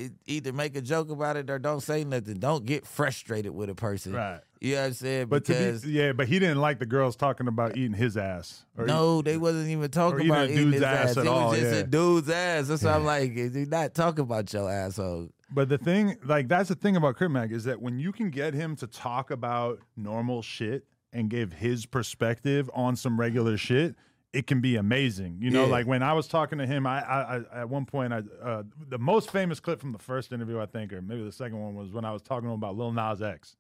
[0.07, 2.39] It, it, either make a joke about it or don't say nothing.
[2.39, 4.13] Don't get frustrated with a person.
[4.13, 4.41] Right.
[4.59, 5.27] You know what I'm saying?
[5.27, 8.17] But to because be, yeah, but he didn't like the girls talking about eating his
[8.17, 8.65] ass.
[8.77, 11.17] Or no, they wasn't even talking about eating his ass ass.
[11.17, 11.79] at it all, was just yeah.
[11.79, 12.67] a dude's ass.
[12.67, 15.29] That's why I'm like, you're not talking about your asshole.
[15.51, 18.29] But the thing, like, that's the thing about Crip Mac is that when you can
[18.29, 23.95] get him to talk about normal shit and give his perspective on some regular shit,
[24.37, 25.37] it can be amazing.
[25.41, 25.71] You know, Yeah.
[25.71, 28.63] like when I was talking to him, I, I, I at one point, I uh,
[28.87, 31.73] the most famous clip from the first interview, I think, or maybe the second one
[31.75, 33.55] was when I was talking to him about Lil Nas X,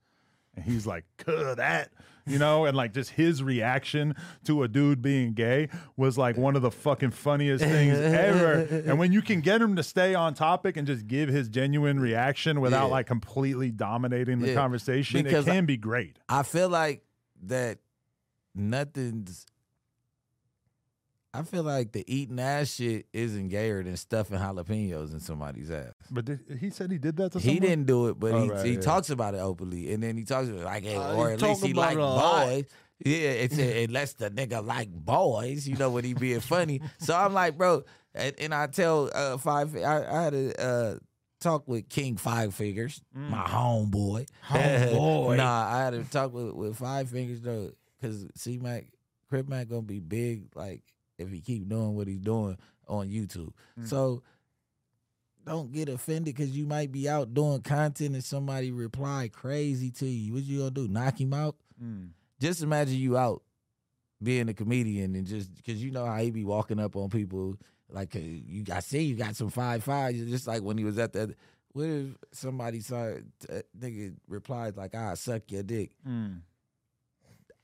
[0.55, 1.89] and he's like, "Cuh, that,"
[2.27, 4.13] you know, and like just his reaction
[4.45, 8.53] to a dude being gay was like one of the fucking funniest things ever.
[8.85, 11.99] And when you can get him to stay on topic and just give his genuine
[11.99, 12.91] reaction without Yeah.
[12.91, 14.53] like completely dominating the Yeah.
[14.55, 16.19] conversation, Because it I- can be great.
[16.29, 17.03] I feel like
[17.43, 17.79] that
[18.53, 19.45] nothing's.
[21.39, 25.93] I feel like the eating ass shit isn't gayer than stuffing jalapenos in somebody's ass.
[26.09, 28.49] But did, he said he did that to He didn't do it, but Oh, he,
[28.49, 28.79] right, he yeah.
[28.81, 31.41] talks about it openly, and then he talks about it like, hey, Uh, or at
[31.41, 32.45] least he about like it a lot.
[32.47, 32.65] boys.
[33.05, 36.81] Yeah, it's a, unless the nigga like boys, you know, when he being funny.
[36.97, 37.83] So I'm like, bro,
[38.15, 40.95] and, and I tell uh, five, I, I had a uh,
[41.39, 44.27] talk with King Five Fingers, my homeboy.
[44.49, 45.37] Homeboy.
[45.37, 47.69] nah, I had to talk with, with Five Fingers though,
[48.01, 48.87] because C Mac,
[49.29, 50.81] Crip Mac gonna be big, like
[51.17, 52.57] if he keep doing what he's doing
[52.87, 53.51] on YouTube.
[53.85, 54.23] So
[55.45, 60.05] don't get offended because you might be out doing content and somebody reply crazy to
[60.05, 60.33] you.
[60.33, 60.87] What you gonna do?
[60.87, 61.55] Knock him out?
[61.81, 62.09] Mm.
[62.39, 63.43] Just imagine you out
[64.21, 67.55] being a comedian and just because you know how he be walking up on people
[67.89, 68.65] like uh, you.
[68.71, 70.19] I see you got some five fives.
[70.25, 71.35] Just like when he was at that.
[71.73, 73.11] What if somebody saw
[73.49, 76.41] uh, nigga replied like, "I suck your dick." Mm.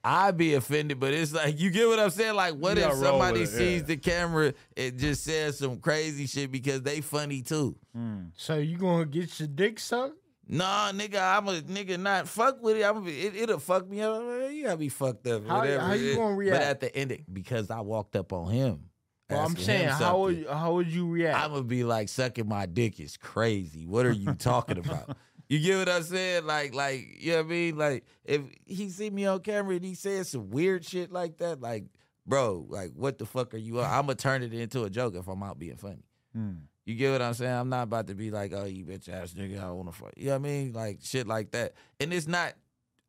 [0.03, 2.35] I'd be offended, but it's like you get what I'm saying.
[2.35, 3.87] Like, what if somebody it, sees yeah.
[3.87, 7.77] the camera and just says some crazy shit because they funny too?
[7.97, 8.31] Mm.
[8.35, 10.17] So you gonna get your dick sucked?
[10.45, 12.83] Nah, nigga, I'm a nigga not fuck with it.
[12.83, 14.21] I'm it, it'll fuck me up.
[14.51, 15.47] You gotta be fucked up.
[15.47, 15.83] How- whatever.
[15.83, 16.53] how you gonna react?
[16.53, 16.71] But react?
[16.71, 18.89] at the end, of- because I walked up on him.
[19.29, 21.43] Well, I'm saying, how would how would you react?
[21.43, 23.85] I'm gonna be like sucking my dick is crazy.
[23.85, 25.15] What are you talking about?
[25.49, 26.45] You get what I'm saying?
[26.45, 27.77] Like, like, you know what I mean?
[27.77, 31.61] Like, if he see me on camera and he says some weird shit like that,
[31.61, 31.85] like,
[32.25, 33.85] bro, like, what the fuck are you on?
[33.85, 36.05] I'm gonna turn it into a joke if I'm out being funny.
[36.35, 36.61] Mm.
[36.85, 37.51] You get what I'm saying?
[37.53, 40.13] I'm not about to be like, oh, you bitch ass nigga, I wanna fuck.
[40.17, 40.73] You know what I mean?
[40.73, 41.73] Like shit like that.
[41.99, 42.53] And it's not.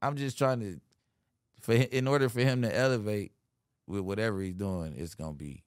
[0.03, 0.81] I'm just trying to,
[1.61, 3.33] for hi- in order for him to elevate
[3.87, 5.63] with whatever he's doing, it's gonna be.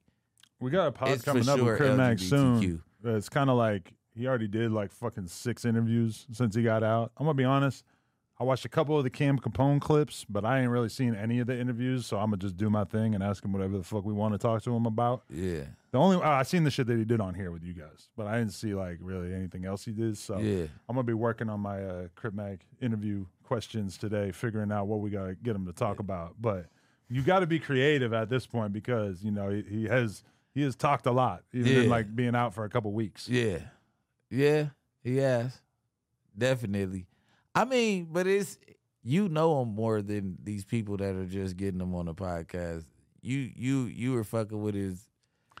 [0.60, 2.82] We got a pod coming up sure with Crip Mac soon.
[3.04, 7.12] It's kind of like he already did like fucking six interviews since he got out.
[7.16, 7.84] I'm gonna be honest.
[8.40, 11.40] I watched a couple of the Cam Capone clips, but I ain't really seen any
[11.40, 12.06] of the interviews.
[12.06, 14.32] So I'm gonna just do my thing and ask him whatever the fuck we want
[14.34, 15.24] to talk to him about.
[15.28, 17.74] Yeah, The only uh, I seen the shit that he did on here with you
[17.74, 20.16] guys, but I didn't see like really anything else he did.
[20.18, 20.66] So yeah.
[20.88, 25.00] I'm gonna be working on my uh, Crip Mac interview questions today, figuring out what
[25.00, 26.34] we gotta get him to talk about.
[26.40, 26.66] But
[27.10, 30.22] you got to be creative at this point because you know he, he has
[30.54, 31.90] he has talked a lot, even in Yeah.
[31.90, 33.28] like being out for a couple weeks.
[33.28, 33.58] Yeah.
[34.30, 34.68] Yeah,
[35.02, 35.60] he has.
[36.36, 37.06] Definitely.
[37.54, 38.58] I mean, but it's
[39.02, 42.84] you know him more than these people that are just getting him on the podcast.
[43.20, 45.06] You you you were fucking with his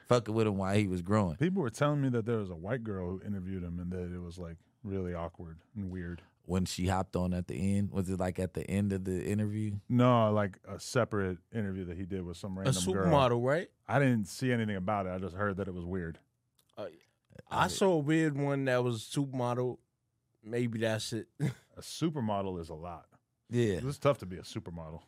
[0.06, 1.36] fucking with him while he was growing.
[1.36, 4.14] People were telling me that there was a white girl who interviewed him and that
[4.14, 6.22] it was like really awkward and weird.
[6.44, 9.22] When she hopped on at the end, was it like at the end of the
[9.22, 9.72] interview?
[9.88, 13.06] No, like a separate interview that he did with some a random girl.
[13.06, 13.68] supermodel, right?
[13.86, 15.10] I didn't see anything about it.
[15.10, 16.18] I just heard that it was weird.
[16.78, 16.86] Uh,
[17.50, 19.78] I saw a weird one that was supermodel.
[20.44, 21.26] Maybe that's it.
[21.40, 23.06] A supermodel is a lot.
[23.50, 23.78] Yeah.
[23.84, 25.00] It's tough to be a supermodel.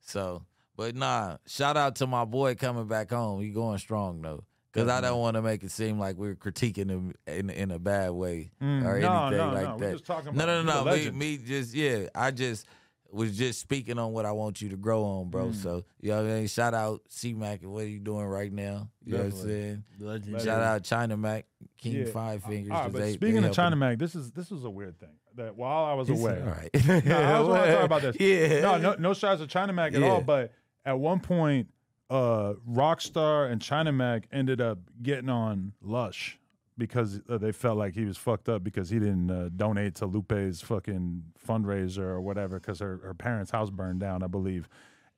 [0.00, 0.42] So,
[0.74, 3.42] but nah, shout out to my boy coming back home.
[3.42, 4.44] He going strong though.
[4.72, 7.78] Cause I don't want to make it seem like we're critiquing him in in a
[7.78, 9.76] bad way Mm, or no, anything no, like no.
[9.76, 9.78] that.
[9.78, 10.96] We're just talking no, about no, no, no.
[10.96, 12.06] Me, me just yeah.
[12.14, 12.66] I just
[13.14, 15.46] was just speaking on what I want you to grow on, bro.
[15.46, 15.54] Mm.
[15.54, 16.46] So you know what I mean.
[16.48, 18.88] Shout out C Mac and what you doing right now.
[19.04, 19.84] You know what I'm saying.
[20.00, 20.40] Legend.
[20.42, 21.46] Shout out China Mac,
[21.78, 22.04] King Yeah.
[22.12, 22.70] Five Fingers.
[22.72, 24.70] All right, 'cause but they- speaking they of China Mac, this is this is a
[24.70, 25.10] weird thing.
[25.36, 27.04] That while I was He said, away, All right.
[27.06, 28.16] No, I was want to talk about this.
[28.20, 28.60] Yeah.
[28.60, 30.20] No, no, no shots of China Mac at all.
[30.20, 30.52] But
[30.84, 31.68] at one point,
[32.10, 36.38] uh, Rockstar and China Mac ended up getting on Lush
[36.76, 40.06] because uh, they felt like he was fucked up because he didn't uh, donate to
[40.06, 44.68] Lupe's fucking fundraiser or whatever because her, her parents' house burned down, I believe.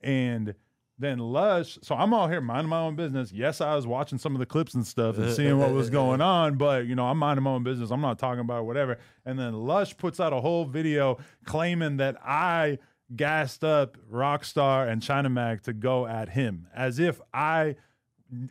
[0.03, 0.55] And
[0.99, 3.33] then Lush, so I'm all here minding my own business.
[3.33, 6.21] Yes, I was watching some of the clips and stuff and seeing what was going
[6.23, 7.91] on, but you know, I'm minding my own business.
[7.91, 8.99] I'm not talking about whatever.
[9.25, 12.79] And then Lush puts out a whole video claiming that I
[13.15, 17.77] gassed up Rockstar and China Mac to go at him as if I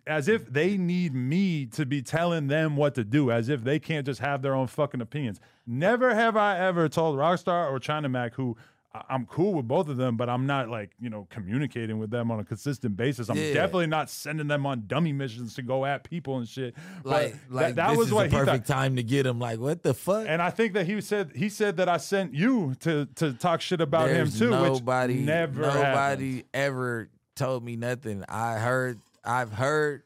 [0.07, 3.79] as if they need me to be telling them what to do, as if they
[3.79, 5.39] can't just have their own fucking opinions.
[5.67, 8.55] Never have I ever told Rockstar or China Mac, who
[9.09, 12.31] I'm cool with both of them, but I'm not like, you know, communicating with them
[12.31, 13.27] on a consistent basis.
[13.29, 13.53] I'm Yeah.
[13.53, 16.75] definitely not sending them on dummy missions to go at people and shit.
[17.03, 19.37] But Like, that- like that, was what the perfect time to get him.
[19.37, 20.25] Like, what the fuck?
[20.29, 23.59] And I think that he said he said that I sent you to to talk
[23.59, 28.23] shit about There's him too, nobody, which never nobody ever told me nothing.
[28.29, 30.03] I heard, I've heard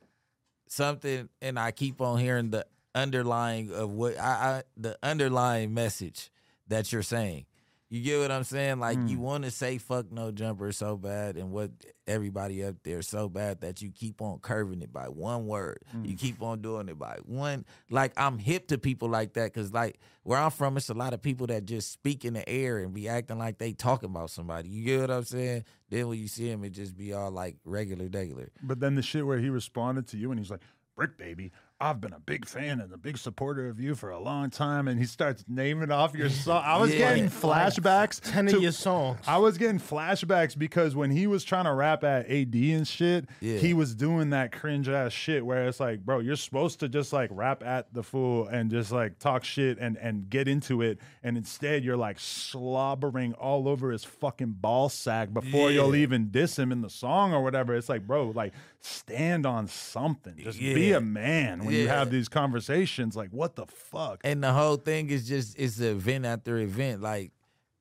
[0.67, 2.65] something, and I keep on hearing the
[2.95, 6.31] underlying of what I, I the underlying message
[6.67, 7.45] that you're saying.
[7.91, 8.79] You get what I'm saying?
[8.79, 9.21] Like you mm.
[9.21, 11.71] want to say fuck no jumper so bad, and what
[12.05, 15.79] everybody up there so bad that you keep on curving it by one word.
[16.03, 16.19] You mm.
[16.19, 17.65] keep on doing it by one.
[17.89, 21.15] Like I'm hip to people like that because like where I'm from, it's a lot
[21.15, 24.29] of people that just speak in the air and be acting like they talking about
[24.29, 24.69] somebody.
[24.69, 25.65] You get what I'm saying?
[25.89, 28.51] Then when you see him, it just be all like regular, regular.
[28.61, 30.61] But then the shit where he responded to you and he's like,
[30.95, 31.51] Bricc Baby,
[31.81, 34.87] I've been a big fan and a big supporter of you for a long time.
[34.89, 36.61] And he starts naming off your song.
[36.65, 37.09] I was Yeah.
[37.15, 38.19] getting flashbacks.
[38.21, 39.19] Ten to- of your songs.
[39.25, 43.29] I was getting flashbacks because when he was trying to rap at AD and shit,
[43.39, 43.57] Yeah.
[43.59, 47.13] he was doing that cringe ass shit where it's like, bro, you're supposed to just
[47.13, 50.99] like rap at the fool and just like talk shit and and get into it,
[51.23, 56.59] and instead you're like slobbering all over his fucking ball sack before you'll even diss
[56.59, 57.73] him in the song or whatever.
[57.75, 60.35] It's like, bro, like stand on something.
[60.37, 63.15] Just be a man when you have these conversations.
[63.15, 64.21] Like, what the fuck?
[64.23, 67.01] And the whole thing is just it's event after event.
[67.01, 67.31] Like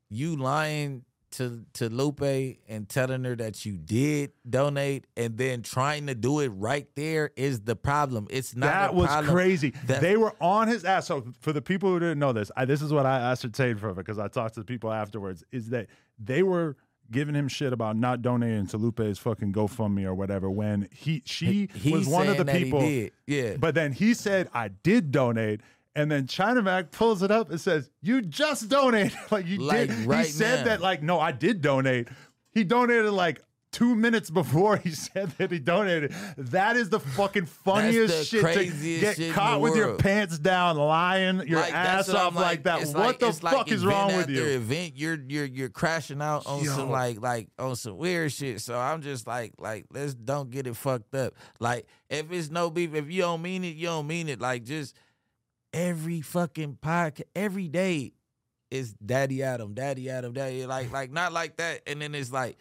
[0.09, 2.23] you lying to to Lupe
[2.69, 7.31] and telling her that you did donate and then trying to do it right there
[7.37, 8.27] is the problem.
[8.31, 9.75] It's not that was crazy.
[9.87, 11.07] that- they were on his ass.
[11.07, 13.91] So for the people who didn't know this, I, this is what I ascertained from
[13.91, 15.45] it because I talked to the people afterwards.
[15.53, 15.89] Is that
[16.19, 16.77] they were
[17.11, 21.69] giving him shit about not donating to Lupe's fucking GoFundMe or whatever when he she
[21.75, 23.09] He- was one of the saying that he people.
[23.27, 23.57] Yeah.
[23.59, 25.61] But then he said I did donate.
[25.97, 29.89] And then China Mac pulls it up and says, "You just donated, like you Like,
[29.89, 30.65] did." right he said now.
[30.67, 32.07] that, like, no, I did donate.
[32.53, 33.41] He donated like
[33.71, 36.13] two minutes before he said that he donated.
[36.37, 40.77] That is the fucking funniest the shit to get shit caught with your pants down,
[40.77, 42.81] lying your Like, ass off like, that.
[42.87, 44.45] What like- the it's fuck like is wrong with you?
[44.45, 48.61] Event, you're you're you're crashing out on some like like on some weird shit.
[48.61, 51.35] So I'm just like like let's don't get it fucked up.
[51.61, 54.41] Like if it's no beef, if you don't mean it, you don't mean it.
[54.41, 54.97] Like just
[55.73, 58.13] every fucking podcast, every day
[58.71, 61.83] is Daddy Adam, Daddy Adam, Daddy like like not like that.
[61.87, 62.57] And then it's like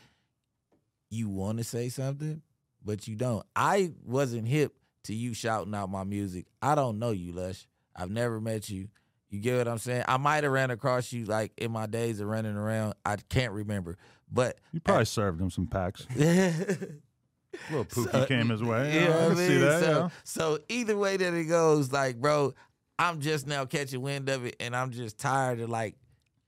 [1.10, 2.42] you want to say something,
[2.84, 3.46] but you don't.
[3.56, 4.74] I wasn't hip
[5.04, 6.46] to you shouting out my music.
[6.62, 7.68] I don't know you, Lush.
[7.96, 8.90] I've never met you.
[9.30, 10.04] You get what I'm saying?
[10.08, 12.94] I might have ran across you like in my days of running around.
[13.06, 13.98] I can't remember.
[14.32, 16.06] But You probably served him some packs.
[16.16, 18.94] little pookie came his way.
[18.94, 19.62] you Yeah, know I can see mean?
[19.62, 19.80] that.
[19.84, 20.10] So, yeah.
[20.24, 22.54] so either way that it goes, like, bro,
[23.00, 25.96] I'm just now catching wind of it and I'm just tired of like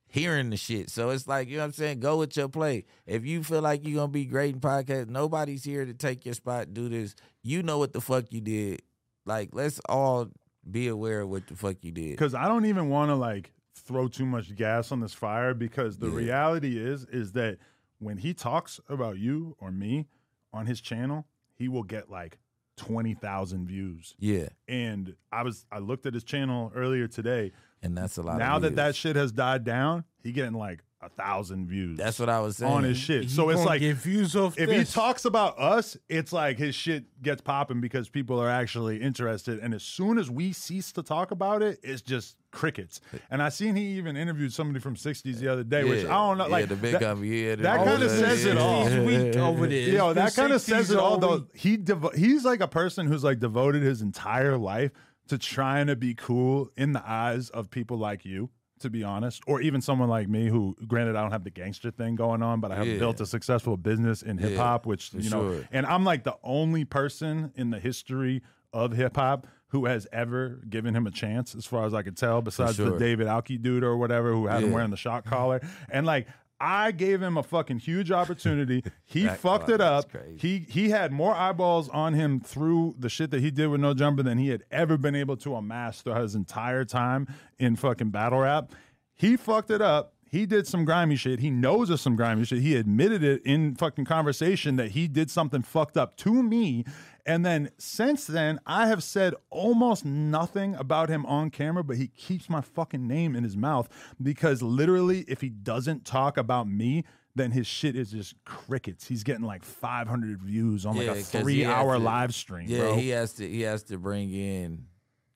[0.09, 0.89] hearing the shit.
[0.89, 1.99] So it's like, you know what I'm saying?
[2.01, 2.85] Go with your play.
[3.05, 6.33] If you feel like you're gonna be great in podcast, nobody's here to take your
[6.33, 7.15] spot, do this.
[7.43, 8.81] You know what the fuck you did.
[9.25, 10.27] Like, let's all
[10.69, 12.11] be aware of what the fuck you did.
[12.11, 15.97] because I don't even want to like throw too much gas on this fire because
[15.97, 16.15] the Yeah.
[16.15, 17.57] reality is is that
[17.99, 20.07] when he talks about you or me
[20.53, 21.25] on his channel,
[21.55, 22.39] he will get like
[22.79, 24.15] twenty thousand views.
[24.17, 24.47] Yeah.
[24.67, 27.51] And I was I looked at his channel earlier today.
[27.83, 31.07] And that's a lot Now that that shit has died down, he getting like a
[31.07, 31.97] thousand views.
[31.97, 32.71] That's what I was saying.
[32.71, 33.23] on his shit.
[33.23, 36.75] He So it's like get views off if he talks about us, it's like his
[36.75, 39.59] shit gets popping because people are actually interested.
[39.59, 42.99] And as soon as we cease to talk about it, it's just crickets.
[43.31, 46.37] And I seen he even interviewed somebody from 60s the other day, which I don't
[46.37, 46.47] know.
[46.47, 47.45] Yeah, Like the big that, company.
[47.45, 48.85] Yeah, the- that kinda the- says it all.
[48.85, 49.79] He's weak over there.
[49.89, 51.17] Yo, been that kind of says it all.
[51.17, 51.45] Though week.
[51.55, 54.91] he devo- he's like a person who's like devoted his entire life
[55.29, 58.49] to trying to be cool in the eyes of people like you.
[58.79, 61.91] To be honest, or even someone like me, who, granted, I don't have the gangster
[61.91, 62.97] thing going on, but I have Yeah.
[62.97, 65.67] built a successful business in hip hop, which you know, sure.
[65.71, 68.41] and I'm like the only person in the history
[68.71, 72.15] of hip hop who has ever given him a chance, as far as I could
[72.15, 72.97] tell, besides the.
[72.97, 75.59] David Alki dude or whatever who had him wearing the shock collar.
[75.89, 76.27] And like,
[76.61, 78.83] I gave him a fucking huge opportunity.
[79.05, 80.11] He That- fucked it up.
[80.37, 83.93] He he had more eyeballs on him through the shit that he did with No
[83.95, 87.27] Jumper than he had ever been able to amass throughout his entire time
[87.57, 88.71] in fucking battle rap.
[89.15, 90.13] He fucked it up.
[90.31, 91.39] He did some grimy shit.
[91.39, 92.61] He knows of some grimy shit.
[92.61, 96.85] He admitted it in fucking conversation that he did something fucked up to me.
[97.25, 102.07] And then since then, I have said almost nothing about him on camera, but he
[102.07, 103.89] keeps my fucking name in his mouth
[104.21, 107.03] because literally, if he doesn't talk about me,
[107.35, 109.07] then his shit is just crickets.
[109.07, 112.79] He's getting like 500 views on Yeah, like a three hour to- live stream, Yeah,
[112.79, 112.95] bro.
[112.95, 114.85] he has to he has to bring in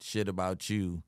[0.01, 1.01] shit about you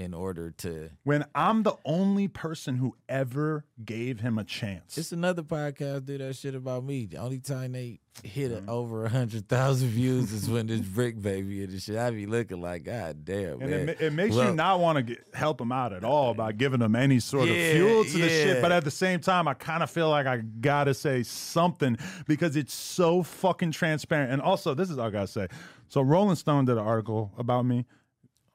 [0.00, 0.88] in order to.
[1.04, 4.96] when I'm the only person who ever gave him a chance.
[4.96, 7.06] It's another podcast do that shit about me.
[7.06, 8.68] The only time they hit Mm-hmm.
[8.68, 11.96] over a hundred thousand views is when this Bricc Baby and the shit.
[11.96, 13.88] I be looking like, God damn, and man.
[13.90, 16.96] it, it makes you not want to help him out at all by giving him
[16.96, 18.62] any sort Yeah, of fuel to the shit.
[18.62, 21.96] But at the same time, I kind of feel like I gotta say something
[22.26, 24.32] because it's so fucking transparent.
[24.32, 25.48] And also, this is all I gotta say.
[25.88, 27.84] So Rolling Stone did an article about me.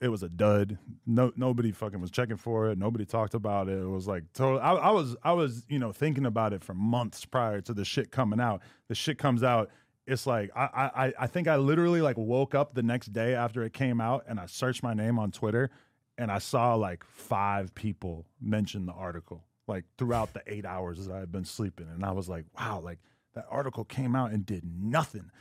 [0.01, 0.77] It was a dud.
[1.05, 2.77] No, nobody fucking was checking for it.
[2.77, 3.77] Nobody talked about it.
[3.77, 4.59] It was like total.
[4.59, 7.85] I, I was, I was, you know, thinking about it for months prior to the
[7.85, 8.61] shit coming out.
[8.89, 9.69] The shit comes out.
[10.05, 13.63] It's like I, I, I think I literally like woke up the next day after
[13.63, 15.71] it came out and I searched my name on Twitter
[16.17, 21.13] and I saw like five people mention the article like throughout the eight hours that
[21.15, 21.87] I had been sleeping.
[21.93, 22.99] And I was like, wow, like
[23.33, 25.31] that article came out and did nothing.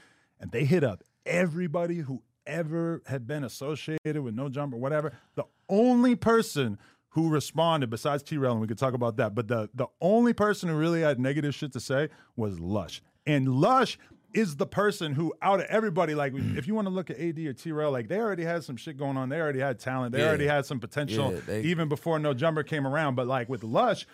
[0.41, 5.13] And they hit up everybody who ever had been associated with No Jump or whatever.
[5.35, 6.79] The only person
[7.11, 10.33] who responded besides T Rail, and we could talk about that, but the the only
[10.33, 13.03] person who really had negative shit to say was Lush.
[13.27, 13.99] And Lush
[14.35, 16.59] is the person who out of everybody, like mm.
[16.59, 18.77] if you want to look at AD or T Rail, like they already had some
[18.77, 19.29] shit going on.
[19.29, 20.13] They already had talent.
[20.13, 20.29] They Yeah.
[20.29, 23.15] already had some potential Yeah, they- even before No Jumper came around.
[23.15, 24.07] But like with Lush,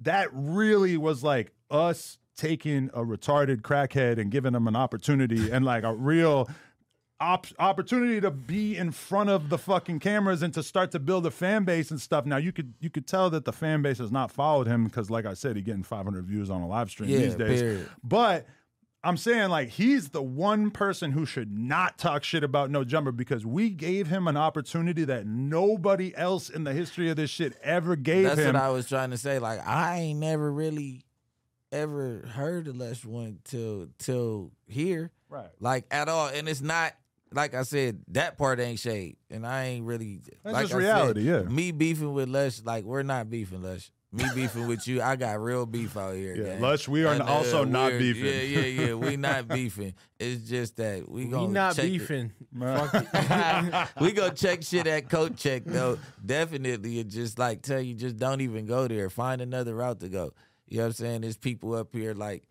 [0.00, 5.66] that really was like us taking a retarded crackhead and giving him an opportunity and
[5.66, 6.48] like a real
[7.22, 11.24] op- opportunity to be in front of the fucking cameras and to start to build
[11.26, 12.26] a fan base and stuff.
[12.26, 15.08] Now you could you could tell that the fan base has not followed him because,
[15.10, 17.60] like I said, he getting 500 views on a live stream Yeah, these days.
[17.62, 17.88] period.
[18.02, 18.46] But
[19.04, 23.10] I'm saying like he's the one person who should not talk shit about No Jumper
[23.12, 27.56] because we gave him an opportunity that nobody else in the history of this shit
[27.62, 28.54] ever gave That's him.
[28.54, 29.38] what I was trying to say.
[29.38, 31.02] Like I ain't never really
[31.72, 35.10] ever heard the Lush one till till here.
[35.28, 35.48] Right.
[35.60, 36.28] Like at all.
[36.28, 36.92] And it's not
[37.34, 39.16] like I said, that part ain't shade.
[39.30, 41.42] And I ain't really That's like just I said, reality, yeah.
[41.42, 43.90] Me beefing with Lush, like we're not beefing Lush.
[44.14, 46.34] Me beefing with you, I got real beef out here.
[46.36, 46.60] Yeah, gang.
[46.60, 48.26] Lush, we are And, uh, also not beefing.
[48.26, 48.94] Yeah, yeah, yeah.
[48.94, 49.94] We not beefing.
[50.20, 52.32] It's just that we We gonna not check the- beefing.
[54.00, 55.98] we go check shit at coat check though.
[56.24, 59.08] Definitely, and just like tell you, just don't even go there.
[59.10, 60.32] Find another route to go.
[60.68, 61.20] You know what I'm saying?
[61.22, 62.44] There's people up here like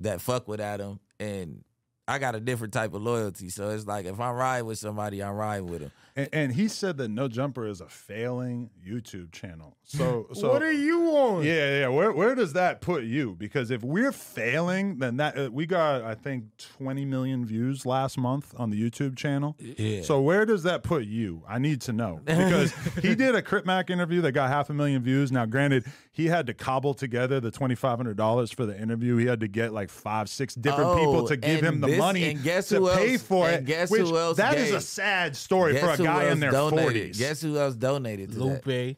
[0.00, 1.64] that fuck with Adam, and
[2.06, 3.48] I got a different type of loyalty.
[3.48, 5.92] So it's like if I ride with somebody, I ride with them.
[6.16, 9.76] And, and he said that No Jumper is a failing YouTube channel.
[9.82, 11.44] So, so what are you on?
[11.44, 11.88] Yeah, yeah.
[11.88, 13.34] Where where does that put you?
[13.38, 16.44] Because if we're failing, then that uh, we got I think
[16.78, 19.56] 20 million views last month on the YouTube channel.
[19.58, 20.02] Yeah.
[20.02, 21.42] So where does that put you?
[21.48, 22.72] I need to know because
[23.02, 25.32] he did a Crip Mac interview that got half a million views.
[25.32, 29.16] Now, granted, he had to cobble together the twenty five hundred dollars for the interview.
[29.16, 31.98] He had to get like five, six different people Oh, to give him the this-
[31.98, 33.64] money and guess to who pay else- for and it.
[33.66, 34.74] guess which who else that is gave?
[34.74, 36.84] a sad story for Guess a who guy in their donated?
[36.84, 37.18] forties.
[37.18, 38.66] Guess who else donated to that?
[38.66, 38.96] Lupe.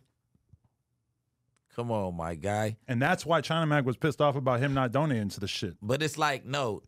[1.75, 2.77] Come on, my guy.
[2.89, 5.77] And that's why China Mac was pissed off about him not donating to the shit.
[5.83, 6.83] But it's like, no,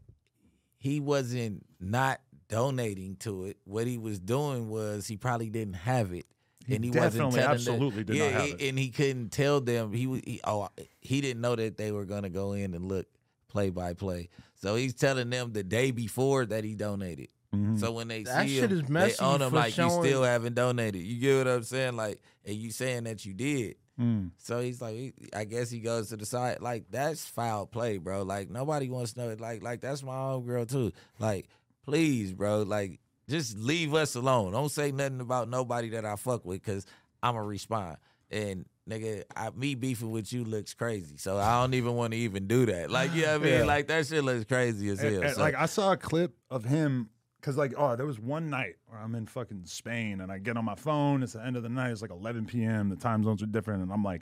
[0.78, 3.59] he wasn't not donating to it.
[3.65, 6.24] What he was doing was he probably didn't have it.
[6.66, 8.69] He and he wasn't definitely, telling absolutely them, did not yeah, have he- it.
[8.69, 9.93] and he couldn't tell them.
[9.93, 10.69] He was he, oh
[11.01, 13.07] he didn't know that they were gonna go in and look
[13.49, 14.28] play by play.
[14.55, 17.28] So he's telling them the day before that he donated.
[17.54, 17.80] Mhm.
[17.80, 19.84] So when they That see shit him, is messy they own him for like you
[19.88, 21.00] showing- still haven't donated.
[21.02, 21.96] You get what I'm saying?
[21.96, 23.76] Like, and you saying that you did.
[23.98, 24.30] Mm.
[24.36, 26.60] So he's like, he- I guess he goes to the side.
[26.60, 28.22] Like that's foul play, bro.
[28.22, 29.36] Like nobody wants to know.
[29.38, 30.92] Like, like that's my own girl too.
[31.18, 31.48] Like,
[31.84, 32.62] please, bro.
[32.62, 34.52] Like, just leave us alone.
[34.52, 36.86] Don't say nothing about nobody that I fuck with, cause
[37.22, 37.96] I'ma respond.
[38.30, 41.16] And nigga, I, me beefing with you looks crazy.
[41.16, 42.90] So I don't even want to even do that.
[42.90, 43.58] Like, you know what I mean?
[43.60, 43.64] Yeah.
[43.64, 45.22] Like that shit looks crazy as And- hell.
[45.24, 47.08] and, So- like I saw a clip of him
[47.48, 50.58] because like oh there was one night where I'm in fucking Spain and I get
[50.58, 51.22] on my phone.
[51.22, 51.92] It's the end of the night.
[51.92, 52.90] It's like 11 p.m.
[52.90, 54.20] The time zones are different, and I'm like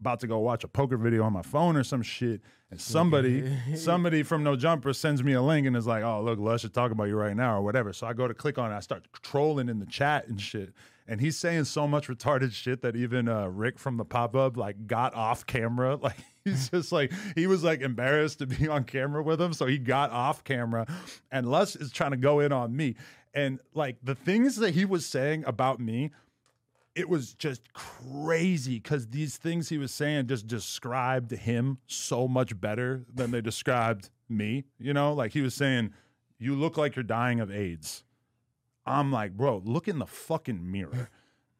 [0.00, 2.40] about to go watch a poker video on my phone or some shit.
[2.72, 6.40] And somebody somebody from No Jumper sends me a link and is like, oh look,
[6.40, 7.92] Lush should talk about you right now or whatever.
[7.92, 8.74] So I go to click on it.
[8.74, 10.72] I start trolling in the chat and shit.
[11.06, 14.56] And he's saying so much retarded shit that even uh, Rick from the pop up
[14.56, 15.96] like got off camera.
[16.02, 19.66] Like he's just like he was like embarrassed to be on camera with him, so
[19.66, 20.86] he got off camera.
[21.30, 22.96] And Lush is trying to go in on me.
[23.32, 26.12] And like the things that he was saying about me,
[26.94, 32.58] it was just crazy because these things he was saying just described him so much
[32.60, 34.64] better than they described me.
[34.78, 35.92] You know, like he was saying,
[36.38, 38.04] "You look like you're dying of AIDS."
[38.86, 41.08] I'm like, bro, look in the fucking mirror.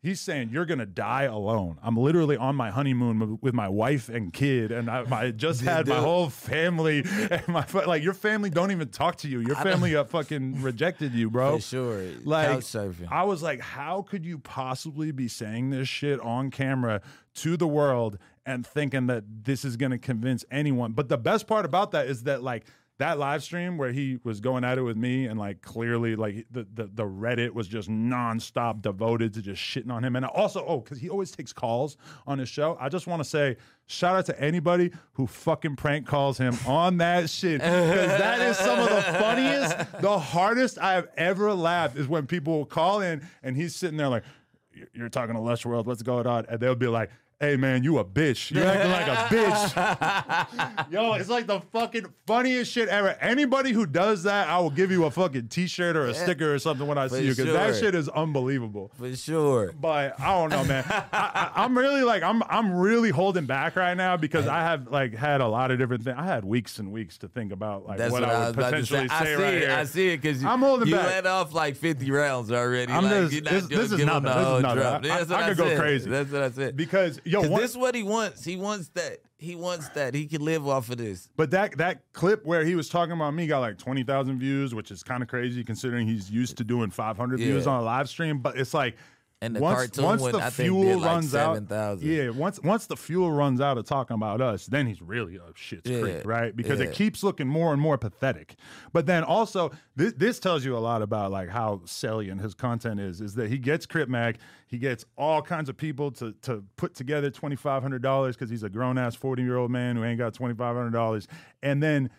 [0.04, 1.78] He's saying you're gonna die alone.
[1.82, 5.88] I'm literally on my honeymoon with my wife and kid, and I, I just had
[5.88, 7.02] my whole family.
[7.30, 9.40] And my like your family don't even talk to you.
[9.40, 11.56] Your family uh, fucking rejected you, bro.
[11.56, 12.02] For sure.
[12.22, 12.62] Like.
[13.10, 17.00] I was like, how could you possibly be saying this shit on camera
[17.36, 20.92] to the world and thinking that this is gonna convince anyone?
[20.92, 22.66] But the best part about that is that like
[22.98, 26.46] that live stream where he was going at it with me and like clearly like
[26.50, 30.14] the the, the Reddit was just nonstop devoted to just shitting on him.
[30.16, 31.96] And also, oh, because he always takes calls
[32.26, 32.76] on his show.
[32.80, 33.56] I just want to say
[33.86, 37.60] shout out to anybody who fucking prank calls him on that shit.
[37.60, 42.26] Because that is some of the funniest, the hardest I have ever laughed is when
[42.26, 44.24] people will call in and he's sitting there like,
[44.72, 46.46] "You're- You're talking to Lush World, what's going on?
[46.48, 47.10] And they'll be like,
[47.40, 48.52] Hey man, you a bitch.
[48.52, 50.90] You're acting like a bitch.
[50.92, 53.08] Yo, it's like the fucking funniest shit ever.
[53.20, 56.58] Anybody who does that, I will give you a fucking t-shirt or a sticker or
[56.60, 58.92] something when I For see you because that shit is unbelievable.
[58.96, 59.72] For sure.
[59.78, 60.84] But I don't know, man.
[60.88, 64.86] I, I, I'm really like I'm I'm really holding back right now because I have
[64.86, 66.16] like had a lot of different things.
[66.16, 69.08] I had weeks and weeks to think about like what, what, I I would potentially
[69.08, 69.14] say.
[69.14, 69.60] I see right it.
[69.62, 69.72] here.
[69.72, 71.06] I see it because I'm holding you back.
[71.06, 72.92] let off like 50 rounds already.
[72.92, 74.22] I'm like, just- you're not this- this is nothing.
[74.22, 74.80] the This is nothing.
[74.80, 75.04] drop.
[75.04, 76.08] I- I could go crazy.
[76.08, 76.76] That's what I said.
[76.76, 78.44] because yo, one- this is what he wants.
[78.44, 79.18] He wants that.
[79.36, 80.14] He wants that.
[80.14, 81.28] He can live off of this.
[81.36, 84.74] But that that clip where he was talking about me got like twenty thousand views,
[84.74, 87.82] which is kind of crazy considering he's used to doing five hundred views on a
[87.84, 88.38] live stream.
[88.38, 88.96] But it's like
[89.44, 92.08] And the once, cartoon once one, the I fuel like runs out, 7,000.
[92.08, 95.56] yeah, once once the fuel runs out of talking about us, then he's really up
[95.56, 96.00] shit's Yeah.
[96.00, 96.56] creek, right?
[96.56, 96.86] Because Yeah.
[96.86, 98.56] it keeps looking more and more pathetic.
[98.92, 103.00] But then also, this this tells you a lot about like how salient his content
[103.00, 103.20] is.
[103.20, 106.94] Is that he gets Crip Mac, he gets all kinds of people to to put
[106.94, 110.04] together twenty five hundred dollars because he's a grown ass forty year old man who
[110.04, 111.28] ain't got twenty five hundred dollars,
[111.62, 112.10] and then.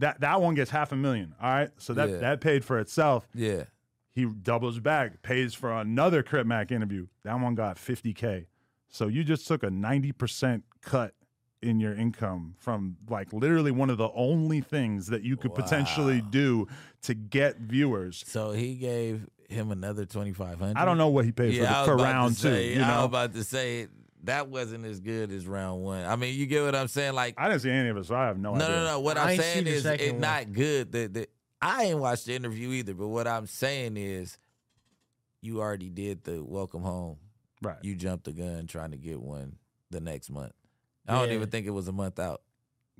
[0.00, 1.34] That, that one gets half a million.
[1.42, 1.70] All right.
[1.78, 2.16] So that, Yeah.
[2.18, 3.64] that paid for itself Yeah.
[4.18, 7.06] He doubles back, pays for another Crip Mac interview.
[7.24, 8.46] That one got 50K.
[8.88, 11.14] So you just took a 90% cut
[11.60, 16.20] in your income from like literally one of the only things that you could potentially
[16.30, 16.68] do
[17.02, 18.22] to get viewers.
[18.26, 21.84] So he gave him another 2500 I don't know what he paid Yeah, for, the,
[21.86, 22.42] for about to round two.
[22.42, 23.88] say, You I was know, about to say
[24.24, 26.04] that wasn't as good as round one.
[26.04, 27.14] I mean, you get what I'm saying?
[27.14, 28.68] Like, I didn't see any of it, so I have no, no, idea.
[28.76, 28.90] no, no.
[28.92, 29.00] No.
[29.00, 30.20] What I I'm saying is second it's one.
[30.20, 30.92] not good.
[30.92, 32.94] That that I ain't watched the interview either.
[32.94, 34.38] But what I'm saying is,
[35.40, 37.16] you already did the welcome home.
[37.62, 37.76] Right.
[37.82, 39.56] You jumped the gun trying to get one
[39.90, 40.52] the next month.
[41.06, 42.42] I don't even think it was a month out.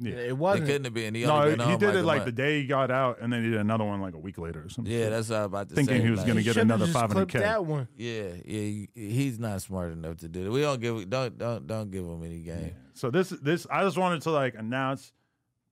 [0.00, 0.12] Yeah.
[0.12, 0.66] It It wasn't.
[0.66, 1.14] couldn't have been.
[1.14, 2.26] He No, only he been home did it like month.
[2.26, 4.64] the day he got out, and then he did another one like a week later
[4.64, 4.92] or something.
[4.92, 6.02] Yeah, that's what I was about to Thinking say.
[6.04, 7.38] he was like- gonna get should've another just clipped 500K.
[7.40, 7.88] That one.
[7.96, 10.50] Yeah, yeah, he's not smart enough to do it.
[10.50, 12.74] We don't give don't don't don't give him any game.
[12.94, 15.12] So this this I just wanted to like announce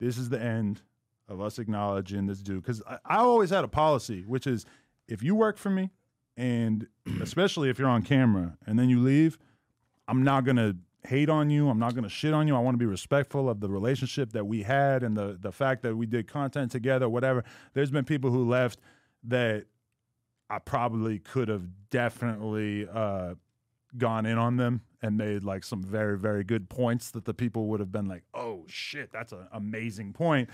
[0.00, 0.82] this is the end
[1.28, 4.64] of us acknowledging this dude because I, I always had a policy which is
[5.08, 5.90] if you work for me
[6.36, 6.86] and
[7.20, 9.38] especially if you're on camera and then you leave,
[10.08, 10.76] I'm not gonna
[11.06, 11.68] hate on you.
[11.68, 12.56] I'm not gonna shit on you.
[12.56, 15.82] I want to be respectful of the relationship that we had and the the fact
[15.82, 17.08] that we did content together.
[17.08, 17.44] Whatever.
[17.74, 18.80] There's been people who left
[19.24, 19.66] that
[20.48, 23.34] I probably could have definitely uh,
[23.96, 27.66] gone in on them and made like some very very good points that the people
[27.68, 30.50] would have been like, "Oh shit, that's an amazing point."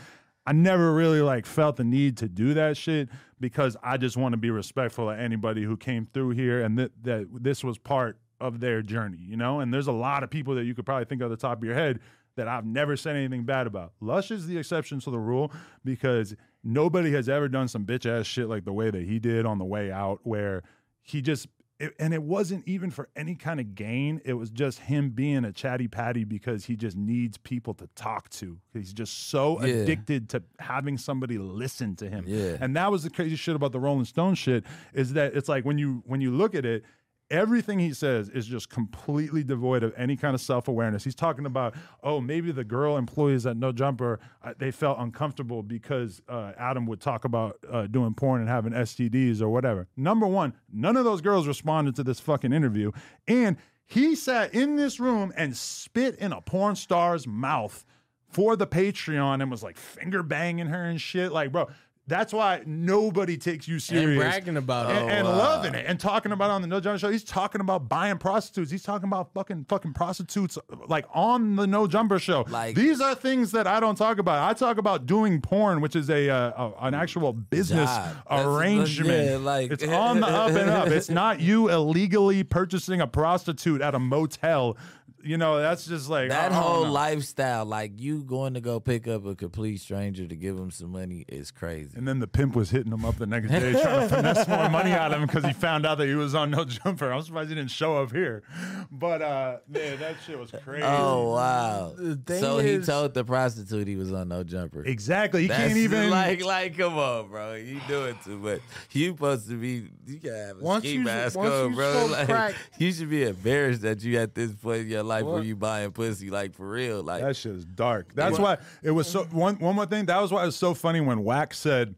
[0.47, 3.09] I never really like felt the need to do that shit
[3.39, 6.91] because I just want to be respectful of anybody who came through here and that
[7.03, 9.61] that this was part of their journey, you know?
[9.61, 11.65] And there's a lot of people that you could probably think of the top of
[11.65, 12.01] your head
[12.35, 13.93] that I've never said anything bad about.
[14.01, 15.53] Lush is the exception to the rule
[15.85, 19.47] because nobody has ever done some bitch ass shit like the way that he did
[19.47, 20.63] on the way out, where
[21.03, 21.47] he just,
[21.83, 24.21] it, and it wasn't even for any kind of gain.
[24.25, 28.29] It was just him being a chatty patty because he just needs people to talk
[28.31, 28.59] to.
[28.73, 29.75] He's just so Yeah.
[29.75, 32.25] addicted to having somebody listen to him.
[32.27, 32.57] Yeah.
[32.61, 34.65] And that was the crazy shit about the Rolling Stone shit
[34.95, 36.85] is that it's like when you when you look at it,
[37.33, 41.03] everything he says is just completely devoid of any kind of self-awareness.
[41.03, 45.63] He's talking about, oh, maybe the girl employees at No Jumper uh, they felt uncomfortable
[45.63, 49.89] because uh, Adam would talk about uh, doing porn and having STDs or whatever.
[49.97, 52.93] Number one, none of those girls responded to this fucking interview,
[53.27, 53.57] and
[53.87, 57.85] he sat in this room and spit in a porn star's mouth
[58.29, 61.33] for the Patreon and was like finger banging her and shit.
[61.33, 61.69] Like, bro,
[62.13, 64.09] that's why nobody takes you serious.
[64.11, 64.97] And bragging about it.
[65.01, 67.11] and, and Oh, loving it and talking about it on the No Jumper show.
[67.11, 68.71] He's talking about buying prostitutes.
[68.71, 70.59] He's talking about fucking fucking prostitutes
[70.89, 72.45] like on the No Jumper show.
[72.49, 74.49] Like- these are things that I don't talk about.
[74.49, 77.89] I talk about doing porn, which is a, uh, a an actual business.
[77.91, 78.15] That's-
[78.47, 79.31] arrangement.
[79.31, 80.89] yeah, like- it's on the up and up.
[80.89, 84.77] It's not you illegally purchasing a prostitute at a motel
[85.23, 86.93] you know, that's just like That I don't whole know.
[86.93, 90.91] lifestyle, like you going to go pick up a complete stranger to give him some
[90.91, 91.91] money, is crazy.
[91.97, 94.69] And then the pimp was hitting him up the next day trying to finesse more
[94.69, 97.13] money out of him because he found out that he was on no jumper.
[97.13, 98.43] I'm surprised he didn't show up here.
[98.91, 100.83] But uh man, that shit was crazy.
[100.85, 101.93] Oh wow!
[101.97, 104.85] The thing So he told the prostitute he was on no jumper.
[104.85, 105.43] Exactly.
[105.43, 107.55] He That's can't even like like come on, bro.
[107.55, 108.61] You doing too much.
[108.91, 112.07] You supposed to be you gotta have a Once ski you- mask on, bro.
[112.11, 115.35] Like, crack- you should be embarrassed that you at this point in your life where
[115.35, 115.45] What?
[115.45, 117.03] you buying pussy, like for real.
[117.03, 118.15] Like That shit is dark.
[118.15, 120.07] That's why it was so one one more thing.
[120.07, 121.95] That was why it was so funny when Wack said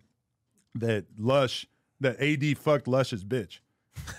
[0.76, 1.66] that Lush
[2.00, 3.60] that AD fucked Lush's bitch.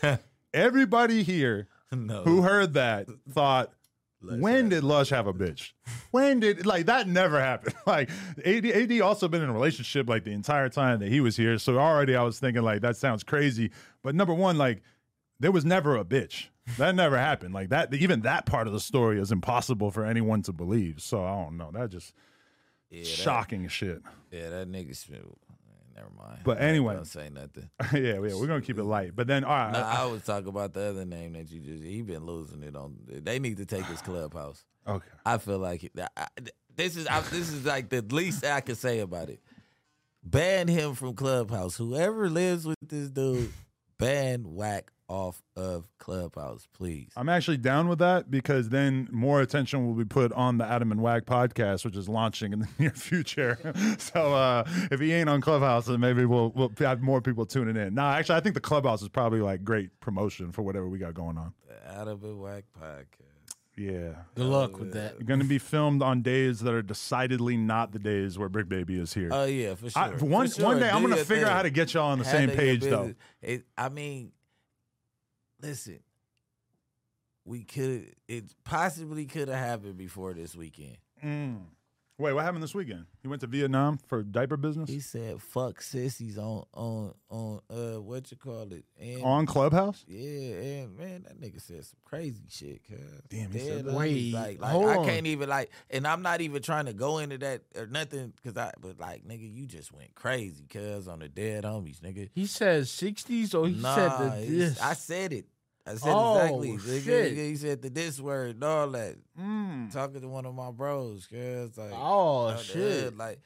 [0.53, 2.23] Everybody here no.
[2.23, 3.73] who heard that thought
[4.21, 5.73] when did Lush have a bitch?
[6.11, 7.75] When did like that never happened?
[7.85, 8.09] Like
[8.43, 11.59] AD, AD also been in a relationship like the entire time that he was here.
[11.59, 13.69] So already I was thinking like that sounds crazy.
[14.01, 14.81] But number one, like
[15.39, 16.47] there was never a bitch.
[16.77, 17.53] That never happened.
[17.53, 21.01] Like that even that part of the story is impossible for anyone to believe.
[21.01, 21.71] So I don't know.
[21.71, 22.13] That just
[22.89, 24.01] yeah, that, shocking shit.
[24.31, 24.95] yeah, that nigga.
[24.95, 25.21] Smith-
[25.95, 26.39] Never mind.
[26.43, 26.95] But anyway.
[26.95, 27.69] gonna say nothing.
[27.93, 29.15] yeah, yeah, we're gonna keep it light.
[29.15, 29.71] But then all right.
[29.71, 31.83] No, I was talking about the other name that you just.
[31.83, 32.97] He been losing it on.
[33.07, 34.65] They need to take his clubhouse.
[34.85, 35.07] okay.
[35.25, 36.27] I feel like I,
[36.75, 39.39] this is I, this is like the least I can say about it.
[40.21, 41.77] Ban him from Clubhouse.
[41.77, 43.53] Whoever lives with this dude,
[43.97, 47.11] ban Wack off of Clubhouse, please.
[47.15, 50.91] I'm actually down with that because then more attention will be put on the Adam
[50.91, 53.57] and Wack podcast, which is launching in the near future.
[53.97, 57.75] so uh, if he ain't on Clubhouse, then maybe we'll we'll have more people tuning
[57.75, 57.93] in.
[57.93, 61.13] Nah, actually, I think the Clubhouse is probably like great promotion for whatever we got
[61.13, 61.53] going on.
[61.67, 63.05] The Adam and Wack podcast.
[63.77, 64.13] Yeah.
[64.35, 65.25] Good luck with that.
[65.25, 68.99] Going to be filmed on days that are decidedly not the days where Bricc Baby
[68.99, 69.29] is here.
[69.31, 70.01] Oh yeah, for sure.
[70.01, 70.65] I, one, For sure.
[70.65, 72.49] one day I'm going to your figure out how to get y'all on the same
[72.49, 73.13] page, though.
[73.41, 74.31] It, I mean,
[75.65, 75.99] listen,
[77.43, 78.15] we could.
[78.27, 80.97] It possibly could have happened before this weekend.
[81.23, 81.61] Mm.
[82.17, 83.05] Wait, what happened this weekend?
[83.21, 84.89] He went to Vietnam for diaper business?
[84.89, 90.05] He said, "Fuck sissies on on on uh what you call it." And on Clubhouse?
[90.07, 92.87] yeah, and man, that nigga said some crazy shit.
[92.87, 93.93] Cause Damn, he said that?
[93.93, 95.05] Wait, like, like hold I on.
[95.05, 98.55] can't even like, and I'm not even trying to go into that or nothing, cause
[98.55, 102.29] I, but like, nigga, you just went crazy, cuz on the dead homies, nigga.
[102.33, 104.81] He said 60s or he nah, said the this.
[104.81, 105.47] I said it.
[105.87, 107.01] I said Oh, exactly.
[107.01, 107.33] Shit.
[107.37, 109.15] he said the this word and all that.
[109.39, 109.91] Mm.
[109.93, 112.75] Talking to one of my bros, cuz like, oh, shit.
[112.75, 113.39] hood, like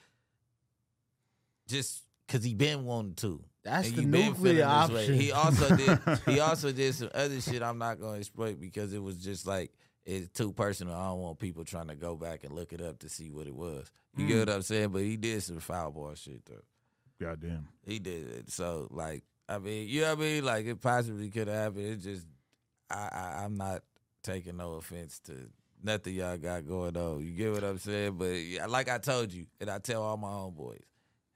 [1.67, 3.43] just cause he been wanting to.
[3.63, 4.63] That's and the you nuclear feeling way.
[4.63, 5.13] option.
[5.15, 5.99] He also did.
[6.25, 7.61] He also did some other shit.
[7.61, 9.71] I'm not gonna exploit because it was just like
[10.05, 10.95] it's too personal.
[10.95, 13.47] I don't want people trying to go back and look it up to see what
[13.47, 13.91] it was.
[14.15, 14.27] You Mm.
[14.29, 14.89] get what I'm saying?
[14.89, 16.61] But he did some foul ball shit though.
[17.23, 17.67] Goddamn.
[17.85, 18.49] He did it.
[18.49, 20.45] So like, I mean, you know what I mean?
[20.45, 21.85] Like it possibly could have happened.
[21.85, 22.27] It just,
[22.89, 23.81] I, I, I'm not
[24.23, 25.33] taking no offense to
[25.83, 27.25] nothing y'all got going on.
[27.25, 28.13] You get what I'm saying?
[28.17, 30.83] But yeah, like I told you, and I tell all my homeboys,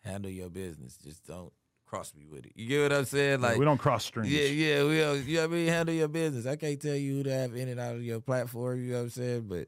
[0.04, 0.98] handle your business.
[0.98, 1.52] Just don't
[1.88, 2.54] cross me with it.
[2.56, 3.42] You get what I'm saying?
[3.42, 4.32] Like we don't cross streams.
[4.32, 5.68] yeah, yeah, we don't, you know what I mean?
[5.68, 6.46] Handle your business.
[6.46, 8.98] I can't tell you who to have in and out of your platform, you know
[9.00, 9.46] what I'm saying?
[9.48, 9.68] But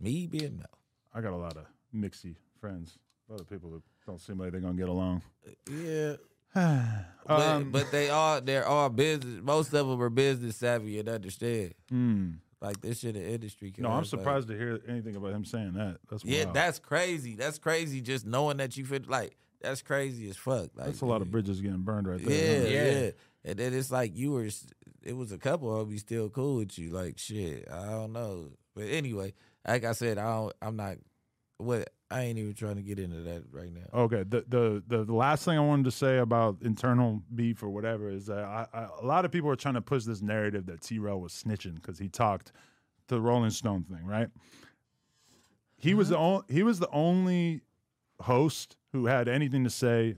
[0.00, 0.66] me being no.
[1.14, 1.64] I got a lot of
[1.94, 2.98] mixy friends.
[3.28, 5.22] A lot of people that don't seem like they're gonna get along.
[5.46, 6.12] Uh, yeah.
[7.28, 11.08] But, Um, but they are they're all business most of them are business savvy and
[11.08, 11.74] understand.
[11.92, 13.74] mm, Like this shit in industry.
[13.78, 15.98] no, I'm cuz, like- surprised to hear anything about him saying that.
[16.08, 17.34] That's Yeah, that's crazy.
[17.34, 18.00] That's crazy.
[18.00, 20.70] Just knowing that you fit like that's crazy as fuck.
[20.76, 22.68] Like that's a lot of bridges getting burned right Yeah, there.
[22.70, 23.10] yeah, huh?
[23.46, 24.48] And then it's like you were.
[25.02, 26.90] It was a couple of me still cool with you.
[26.90, 28.50] Like shit, I don't know.
[28.76, 29.34] But anyway,
[29.66, 30.52] like I said, I don't.
[30.62, 30.96] I'm not.
[31.58, 34.00] What I ain't even trying to get into that right now.
[34.00, 34.22] Okay.
[34.22, 38.10] The, the the the last thing I wanted to say about internal beef or whatever
[38.10, 40.82] is that I, I, a lot of people are trying to push this narrative that
[40.82, 40.98] T.
[40.98, 42.52] Rail was snitching because he talked
[43.08, 44.28] the Rolling Stone thing, right?
[45.78, 46.24] He was the mm-hmm.
[46.24, 47.62] only he was the only
[48.20, 50.16] host who had anything to say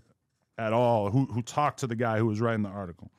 [0.58, 3.10] at all who who talked to the guy who was writing the article.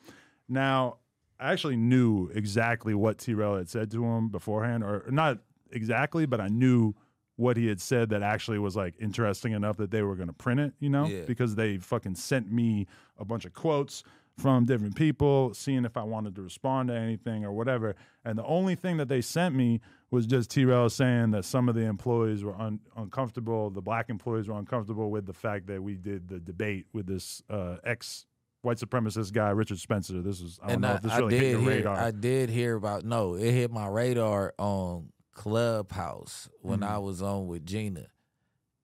[0.47, 0.97] Now,
[1.39, 3.33] I actually knew exactly what T.
[3.33, 5.39] Rail had said to him beforehand, or not
[5.71, 6.93] exactly, but I knew
[7.39, 10.33] what he had said that actually was like interesting enough that they were going to
[10.33, 11.21] print it, you know, Yeah.
[11.25, 12.85] because they fucking sent me
[13.17, 14.03] a bunch of quotes
[14.37, 17.95] from different people, seeing if I wanted to respond to anything or whatever.
[18.25, 19.79] And the only thing that they sent me
[20.11, 20.65] was just T.
[20.65, 25.09] Rail saying that some of the employees were un- uncomfortable, the black employees were uncomfortable
[25.09, 28.25] with the fact that we did the debate with this uh, ex
[28.63, 30.21] white supremacist guy, Richard Spencer.
[30.21, 31.97] This is, I don't and know I, if this I really hit your hear, radar.
[31.97, 35.09] I did hear about no, it hit my radar on
[35.39, 36.93] Clubhouse when Mm-hmm.
[36.93, 38.07] I was on with Gina,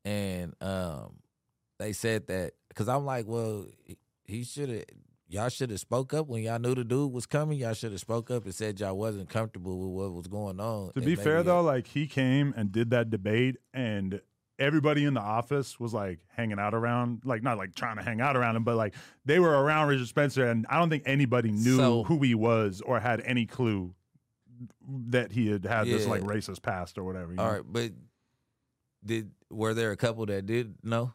[0.03, 1.17] and um,
[1.79, 3.65] they said that because I'm like, well,
[4.25, 4.83] he- should have
[5.27, 7.57] y'all should have spoke up when y'all knew the dude was coming.
[7.59, 10.91] Y'all should have spoke up and said y'all wasn't comfortable with what was going on.
[10.93, 14.21] To be fair though, like he came and did that debate, and
[14.57, 18.21] everybody in the office was like hanging out around, like not like trying to hang
[18.21, 18.95] out around him, but like
[19.25, 22.81] they were around Richard Spencer, and I don't think anybody knew So- who he was
[22.81, 23.93] or had any clue
[25.09, 27.29] that he had had this like racist past or whatever.
[27.37, 27.51] all know?
[27.51, 27.91] right, but
[29.03, 31.13] did were there a couple that did know?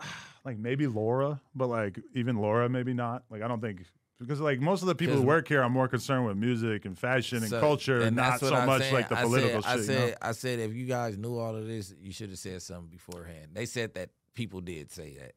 [0.44, 3.24] like maybe Laura, but like even Laura, maybe not.
[3.30, 3.82] Like I don't think
[4.18, 6.98] because like most of the people who work here are more concerned with music and
[6.98, 8.94] fashion and So- culture, and not so I'm much saying.
[8.94, 9.86] like the I political said, I shit.
[9.88, 9.98] you know?
[10.06, 12.88] said, I said, if you guys knew all of this, you should have said something
[12.90, 13.48] beforehand.
[13.52, 15.32] They said that people did say that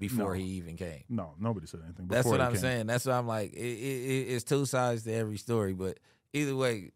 [0.00, 0.40] before No.
[0.40, 1.04] he even came.
[1.08, 2.08] No, nobody said anything.
[2.08, 2.60] That's what I'm came.
[2.60, 2.86] saying.
[2.88, 3.52] That's what I'm like.
[3.52, 5.98] It, it- it's two sides to every story, but
[6.34, 6.90] either way,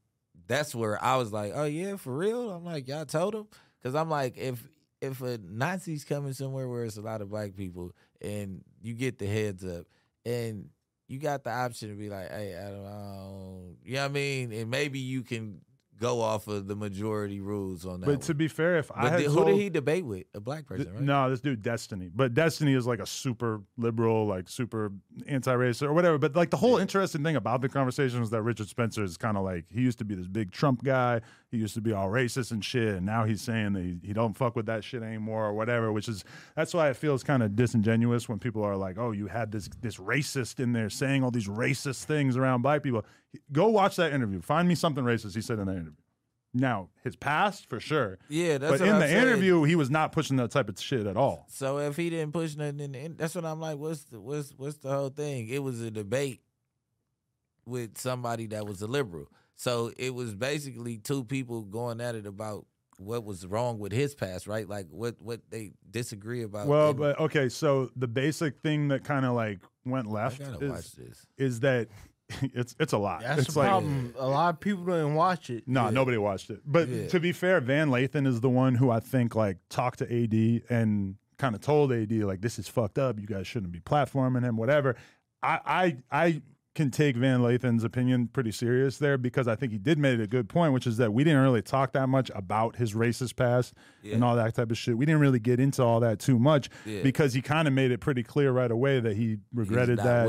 [0.47, 2.51] that's where I was like, oh yeah, for real.
[2.51, 3.47] I'm like, y'all told him
[3.81, 4.63] because I'm like, if
[5.01, 9.19] if a Nazi's coming somewhere where it's a lot of black people and you get
[9.19, 9.87] the heads up
[10.27, 10.69] and
[11.07, 14.11] you got the option to be like, hey, I don't, I don't you know what
[14.11, 15.61] I mean, and maybe you can
[15.99, 18.07] go off of the majority rules on that.
[18.07, 20.25] But to be fair, if I had did- who told, did he debate with?
[20.35, 21.05] A black person, Th- right?
[21.05, 22.09] No, this dude Destiny.
[22.15, 24.93] But Destiny is like a super liberal, like super
[25.27, 26.19] anti-racist or whatever.
[26.19, 29.37] But like the whole interesting thing about the conversation was that Richard Spencer is kind
[29.37, 31.21] of like he used to be this big Trump guy.
[31.51, 34.13] He used to be all racist and shit, and now he's saying that he, he
[34.13, 35.91] don't fuck with that shit anymore or whatever.
[35.93, 36.23] Which is
[36.55, 39.69] that's why it feels kind of disingenuous when people are like, "Oh, you had this
[39.81, 43.05] this racist in there saying all these racist things around black people."
[43.51, 44.43] Go watch that interview.
[44.43, 45.93] Find me something racist he said in that interview.
[46.53, 48.19] Now his past for sure.
[48.29, 49.23] Yeah, that's But in I'm the saying.
[49.23, 51.47] interview, he was not pushing that type of shit at all.
[51.49, 53.79] So if he didn't push nothing in, the, in that's what I'm like.
[53.79, 55.49] What's the what's what's the whole thing?
[55.49, 56.41] It was a debate
[57.65, 59.29] with somebody that was a liberal.
[59.59, 62.65] So it was basically two people going at it about
[62.99, 64.69] what was wrong with his past, right?
[64.69, 66.67] Like what what they disagree about.
[66.69, 70.65] Well, And but okay, so the basic thing that kind of like went left gotta
[70.65, 71.27] is, watch this.
[71.37, 71.89] is that
[72.43, 73.23] it's it's a lot.
[73.23, 74.15] That's it's the like problem.
[74.19, 75.65] A lot of people didn't watch it.
[75.67, 76.61] no, nobody watched it.
[76.65, 77.09] But Yeah.
[77.09, 80.63] to be fair, Van Lathan is the one who I think like talked to AD
[80.71, 83.19] and kind of told AD like this is fucked up.
[83.21, 84.57] You guys shouldn't be platforming him.
[84.57, 84.95] Whatever.
[85.43, 86.43] I I I
[86.79, 90.27] can take Van Lathan's opinion pretty serious there because I think he did make a
[90.27, 93.75] good point, which is that we didn't really talk that much about his racist past
[94.15, 94.97] and all that type of shit.
[94.97, 97.03] We didn't really get into all that too much Yeah.
[97.03, 100.05] because he kind of made it pretty clear right away that he regretted that.
[100.05, 100.27] that.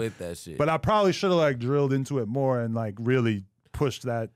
[0.57, 4.31] But I probably should have like drilled into it more and like really pushed that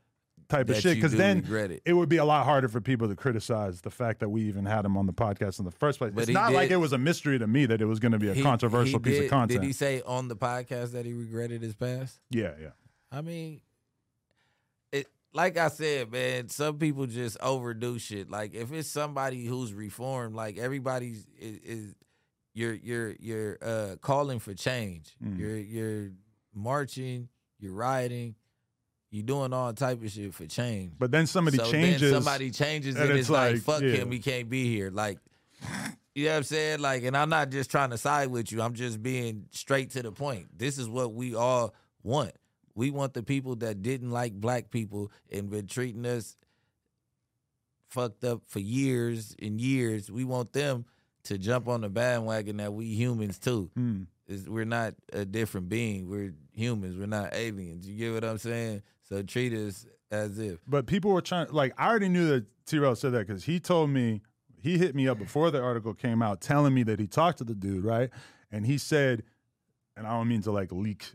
[0.54, 1.94] type of shit because then regret it.
[1.94, 4.86] would be a lot harder for people to criticize the fact that we even had
[4.86, 6.12] him on the podcast in the first place.
[6.14, 8.20] But it's not like it was a mystery to me that it was going to
[8.20, 9.62] be a He- controversial he piece did- of content.
[9.62, 12.20] Did he say on the podcast that he regretted his past?
[12.30, 12.70] yeah, yeah.
[13.12, 13.62] I mean,
[14.92, 16.50] it like I said, man.
[16.50, 18.30] Some people just overdo shit.
[18.30, 21.96] Like if it's somebody who's reformed, like everybody's is, is
[22.54, 25.16] you're you're you're uh, calling for change.
[25.24, 25.38] Mm.
[25.40, 26.12] You're you're
[26.54, 27.30] marching.
[27.60, 28.36] You're rioting.
[29.14, 30.94] You're doing all type of shit for change.
[30.98, 32.02] But then somebody so changes.
[32.02, 33.92] Then somebody changes and and it's like, like, fuck yeah.
[33.92, 34.90] him, he can't be here.
[34.90, 35.20] Like,
[36.16, 36.80] you know what I'm saying?
[36.80, 38.64] Like, and I'm not just trying to side with you.
[38.64, 40.48] I'm just being straight to the point.
[40.58, 42.32] This is what we all want.
[42.74, 46.36] We want the people that didn't like black people and been treating us
[47.92, 50.10] fucked up for years and years.
[50.10, 50.86] We want them
[51.26, 53.70] to jump on the bandwagon that we humans too.
[53.76, 54.02] Hmm.
[54.28, 56.10] Is we're not a different being.
[56.10, 56.98] We're humans.
[56.98, 57.88] We're not aliens.
[57.88, 58.82] You get what I'm saying?
[59.14, 60.60] So treat us as if.
[60.68, 63.60] But people were trying, like, I already knew that T Rail said that because he
[63.60, 64.22] told me,
[64.60, 67.44] he hit me up before the article came out telling me that he talked to
[67.44, 68.10] the dude, right?
[68.52, 69.22] And he said,
[69.96, 71.06] and I don't mean to like leak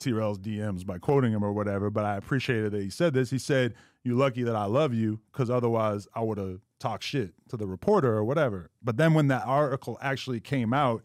[0.00, 3.30] T Rail's DMs by quoting him or whatever, but I appreciated that he said this.
[3.30, 7.34] He said, You're lucky that I love you because otherwise I would have talked shit
[7.50, 8.70] to the reporter or whatever.
[8.82, 11.04] But then when that article actually came out,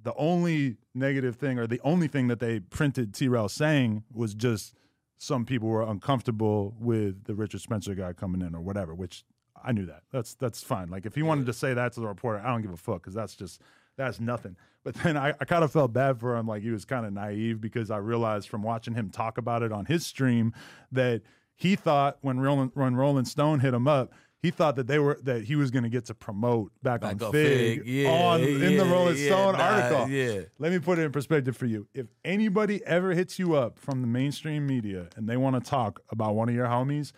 [0.00, 4.34] the only negative thing or the only thing that they printed T Rail saying was
[4.34, 4.74] just
[5.22, 9.24] some people were uncomfortable with the Richard Spencer guy coming in or whatever, which
[9.62, 10.02] I knew that.
[10.10, 10.90] That's that's fine.
[10.90, 13.02] Like if he wanted to say that to the reporter, I don't give a fuck
[13.02, 13.62] because that's just
[13.96, 14.56] that's nothing.
[14.82, 17.12] But then I, I kind of felt bad for him, like he was kind of
[17.12, 20.54] naive because I realized from watching him talk about it on his stream
[20.90, 21.22] that
[21.54, 24.12] he thought when Rolling when Rolling Stone hit him up,
[24.42, 27.14] he thought that they were that he was going to get to promote back, Back
[27.22, 27.88] on on Fig, Fig.
[27.88, 30.08] Yeah, on in the Rolling yeah, Stone nah, article.
[30.08, 30.40] yeah.
[30.58, 31.86] Let me put it in perspective for you.
[31.94, 36.00] If anybody ever hits you up from the mainstream media and they want to talk
[36.10, 37.12] about one of your homies,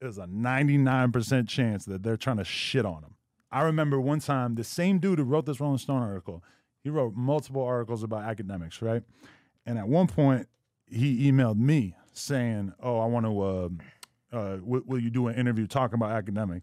[0.00, 3.14] there's a 99% chance that they're trying to shit on him.
[3.50, 6.44] I remember one time the same dude who wrote this Rolling Stone article,
[6.84, 9.02] he wrote multiple articles about Akademiks, right?
[9.66, 10.46] And at one point,
[10.86, 13.40] he emailed me saying, "Oh, I want to.
[13.40, 13.68] Uh,
[14.32, 16.62] uh, w- will you do an interview talking about Akademiks?"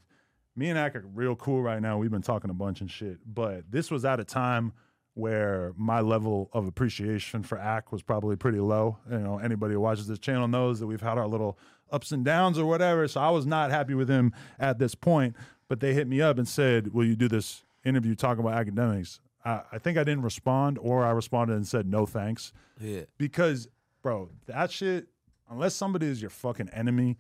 [0.56, 1.98] Me and Ak are real cool right now.
[1.98, 4.74] We've been talking a bunch and shit, but this was at a time
[5.14, 8.98] where my level of appreciation for Ak was probably pretty low.
[9.10, 11.58] You know, anybody who watches this channel knows that we've had our little
[11.92, 13.08] ups and downs or whatever.
[13.08, 15.36] So I was not happy with him at this point.
[15.70, 19.20] But they hit me up and said, "Will you do this interview talking about Akademiks?"
[19.44, 23.02] I, I think I didn't respond, or I responded and said no thanks Yeah.
[23.18, 23.68] because,
[24.02, 25.08] bro, that shit.
[25.50, 27.18] Unless somebody is your fucking enemy,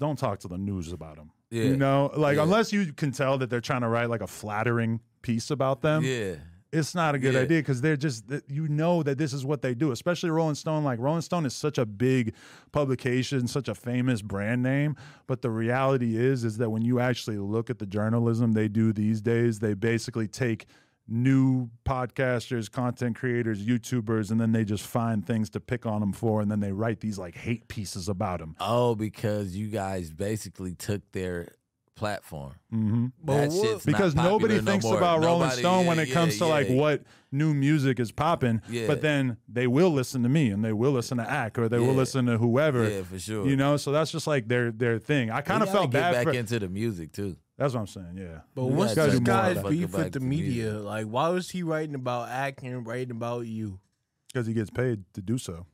[0.00, 1.30] don't talk to the news about them.
[1.50, 1.64] Yeah.
[1.64, 2.42] You know, like Yeah.
[2.44, 6.02] unless you can tell that they're trying to write like a flattering piece about them,
[6.04, 6.36] Yeah.
[6.72, 7.40] it's not a good Yeah.
[7.40, 10.54] idea because they're just that- you know that this is what they do especially rolling
[10.54, 12.32] stone like rolling stone is such a big
[12.72, 14.94] publication such a famous brand name
[15.26, 18.92] but the reality is is that when you actually look at the journalism they do
[18.92, 20.66] these days they basically take
[21.08, 26.12] new podcasters content creators youtubers and then they just find things to pick on them
[26.12, 30.10] for and then they write these like hate pieces about them Oh, because you guys
[30.12, 31.48] basically took their
[31.96, 32.54] platform.
[32.72, 33.06] mm-hmm.
[33.24, 34.96] That what- shit's because not nobody popular no thinks more.
[34.96, 36.76] about Rolling Nobody- Stone yeah, when it yeah, comes to like yeah.
[36.76, 37.02] what
[37.32, 38.62] new music is popping.
[38.70, 38.86] Yeah.
[38.86, 41.78] But then they will listen to me and they will listen to Ak or they
[41.78, 42.88] will listen to whoever.
[42.88, 43.46] Yeah, for sure.
[43.46, 45.30] You know, so that's just like their their thing.
[45.30, 46.32] I kind of gotta felt get bad back for.
[46.38, 47.36] into the music too.
[47.60, 48.14] That's what I'm saying.
[48.16, 49.68] Yeah, But We what's this do more of guy's that.
[49.68, 50.72] beef with the to media?
[50.72, 53.78] Like, why was he writing about acting, writing about you?
[54.32, 55.66] because he gets paid to do so.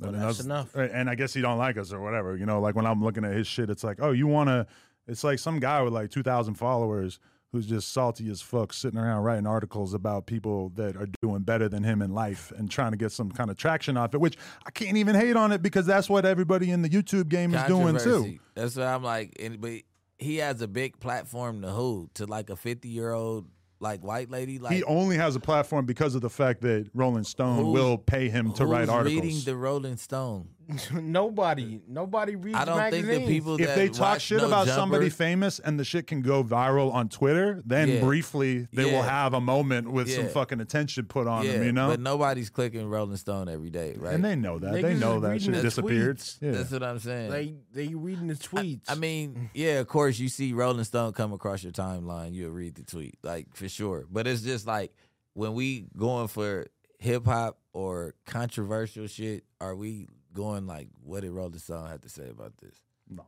[0.00, 0.74] Well, And that's enough.
[0.76, 2.36] And I guess he don't like us or whatever.
[2.36, 4.66] You know, like when I'm looking at his shit, it's like, oh, you want to?
[5.08, 7.18] It's like some guy with like 2,000 followers
[7.50, 11.68] who's just salty as fuck, sitting around writing articles about people that are doing better
[11.70, 14.20] than him in life and trying to get some kind of traction off it.
[14.20, 14.36] Which
[14.66, 17.62] I can't even hate on it because that's what everybody in the YouTube game is
[17.64, 18.38] doing too.
[18.54, 19.80] That's why I'm like, and, but
[20.18, 22.10] he has a big platform to who?
[22.14, 23.46] To like a 50 year old
[23.80, 24.58] like white lady?
[24.58, 28.28] Like he only has a platform because of the fact that Rolling Stone will pay
[28.28, 29.22] him to write articles.
[29.22, 30.48] reading the Rolling Stone?
[30.92, 33.26] nobody, nobody reads I don't think magazines.
[33.26, 36.20] the people if they talk shit No about Jumper, somebody famous and the shit can
[36.20, 38.00] go viral on Twitter, then Yeah.
[38.00, 41.72] briefly they will have a moment with some fucking attention put on yeah, them, you
[41.72, 41.88] know?
[41.88, 44.14] but nobody's clicking Rolling Stone every day, right?
[44.14, 44.72] And they know that.
[44.72, 46.20] they Niggas know that shit the disappeared.
[46.40, 46.50] Yeah.
[46.52, 47.30] That's what I'm saying.
[47.30, 48.84] Like they reading the tweets.
[48.88, 52.74] I mean, yeah, of course, you see Rolling Stone come across your timeline, you'll read
[52.74, 54.06] the tweet, like for sure.
[54.10, 54.92] But it's just like
[55.34, 56.66] when we going for
[56.98, 62.08] hip hop or controversial shit, are we going like, what did Rolling Stone have to
[62.08, 62.80] say about this?
[63.08, 63.26] No.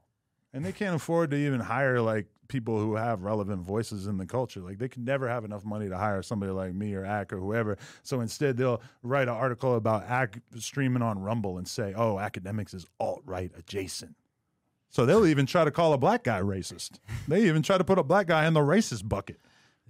[0.52, 4.26] And they can't afford to even hire like people who have relevant voices in the
[4.26, 4.60] culture.
[4.60, 7.38] Like they can never have enough money to hire somebody like me or Ak or
[7.38, 7.78] whoever.
[8.02, 12.74] So instead they'll write an article about Ak streaming on Rumble and say, "Oh, Akademiks
[12.74, 14.16] is alt right adjacent."
[14.90, 16.98] So they'll even try to call a black guy racist.
[17.28, 19.40] They even try to put a black guy in the racist bucket.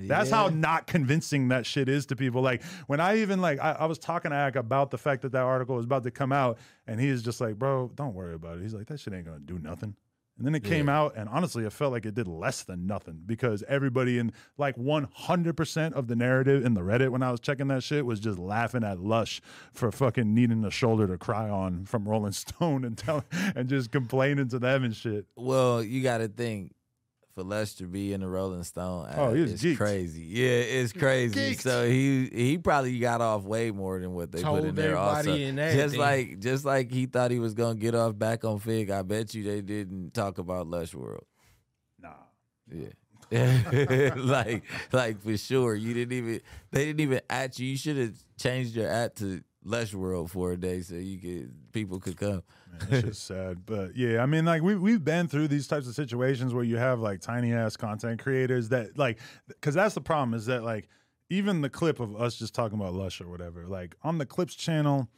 [0.08, 2.42] That's how not convincing that shit is to people.
[2.42, 5.32] Like when I even like I, I was talking to Ak about the fact that
[5.32, 8.34] that article was about to come out, and he is just like, "Bro, don't worry
[8.34, 9.94] about it." He's like, "That shit ain't gonna do nothing."
[10.40, 13.24] And then it came out, and honestly, it felt like it did less than nothing
[13.26, 17.68] because everybody in like 100% of the narrative in the Reddit when I was checking
[17.68, 19.42] that shit was just laughing at Lush
[19.74, 23.22] for fucking needing a shoulder to cry on from Rolling Stone and tell,
[23.54, 25.26] and just complaining to them and shit.
[25.36, 26.72] Well, you got to think
[27.40, 29.08] for Lester be in the Rolling Stone.
[29.16, 30.22] Oh, he was it's crazy.
[30.22, 31.54] Yeah, it's crazy.
[31.54, 31.60] Geeked.
[31.60, 34.96] So he he probably got off way more than what they put in there.
[34.96, 38.44] Also, everybody and just like just like he thought he was gonna get off back
[38.44, 38.90] on Fig.
[38.90, 41.24] I bet you they didn't talk about Lush World.
[41.98, 42.10] Nah.
[42.70, 42.88] Yeah.
[44.16, 45.74] like like for sure.
[45.74, 46.40] You didn't even
[46.72, 47.68] they didn't even at you.
[47.68, 51.72] You should have changed your at to Lush World for a day so you could
[51.72, 52.42] people could come.
[52.70, 53.66] Man, that shit's sad.
[53.66, 56.76] But yeah, I mean, like we we've been through these types of situations where you
[56.76, 59.18] have like tiny ass content creators that like,
[59.48, 60.88] because that's the problem is that like
[61.28, 64.54] even the clip of us just talking about Lush or whatever, like on the Clips
[64.54, 65.08] channel.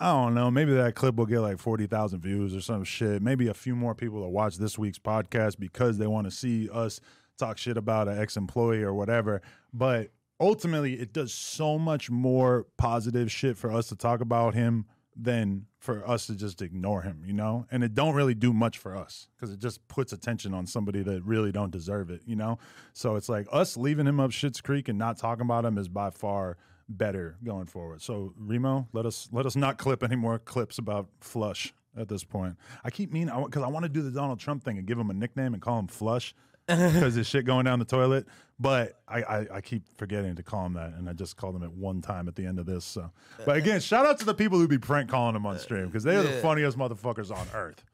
[0.00, 0.48] I don't know.
[0.48, 3.20] Maybe that clip will get like 40,000 views or some shit.
[3.20, 6.70] Maybe a few more people will watch this week's podcast because they want to see
[6.70, 7.00] us
[7.36, 9.42] talk shit about an ex employee or whatever.
[9.72, 10.10] But
[10.40, 14.86] ultimately, it does so much more positive shit for us to talk about him
[15.20, 17.66] than for us to just ignore him, you know?
[17.70, 21.02] And it don't really do much for us because it just puts attention on somebody
[21.02, 22.58] that really don't deserve it, you know?
[22.92, 25.88] So it's like us leaving him up Shit's Creek and not talking about him is
[25.88, 26.56] by far
[26.88, 28.00] better going forward.
[28.00, 32.24] So Remo, let us let us not clip any more clips about Flush at this
[32.24, 32.56] point.
[32.84, 35.10] I keep meaning because I, want to do the Donald Trump thing and give him
[35.10, 36.34] a nickname and call him Flush
[36.94, 38.26] because his shit going down the toilet.
[38.60, 41.62] But I, I I keep forgetting to call him that, and I just called him
[41.62, 42.84] at one time at the end of this.
[42.84, 43.10] So,
[43.46, 45.58] but uh, again, shout out to the people who be prank calling him on uh,
[45.58, 47.84] stream because they are the funniest motherfuckers on earth.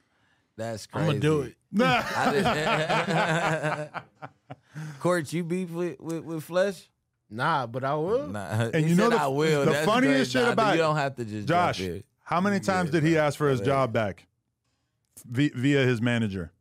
[0.56, 1.02] That's crazy.
[1.04, 1.54] I'm gonna do it.
[1.70, 2.02] Nah.
[2.16, 4.04] I just,
[5.00, 6.88] Court, you beef with, with, with Flesh?
[7.30, 8.28] Nah, but I will.
[8.28, 8.70] Nah.
[8.72, 9.64] And He you know the- I will.
[9.64, 10.40] the That's funniest great.
[10.40, 12.04] shit Nah, about- you don't have to just Josh, jump in.
[12.22, 14.26] how many times Yeah, did he ask for his Go job back
[15.26, 16.52] v- via his manager?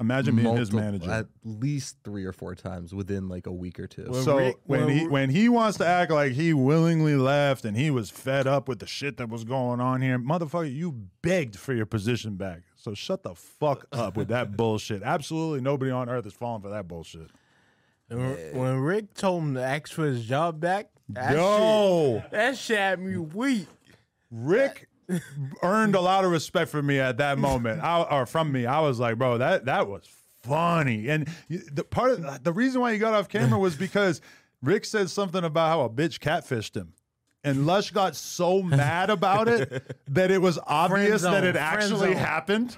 [0.00, 1.10] Imagine being his multiple- manager.
[1.10, 4.06] at least three or four times within like a week or two.
[4.08, 7.16] Well, so Rick- when well, he Rick- when he wants to act like he willingly
[7.16, 10.72] left and he was fed up with the shit that was going on here, motherfucker,
[10.72, 10.92] you
[11.22, 12.60] begged for your position back.
[12.76, 15.02] So shut the fuck up with that bullshit.
[15.02, 17.30] Absolutely nobody on earth is falling for that bullshit.
[18.08, 22.30] And when- When Rick told him to ask for his job back, that Yo, shit,
[22.30, 23.66] that shit had me weak.
[24.30, 24.88] Rick
[25.62, 28.66] earned a lot of respect for me at that moment, I, or from me.
[28.66, 30.08] I was like, bro, that that was
[30.42, 31.08] funny.
[31.08, 34.20] And the part of the reason why he got off camera was because
[34.62, 36.92] Rick said something about how a bitch catfished him.
[37.44, 42.76] And Lush got so mad about it that it was obvious that it actually happened.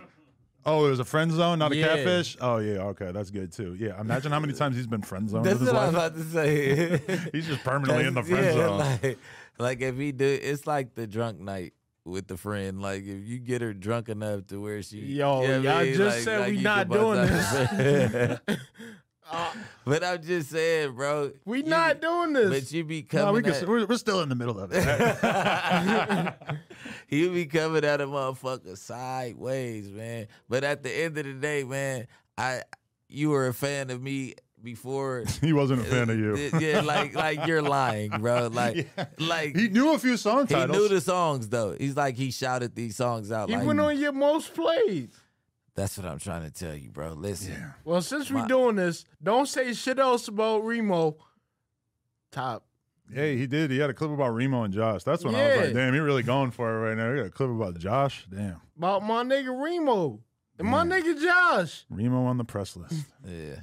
[0.66, 1.86] Oh, it was a friend zone, not a Yeah.
[1.86, 2.36] catfish.
[2.39, 3.74] Oh yeah, okay, that's good too.
[3.78, 6.24] Yeah, imagine how many times he's been friend zoned That's what I was about to
[6.24, 7.01] say.
[7.32, 8.78] He's just permanently in the friend yeah, zone.
[8.78, 9.19] Like,
[9.59, 11.73] like if he do, it's like the drunk night
[12.05, 12.81] with the friend.
[12.81, 15.72] Like if you get her drunk enough to where she, Yo, you know what I
[15.72, 15.94] y'all mean?
[15.94, 17.51] just Like- said like we not doing this.
[17.51, 18.40] the-
[19.31, 19.52] uh,
[19.85, 21.31] but I'm just saying, bro.
[21.44, 22.51] We you not be- doing this.
[22.51, 23.44] But you be No, we coming.
[23.44, 26.35] can, at, we're, we're still in the middle of it.
[27.09, 30.27] you be coming at a motherfucker sideways, man.
[30.48, 32.06] But at the end of the day, man,
[32.36, 32.62] I
[33.09, 35.24] you were a fan of me before.
[35.41, 36.51] he wasn't a fan of you.
[36.53, 38.49] Uh, yeah, like like you're lying, bro.
[38.53, 38.89] Like
[39.19, 40.77] like He knew a few song titles.
[40.77, 41.77] he knew the songs though.
[41.78, 43.49] He's like he shouted these songs out.
[43.49, 45.11] he like, went on your most played.
[45.74, 47.12] That's what I'm trying to tell you, bro.
[47.12, 51.16] Listen, Well, since we My- doing this, don't say shit else about Remo.
[52.32, 52.65] Top.
[53.12, 53.70] Hey, he did.
[53.70, 55.03] He had a clip about Remo and Josh.
[55.03, 57.11] That's when I was like, damn, he really going for it right now.
[57.11, 58.27] He got a clip about Josh.
[58.31, 58.61] Damn.
[58.77, 60.20] About my nigga Remo.
[60.61, 61.85] And my nigga Josh.
[61.91, 62.95] Remo on the press list.
[63.27, 63.57] yeah.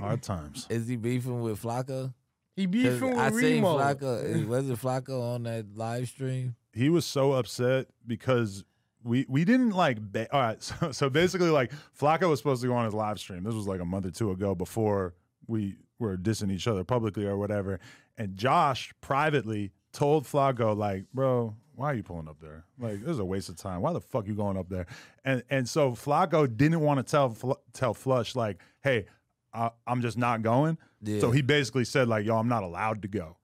[0.00, 0.66] Hard times.
[0.70, 2.12] Is he beefing with Flacco?
[2.54, 3.78] He beefing with I seen Remo.
[3.78, 4.46] Flacco.
[4.46, 6.54] Was it Flacco on that live stream?
[6.72, 8.64] He was so upset because
[9.02, 9.98] we we didn't like.
[10.00, 13.18] Ba- All right, so, so basically, like Flacco was supposed to go on his live
[13.18, 13.42] stream.
[13.44, 15.14] This was like a month or two ago before
[15.46, 17.80] we were dissing each other publicly or whatever.
[18.18, 22.64] And Josh privately told Flacco, like, bro, why are you pulling up there?
[22.78, 23.80] Like, this is a waste of time.
[23.80, 24.86] Why the fuck you going up there?
[25.24, 29.06] And and so Flacco didn't want to tell tell Flush like, hey,
[29.54, 30.78] I, I'm just not going.
[31.02, 31.20] Yeah.
[31.20, 33.36] So he basically said like, yo, I'm not allowed to go.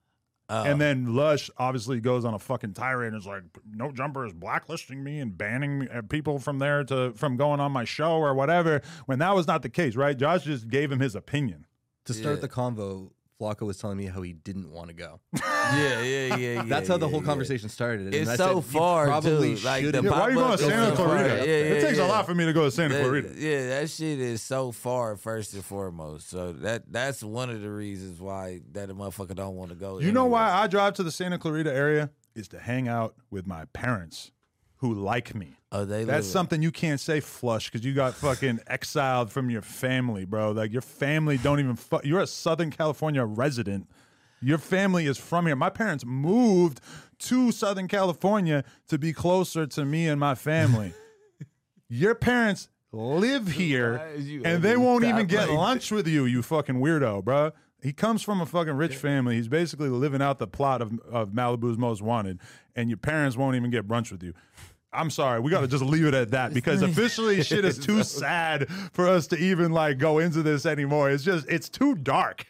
[0.50, 0.64] Oh.
[0.64, 4.32] And then Lush obviously goes on a fucking tirade and is like, "No jumper is
[4.32, 8.12] blacklisting me and banning me, uh, people from there to from going on my show
[8.12, 10.16] or whatever." When that was not the case, right?
[10.16, 11.66] Josh just gave him his opinion.
[12.06, 12.40] To start Yeah.
[12.40, 15.20] the convo, Flacco was telling me how he didn't want to go.
[15.36, 16.62] yeah, yeah, yeah.
[16.66, 17.26] That's yeah, how the whole yeah.
[17.26, 18.06] conversation started.
[18.06, 19.64] and It's I so said, "You far, probably too.
[19.64, 21.04] Like, shouldn't the Yeah, why are you going to Santa so.
[21.04, 21.28] Clarita?
[21.28, 22.06] Yeah, yeah, it takes yeah.
[22.06, 23.34] a lot for me to go to Santa That- Clarita.
[23.36, 26.30] Yeah, that shit is so far first and foremost.
[26.30, 30.00] So that that's one of the reasons why that a motherfucker don't want to go.
[30.00, 33.46] You know why I drive to the Santa Clarita area is to hang out with
[33.46, 34.32] my parents
[34.76, 35.57] who like me.
[35.70, 39.50] Oh, they That's live- something you can't say flush because you got fucking exiled from
[39.50, 40.52] your family, bro.
[40.52, 41.76] Like your family don't even.
[41.76, 43.86] Fu- you're a Southern California resident.
[44.40, 45.56] Your family is from here.
[45.56, 46.80] My parents moved
[47.20, 50.94] to Southern California to be closer to me and my family.
[51.88, 53.96] your parents live here,
[54.44, 56.24] and they won't even get lunch with you.
[56.24, 57.50] You fucking weirdo, bro.
[57.82, 59.36] He comes from a fucking rich family.
[59.36, 62.40] He's basically living out the plot of, of Malibu's Most Wanted,
[62.74, 64.34] and your parents won't even get brunch with you.
[64.92, 68.02] I'm sorry, we got to just leave it at that because officially shit is too
[68.02, 71.10] sad for us to even like go into this anymore.
[71.10, 72.46] It's just it's too dark.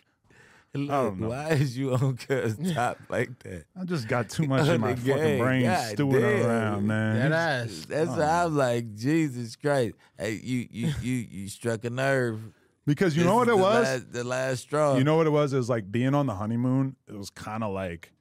[0.74, 1.28] Look, don't know.
[1.31, 3.65] why is you on cuz top like that?
[3.81, 6.47] I just got too much in my The fucking brain God stewing damn.
[6.47, 7.31] around, man.
[7.31, 7.86] That ass.
[7.89, 8.15] That's Oh.
[8.23, 9.94] how I'm like, Jesus Christ.
[10.19, 12.40] Hey, you you you you struck a nerve.
[12.86, 13.85] Because you This know what it the was?
[13.85, 14.97] Last, the last straw.
[14.97, 15.52] You know what it was?
[15.52, 16.97] It was like being on the honeymoon.
[17.09, 18.12] It was kind of like,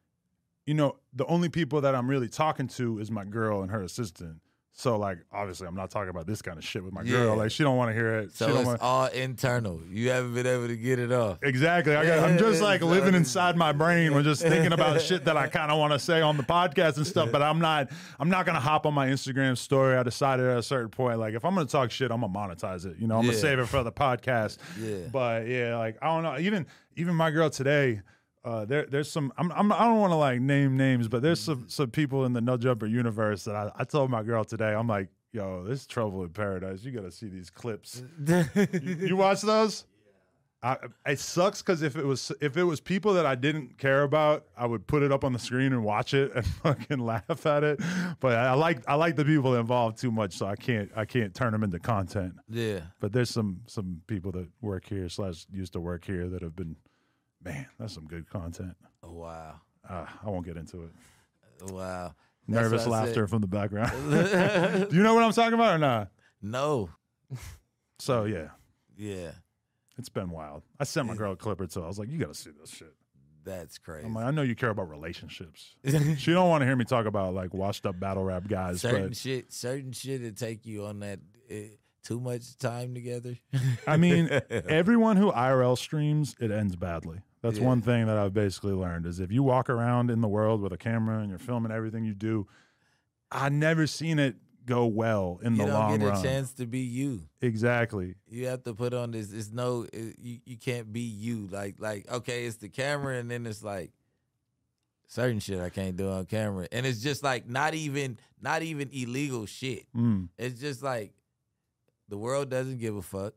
[0.67, 3.81] you know, the only people that I'm really talking to is my girl and her
[3.81, 4.41] assistant.
[4.73, 7.13] So like, obviously, I'm not talking about this kind of shit with my Yeah.
[7.13, 7.35] girl.
[7.37, 8.35] Like, she don't want to hear it.
[8.35, 8.79] so she it's want.
[8.79, 9.81] all internal.
[9.89, 11.39] You haven't been able to get it off.
[11.41, 11.95] Exactly.
[11.95, 14.13] I got, I'm just like living inside my brain.
[14.13, 16.97] We're just thinking about shit that I kind of want to say on the podcast
[16.97, 17.31] and stuff.
[17.31, 17.89] But I'm not.
[18.19, 19.97] I'm not gonna hop on my Instagram story.
[19.97, 22.85] I decided at a certain point, like if I'm gonna talk shit, I'm gonna monetize
[22.85, 22.97] it.
[22.99, 24.59] You know, I'm gonna save it for the podcast.
[24.79, 25.07] Yeah.
[25.11, 26.37] But yeah, like I don't know.
[26.37, 26.67] Even
[26.97, 28.01] even my girl today.
[28.47, 29.33] Uh, there, there's some.
[29.37, 32.31] I'm, I'm, I don't want to like name names, but there's some, some people in
[32.31, 34.73] the No Jumper universe that I, I told my girl today.
[34.73, 36.81] I'm like, yo, this is trouble in paradise.
[36.85, 38.03] You got to see these clips.
[38.73, 39.83] You watch those?
[40.63, 44.03] I, it sucks because if it was if it was people that I didn't care
[44.03, 47.45] about, I would put it up on the screen and watch it and fucking laugh
[47.45, 47.79] at it.
[48.19, 51.35] But I like I like the people involved too much, so I can't I can't
[51.35, 52.33] turn them into content.
[52.49, 52.79] Yeah.
[52.99, 56.55] But there's some some people that work here slash used to work here that have
[56.55, 56.75] been,
[57.43, 58.75] man, that's some good content.
[59.03, 59.61] Oh, Wow.
[59.87, 61.71] Uh, I won't get into it.
[61.71, 62.13] Wow.
[62.47, 63.91] That's Nervous laughter from the background.
[64.89, 66.09] Do you know what I'm talking about or not?
[66.41, 66.89] No.
[67.99, 68.49] So yeah,
[68.95, 69.31] Yeah,
[69.97, 70.63] It's been wild.
[70.79, 71.83] I sent my girl a clip or two.
[71.83, 72.93] I was like, you got to see this shit.
[73.43, 74.05] that's crazy.
[74.05, 75.75] I'm like, I know you care about relationships.
[76.17, 79.07] she don't want to hear me talk about like washed up battle rap guys, certain
[79.09, 81.19] but shit, certain shit that take you on that
[81.49, 81.69] eh,
[82.03, 83.37] too much time together.
[83.87, 87.19] I mean, everyone who IRL streams, it ends badly.
[87.47, 87.65] That's Yeah.
[87.65, 90.71] one thing that I've basically learned is if you walk around in the world with
[90.73, 92.47] a camera and you're filming everything you do,
[93.31, 96.23] I never seen it go well in you the don't get a run.
[96.23, 97.21] chance to be you.
[97.41, 98.15] Exactly.
[98.27, 99.31] You have to put on this.
[99.31, 101.47] It's no, it, you you can't be you.
[101.47, 103.91] Like like okay, it's the camera, and then it's like
[105.07, 108.89] certain shit I can't do on camera, and it's just like not even not even
[108.91, 109.85] illegal shit.
[109.95, 110.29] Mm.
[110.37, 111.13] It's just like
[112.09, 113.33] the world doesn't give a fuck.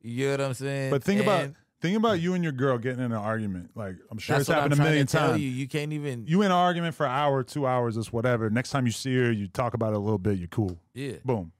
[0.00, 0.90] You get what I'm saying?
[0.90, 3.70] But think about And think about you and your girl getting in an argument.
[3.74, 5.40] Like I'm sure that's it's what I'm happened a million times.
[5.40, 5.48] you.
[5.48, 6.26] You can't even.
[6.26, 8.48] You in an argument for an hour, two hours, it's whatever.
[8.50, 10.38] Next time you see her, you talk about it a little bit.
[10.38, 10.78] You're cool.
[10.94, 11.14] yeah.
[11.24, 11.52] Boom.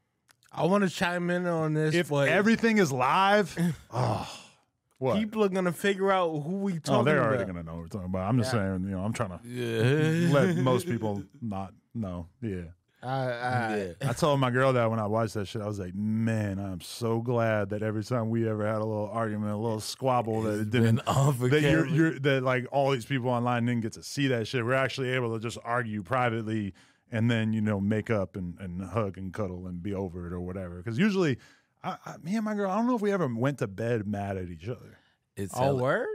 [0.57, 3.59] I want to chime in on this, If but everything is live,
[3.93, 4.41] oh,
[4.99, 5.19] what?
[5.19, 7.01] people are gonna figure out who we oh, talking about.
[7.01, 7.27] oh, they're about.
[7.29, 8.29] already gonna know what we're talking about.
[8.29, 10.33] I'm just saying, you know, I'm trying to Yeah.
[10.33, 12.29] let most people not know.
[12.41, 12.63] Yeah.
[13.05, 14.11] I, I, yeah.
[14.11, 16.81] I told my girl that when I watched that shit, I was like, man, I'm
[16.81, 20.61] so glad that every time we ever had a little argument, a little squabble, that
[20.61, 21.03] it Been didn't.
[21.07, 21.91] off That you're, camera.
[21.91, 24.65] you're that like all these people online didn't get to see that shit.
[24.65, 26.73] We're actually able to just argue privately
[27.13, 30.33] and then you know make up and, and hug and cuddle and be over it
[30.33, 30.77] or whatever.
[30.79, 31.39] Because usually,
[31.83, 34.07] I, I, me and my girl, I don't know if we ever went to bed
[34.07, 34.97] mad at each other.
[35.37, 36.09] It's hella- word.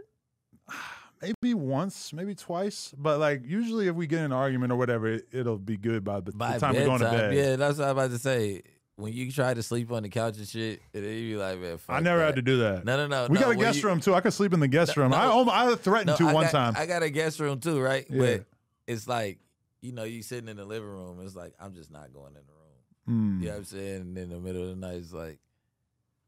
[1.21, 5.07] Maybe once, maybe twice, but like usually if we get in an argument or whatever,
[5.07, 7.33] it, it'll be good by the, by the time we're going to bed.
[7.35, 8.61] Yeah, that's what I was about to say.
[8.95, 11.95] When you try to sleep on the couch and shit, you be like, man, fuck
[11.95, 12.25] I never that.
[12.25, 12.83] had to do that.
[12.85, 13.27] No, no, no.
[13.29, 14.13] we no, got a guest you- room too.
[14.13, 15.13] I could sleep in the guest room.
[15.13, 15.31] I no.
[15.31, 16.73] almo- I threatened No, to I one got, time.
[16.77, 18.05] I got a guest room too, right?
[18.09, 18.19] Yeah.
[18.19, 18.45] But
[18.87, 19.39] it's like,
[19.81, 21.19] you know, you sitting in the living room.
[21.23, 23.39] It's like, I'm just not going in the room.
[23.39, 23.39] Mm.
[23.41, 24.01] You know what I'm saying?
[24.01, 25.39] And in the middle of the night, it's like,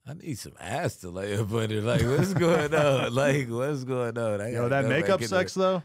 [0.07, 1.82] I need some ass to lay up under.
[1.82, 3.14] Like, what's going on?
[3.14, 4.41] Like, what's going on?
[4.41, 5.64] I Yo, that makeup in sex there.
[5.64, 5.84] though.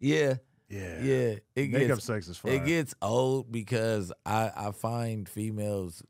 [0.00, 0.34] Yeah,
[0.68, 1.34] Yeah, yeah.
[1.54, 2.52] It Makeup gets sex is fine.
[2.52, 6.02] it gets old because I I find females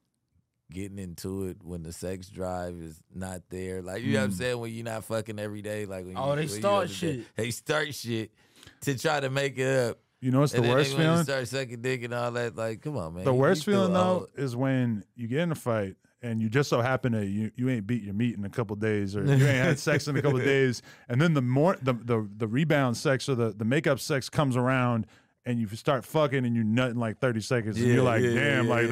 [0.72, 3.82] getting into it when the sex drive is not there.
[3.82, 4.38] Like you know what I'm Mm.
[4.38, 5.86] saying when you're not fucking every day.
[5.86, 7.36] Like when Oh, you, they when start on the day- shit.
[7.36, 8.30] They start shit
[8.82, 9.98] to try to make it up.
[10.20, 11.24] you know what's the and then worst they, when you feeling?
[11.24, 12.56] start sucking dick and all that.
[12.56, 13.24] Like, come on, man.
[13.24, 14.28] The worst feeling though old.
[14.36, 17.68] is when you get in a fight and you just so happen to you, you
[17.68, 20.22] ain't beat your meat in a couple days or you ain't had sex in a
[20.22, 24.00] couple days and then the more the, the the rebound sex or the the makeup
[24.00, 25.06] sex comes around
[25.46, 28.22] and you start fucking and you nut in like 30 seconds and Yeah, you're like
[28.22, 28.90] yeah, damn yeah, like.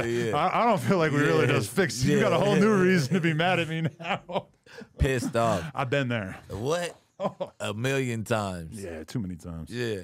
[0.53, 3.15] I, I don't feel like we really just fixed you got a whole new reason
[3.15, 4.49] to be mad at me now
[4.99, 5.65] pissed off.
[5.75, 6.95] I've been there What?
[7.61, 8.83] A million times.
[8.83, 10.01] yeah too many times Yeah.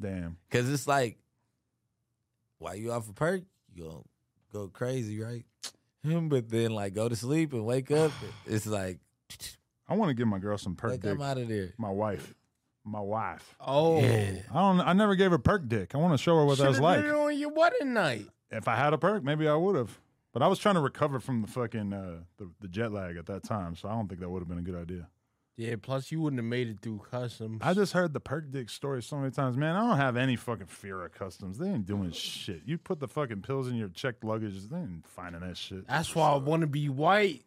[0.00, 1.18] damn Cause it's like,
[2.58, 3.42] why you off a perk?
[3.74, 4.02] You gonna
[4.52, 5.44] go crazy, right?
[6.04, 8.12] But then like go to sleep and wake up.
[8.46, 8.98] It's like,
[9.88, 11.74] I want to give my girl some perk like dick I'm out of there.
[11.78, 12.34] my wife
[12.86, 14.40] my wife Oh, Yeah.
[14.52, 16.68] I don't I never gave her perk dick I want to show her what that
[16.68, 18.26] was like did it on your wedding night.
[18.50, 19.98] if I had a perk, maybe I would have.
[20.34, 23.26] But I was trying to recover from the fucking uh, the, the jet lag at
[23.26, 25.08] that time, so I don't think that would have been a good idea.
[25.56, 25.76] Yeah.
[25.80, 27.60] Plus, you wouldn't have made it through customs.
[27.62, 29.56] I just heard the perk dick story so many times.
[29.56, 31.58] Man, I don't have any fucking fear of customs.
[31.58, 32.62] They ain't doing shit.
[32.64, 35.86] You put the fucking pills in your checked luggage, they ain't finding that shit.
[35.86, 37.44] That's why I want to be white.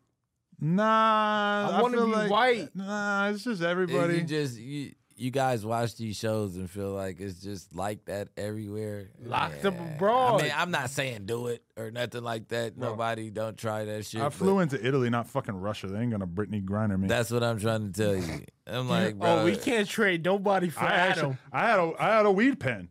[0.60, 2.76] Nah, I wanna be like- white.
[2.76, 4.16] Nah, it's just everybody.
[4.16, 8.30] You just you you guys watch these shows and feel like it's just like that
[8.38, 9.10] everywhere.
[9.24, 9.96] Locked up Yeah.
[9.96, 10.42] abroad.
[10.42, 12.78] I mean, I'm not saying do it or nothing like that.
[12.78, 12.92] Bro.
[12.92, 14.22] Nobody don't try that shit.
[14.22, 15.88] I flew into Italy, not fucking Russia.
[15.88, 17.08] They ain't gonna Brittney Griner me.
[17.08, 18.46] That's what I'm trying to tell you.
[18.68, 19.40] I'm like, oh, bro.
[19.40, 22.60] oh, we can't trade nobody for I actually, I had a, I had a weed
[22.60, 22.90] pen.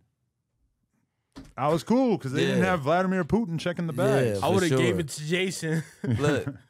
[1.57, 4.41] I was cool because they didn't have Vladimir Putin checking the bags.
[4.41, 4.47] Yeah.
[4.47, 5.83] I would have gave it to Jason.
[6.03, 6.47] Look,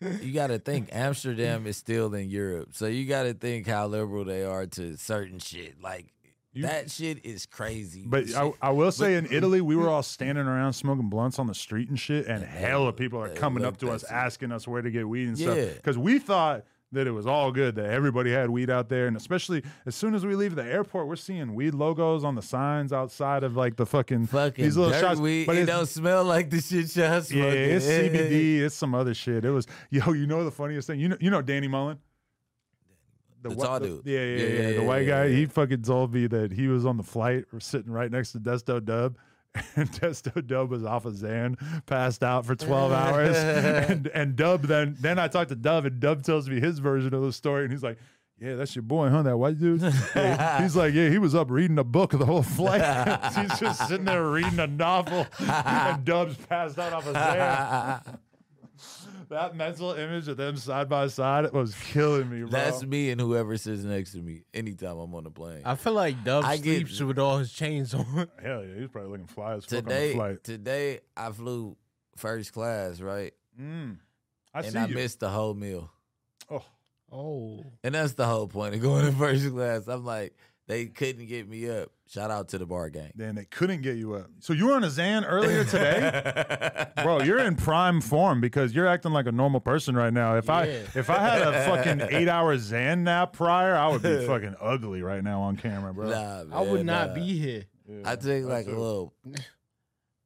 [0.00, 3.86] you got to think Amsterdam is still in Europe, so you got to think how
[3.86, 5.80] liberal they are to certain shit.
[5.82, 6.06] Like
[6.52, 8.04] You- that shit is crazy.
[8.06, 11.38] But I, Shit- I will say in Italy, we were all standing around smoking blunts
[11.38, 14.52] on the street and shit, and hell hella people are coming up to us asking
[14.52, 15.52] us where to get weed and Yeah.
[15.52, 15.74] stuff.
[15.76, 19.06] Because we thought that it was all good, that everybody had weed out there.
[19.06, 22.42] And especially as soon as we leave the airport, we're seeing weed logos on the
[22.42, 25.20] signs outside of like the fucking, fucking these little shots.
[25.20, 27.38] weed, But it don't smell like the shit smoking.
[27.38, 29.44] yeah, it's CBD, it's some other shit.
[29.44, 30.98] It was, yo, you know the funniest thing?
[30.98, 31.98] You know, you know Danny Mullen?
[33.42, 34.02] The tall dude.
[34.04, 34.68] Yeah, yeah, Yeah, yeah.
[34.68, 37.60] yeah, the white guy, he fucking told me that he was on the flight or
[37.60, 39.14] sitting right next to Desto Dubb.
[39.76, 41.56] And Desto Dubb was off of Xan,
[41.86, 43.36] passed out for 12 hours.
[43.90, 47.14] And and Dubb then then I talked to Dubb and Dubb tells me his version
[47.14, 47.98] of the story and he's like,
[48.38, 49.22] Yeah, that's your boy, huh?
[49.22, 49.82] That white dude.
[49.82, 52.80] Hey, he's like, Yeah, he was up reading a book the whole flight.
[53.34, 55.26] he's just sitting there reading a novel.
[55.40, 58.18] and Dubb's passed out off of Xan.
[59.30, 62.50] That mental image of them side by side was killing me, bro.
[62.50, 65.62] That's me and whoever sits next to me anytime I'm on the plane.
[65.64, 68.04] I feel like Dove I get- sleeps with all his chains on.
[68.42, 70.44] Hell yeah, he's probably looking fly as fuck on the today, flight.
[70.44, 71.76] today I flew
[72.16, 73.32] first class, right?
[73.60, 73.96] Mm.
[74.54, 74.94] I and see I you.
[74.94, 75.90] missed the whole meal.
[76.50, 76.64] oh,
[77.12, 79.88] Oh, And that's the whole point of going in first class.
[79.88, 80.32] I'm like,
[80.70, 81.90] they couldn't get me up.
[82.08, 83.12] Shout out to the bar gang.
[83.14, 84.30] then they couldn't get you up.
[84.40, 87.22] So you were on a Xan earlier today, bro.
[87.22, 90.36] You're in prime form because you're acting like a normal person right now.
[90.36, 90.82] If I Yeah.
[90.96, 95.02] if I had a fucking eight hour Xan nap prior, I would be fucking ugly
[95.02, 96.10] right now on camera, bro.
[96.10, 97.14] Nah, I would man, not nah.
[97.14, 97.64] be here.
[97.88, 99.14] Yeah, I take like a little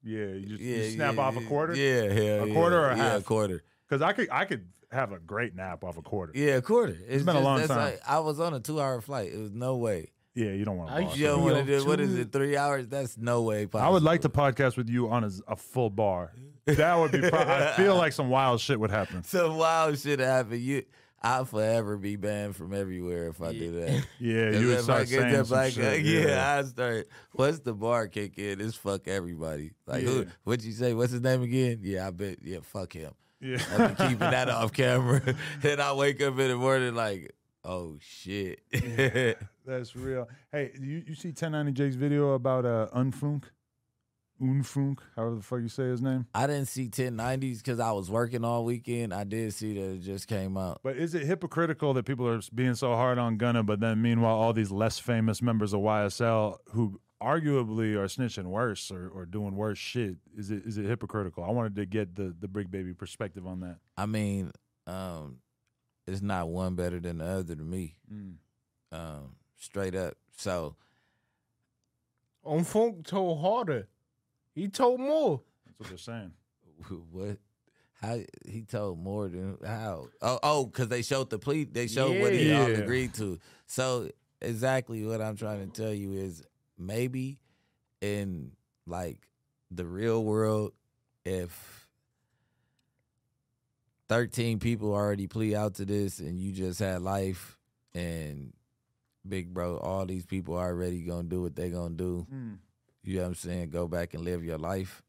[0.03, 1.75] Yeah, you just yeah, you snap yeah, off a quarter.
[1.75, 2.53] Yeah, hell A yeah.
[2.55, 3.21] quarter or a yeah, half?
[3.21, 3.63] a quarter.
[3.89, 6.33] because I could I could have a great nap off a quarter.
[6.35, 6.97] Yeah, a quarter.
[7.09, 7.77] It's, been a long time.
[7.79, 9.33] Like, I was on a two hour flight.
[9.33, 10.13] It was no way.
[10.35, 11.05] Yeah, you don't want I to.
[11.05, 12.33] used You don't want to do what is it?
[12.33, 12.89] Three hours?
[12.89, 13.87] That's no way possible.
[13.89, 16.33] I would like to podcast with you on a, a full bar.
[16.67, 17.21] That would be.
[17.21, 19.23] Pro- I feel like some wild shit would happen.
[19.25, 20.61] Some wild shit happen.
[20.61, 20.83] You,
[21.23, 24.07] I'll forever be banned from everywhere if I do that.
[24.19, 25.83] Yeah, you would if start get saying that some black shit.
[26.05, 27.07] guy- yeah, I start.
[27.33, 28.61] What's the bar kick in?
[28.61, 29.71] It's fuck everybody.
[29.87, 30.19] Like who?
[30.21, 30.25] Yeah.
[30.43, 30.95] What you say?
[30.95, 31.79] What's his name again?
[31.83, 32.39] Yeah, I bet.
[32.43, 33.13] Yeah, fuck him.
[33.41, 33.59] yeah.
[33.73, 35.23] I'll be keeping that off camera.
[35.61, 37.35] then I wake up in the morning like,
[37.65, 38.61] oh shit.
[39.65, 40.29] That's real.
[40.53, 43.45] Hey, you, you see 1090 Jake's video about uh Unfoonk?
[44.43, 46.27] Unfoonk, however the fuck you say his name.
[46.35, 49.15] I didn't see 1090s because I was working all weekend.
[49.15, 50.81] I did see that it just came out.
[50.83, 54.35] But is it hypocritical that people are being so hard on Gunna, but then meanwhile
[54.35, 59.55] all these less famous members of YSL who arguably are snitching worse or, or doing
[59.55, 60.17] worse shit?
[60.37, 61.45] Is it is it hypocritical?
[61.45, 63.79] I wanted to get the the Bricc Baby perspective on that.
[63.97, 64.51] I mean,
[64.87, 65.39] um,
[66.07, 67.97] it's not one better than the other to me.
[68.13, 68.35] Mm.
[68.93, 70.15] Um, straight up.
[70.37, 70.77] So
[72.45, 73.89] Unfoonk told harder.
[74.55, 75.41] He told more.
[75.67, 76.33] That's what they're saying.
[77.11, 77.39] what?
[78.01, 80.09] How he told more than how?
[80.21, 81.65] Oh, oh, because they showed the plea.
[81.65, 83.39] They showed what he all agreed to.
[83.67, 84.11] So
[84.41, 86.43] exactly what I'm trying to tell you is
[86.77, 87.39] maybe
[88.01, 88.53] in
[88.87, 89.19] like
[89.71, 90.73] the real world,
[91.25, 91.89] if
[94.11, 97.59] 13 people already plea out to this and you just had life
[97.95, 98.53] and
[99.29, 102.27] big bro, all these people already gonna do what they gonna do.
[102.33, 102.59] Mm.
[103.03, 103.71] You know what I'm saying?
[103.71, 105.03] Go back and live your life.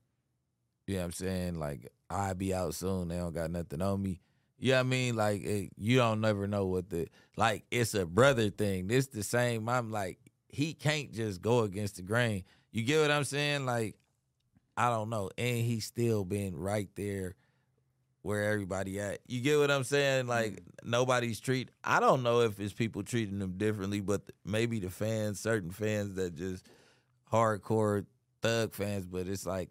[0.88, 1.60] You know what I'm saying?
[1.60, 3.08] Like, i be out soon.
[3.08, 4.22] They don't got nothing on me.
[4.58, 5.16] You know what I mean?
[5.16, 8.88] Like, it, you don't never know what the, like, it's a brother thing.
[8.88, 9.68] This the same.
[9.68, 12.44] I'm like, he can't just go against the grain.
[12.72, 13.66] You get what I'm saying?
[13.66, 13.96] Like,
[14.78, 15.30] I don't know.
[15.38, 17.36] And he's still been right there
[18.26, 19.20] where everybody at.
[19.28, 20.28] You get what I'm saying?
[20.28, 20.60] Like, mm.
[20.84, 21.70] nobody's treat.
[21.84, 26.16] I don't know if it's people treating them differently, but maybe the fans, certain fans
[26.16, 26.66] that just,
[27.32, 28.06] hardcore
[28.42, 29.70] thug fans, but it's like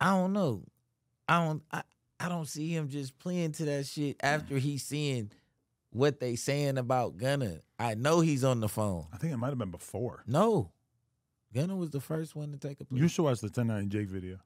[0.00, 0.62] I don't know.
[1.28, 1.82] I don't I,
[2.20, 5.30] I don't see him just playing to that shit after he's seeing
[5.90, 7.60] what they saying about Gunna.
[7.78, 9.06] I know he's on the phone.
[9.12, 10.22] I think it might have been before.
[10.26, 10.72] No.
[11.54, 13.00] Gunna was the first one to take a plea.
[13.00, 14.38] You should watch the 1090 Jake video.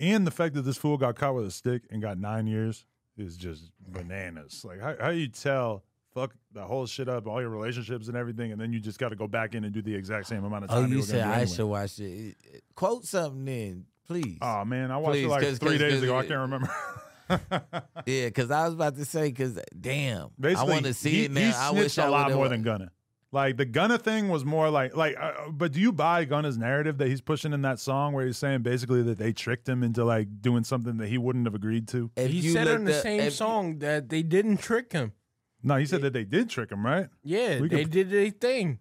[0.00, 2.84] And the fact that this fool got caught with a stick and got nine years
[3.18, 4.64] is just bananas.
[4.64, 8.50] Like, how, how you tell, fuck the whole shit up, all your relationships and everything,
[8.50, 10.64] and then you just got to go back in and do the exact same amount
[10.64, 10.78] of time.
[10.78, 11.46] oh, time you were said I anyway.
[11.46, 12.36] should watch it.
[12.74, 14.38] Quote something then, please.
[14.40, 16.16] Oh, man, I watched Please, it like three days 'cause ago.
[16.18, 16.70] I can't remember.
[18.06, 21.24] yeah, because I was about to say, because damn, Basically, I want to see he,
[21.26, 21.40] it now.
[21.40, 22.90] He I wish snitched I a lot more than Gunna.
[23.32, 25.16] Like the Gunna thing was more like like.
[25.18, 28.36] Uh, but do you buy Gunna's narrative that he's pushing in that song where he's
[28.38, 31.86] saying basically that they tricked him into like doing something that he wouldn't have agreed
[31.88, 32.10] to?
[32.16, 35.12] If he you said on looked the same if- song that they didn't trick him.
[35.62, 37.08] No, he said that they did trick him, right?
[37.22, 38.78] Yeah, We they could- did their thing.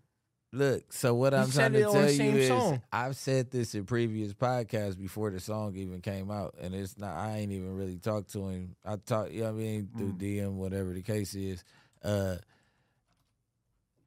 [0.51, 2.81] Look, so what He I'm trying to it on the tell you is, song.
[2.91, 7.15] I've said this in previous podcasts before the song even came out, and it's not.
[7.15, 8.76] I ain't even really talked to him.
[8.84, 11.63] I talk, you know what I mean, through DM, whatever the case is.
[12.03, 12.38] Uh,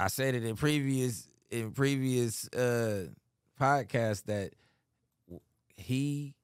[0.03, 3.07] I said it in previous in previous uh
[3.61, 4.53] podcasts that
[5.77, 6.35] he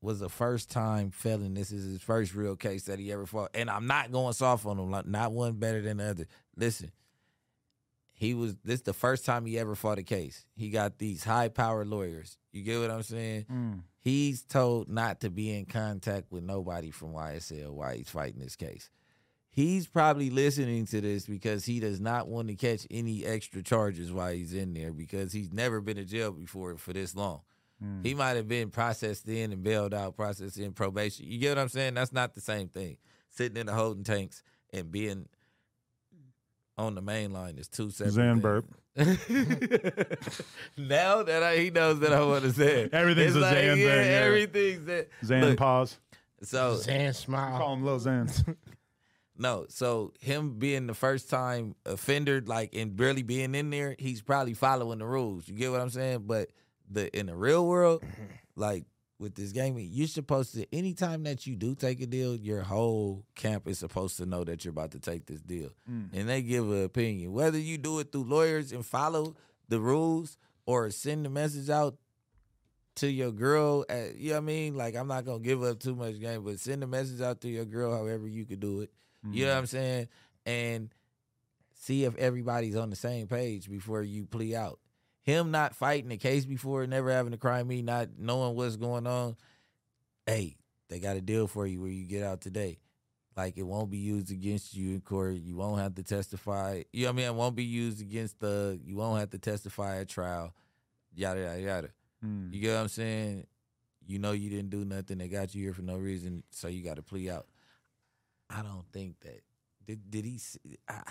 [0.00, 1.54] was a first time felon.
[1.54, 4.66] This is his first real case that he ever fought, and I'm not going soft
[4.66, 4.90] on him.
[4.90, 6.26] Like, not one better than the other.
[6.56, 6.90] Listen,
[8.12, 10.44] he was this the first time he ever fought a case.
[10.54, 12.36] He got these high powered lawyers.
[12.52, 13.46] You get what I'm saying?
[14.00, 18.56] He's told not to be in contact with nobody from YSL while he's fighting this
[18.56, 18.90] case.
[19.54, 24.10] He's probably listening to this because he does not want to catch any extra charges
[24.10, 27.42] while he's in there because he's never been to jail before for this long.
[28.02, 28.18] He hmm.
[28.18, 31.26] might have been processed in and bailed out, processed in probation.
[31.26, 31.94] You get what I'm saying?
[31.94, 32.96] That's not the same thing.
[33.28, 34.42] Sitting in the holding tanks
[34.72, 35.28] and being
[36.78, 38.12] on the main line is two separate.
[38.12, 38.64] Zan burp.
[40.76, 42.94] now that I, he knows that I want to say it.
[42.94, 44.22] Everything's It's a Zan yeah, thing, yeah.
[44.24, 45.08] Everything's that.
[45.24, 45.98] Zan Look, pause.
[46.42, 47.58] So Zan I smile.
[47.58, 48.56] call him Lil Xan.
[49.36, 54.20] no, so him being the first time offender, like and barely being in there, he's
[54.20, 55.48] probably following the rules.
[55.48, 56.24] You get what I'm saying?
[56.26, 56.50] But
[56.90, 58.04] the in the real world,
[58.56, 58.84] like
[59.18, 63.24] with this game, you're supposed to anytime that you do take a deal, your whole
[63.34, 65.70] camp is supposed to know that you're about to take this deal.
[65.90, 66.10] Mm.
[66.12, 67.32] And they give an opinion.
[67.32, 69.36] Whether you do it through lawyers and follow
[69.68, 70.36] the rules
[70.66, 71.96] or send the message out
[72.96, 74.76] to your girl, at, you know what I mean?
[74.76, 77.48] Like I'm not gonna give up too much game, but send a message out to
[77.48, 78.90] your girl however you could do it.
[79.30, 80.08] You know what I'm saying?
[80.44, 80.90] And
[81.74, 84.78] see if everybody's on the same page before you plea out.
[85.22, 89.06] Him not fighting the case before, never having to cry me, not knowing what's going
[89.06, 89.36] on.
[90.26, 90.56] Hey,
[90.88, 92.78] they got a deal for you where you get out today.
[93.36, 95.36] Like it won't be used against you in court.
[95.36, 96.82] You won't have to testify.
[96.92, 97.26] You know what I mean?
[97.26, 98.78] It won't be used against the.
[98.84, 100.52] You won't have to testify at trial.
[101.14, 101.88] Yada yada yada.
[102.24, 102.52] Mm.
[102.52, 103.46] You get what I'm saying?
[104.06, 105.18] You know you didn't do nothing.
[105.18, 107.46] They got you here for no reason, so you got to plea out.
[108.52, 109.40] I don't think that
[109.86, 110.10] did.
[110.10, 110.40] Did he?
[110.88, 111.02] I,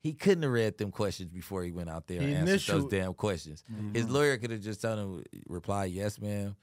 [0.00, 2.90] he couldn't have read them questions before he went out there The and answered those
[2.90, 3.62] damn questions.
[3.72, 3.94] Mm-hmm.
[3.94, 6.56] His lawyer could have just told him reply yes, ma'am,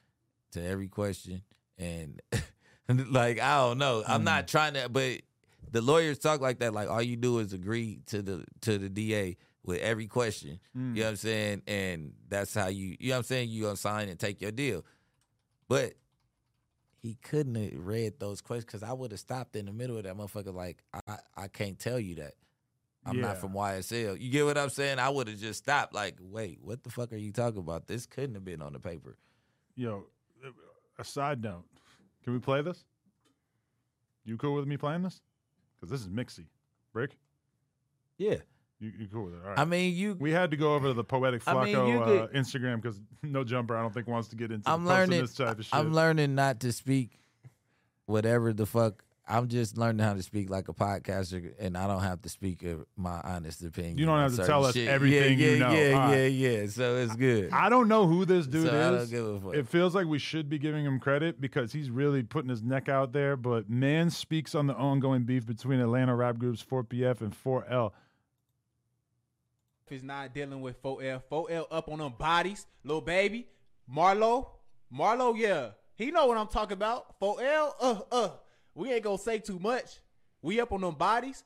[0.51, 1.41] to every question,
[1.77, 2.21] and
[3.09, 4.03] like I don't know.
[4.05, 5.21] I'm not trying to, but
[5.71, 6.73] the lawyers talk like that.
[6.73, 10.59] Like all you do is agree to the to the DA with every question.
[10.75, 10.95] Mm.
[10.95, 11.61] You know what I'm saying?
[11.67, 13.49] And that's how you, you know what I'm saying?
[13.49, 14.83] You gonna sign and take your deal.
[15.67, 15.93] But
[17.01, 20.03] he couldn't have read those questions because I would have stopped in the middle of
[20.03, 20.53] that motherfucker.
[20.53, 22.33] Like, I, I can't tell you that.
[23.05, 23.21] I'm Yeah.
[23.21, 24.19] not from YSL.
[24.19, 24.99] You get what I'm saying?
[24.99, 25.93] I would have just stopped.
[25.93, 27.87] Like, wait, what the fuck are you talking about?
[27.87, 29.17] This couldn't have been on the paper.
[29.75, 30.05] Yo,
[30.97, 31.63] a side note.
[32.23, 32.83] Can we play this?
[34.25, 35.21] You cool with me playing this?
[35.75, 36.47] Because this is mixy.
[36.93, 37.11] Bricc?
[38.17, 38.35] Yeah.
[38.79, 39.41] You, you cool with it?
[39.43, 39.59] All right.
[39.59, 40.15] I mean, you.
[40.19, 42.99] we had to go over to the Poetic I mean, Flacco uh, could- Instagram because
[43.23, 45.21] No Jumper, I don't think, wants to get into I'm learning.
[45.21, 45.73] this type of shit.
[45.73, 47.19] I'm learning not to speak
[48.05, 49.03] whatever the fuck.
[49.31, 52.65] I'm just learning how to speak like a podcaster, and I don't have to speak
[52.97, 53.99] my honest opinion.
[53.99, 54.87] You don't have to tell us shit.
[54.87, 55.73] everything yeah, you yeah, know.
[55.73, 56.67] Yeah, All yeah, yeah.
[56.67, 57.51] So it's good.
[57.53, 59.11] I don't know who this dude so I don't is.
[59.11, 59.53] give a fuck.
[59.53, 62.89] It feels like we should be giving him credit because he's really putting his neck
[62.89, 63.37] out there.
[63.37, 67.91] But man speaks on the ongoing beef between Atlanta rap groups 4PF and 4L.
[69.91, 71.21] Is not dealing with 4L.
[71.31, 72.65] 4L up on them bodies.
[72.83, 73.47] Little baby.
[73.93, 74.47] Marlo.
[74.93, 75.69] Marlo, yeah.
[75.95, 77.19] He know what I'm talking about.
[77.19, 78.29] 4L, uh, uh.
[78.75, 79.99] We ain't gonna say too much.
[80.41, 81.43] We up on them bodies.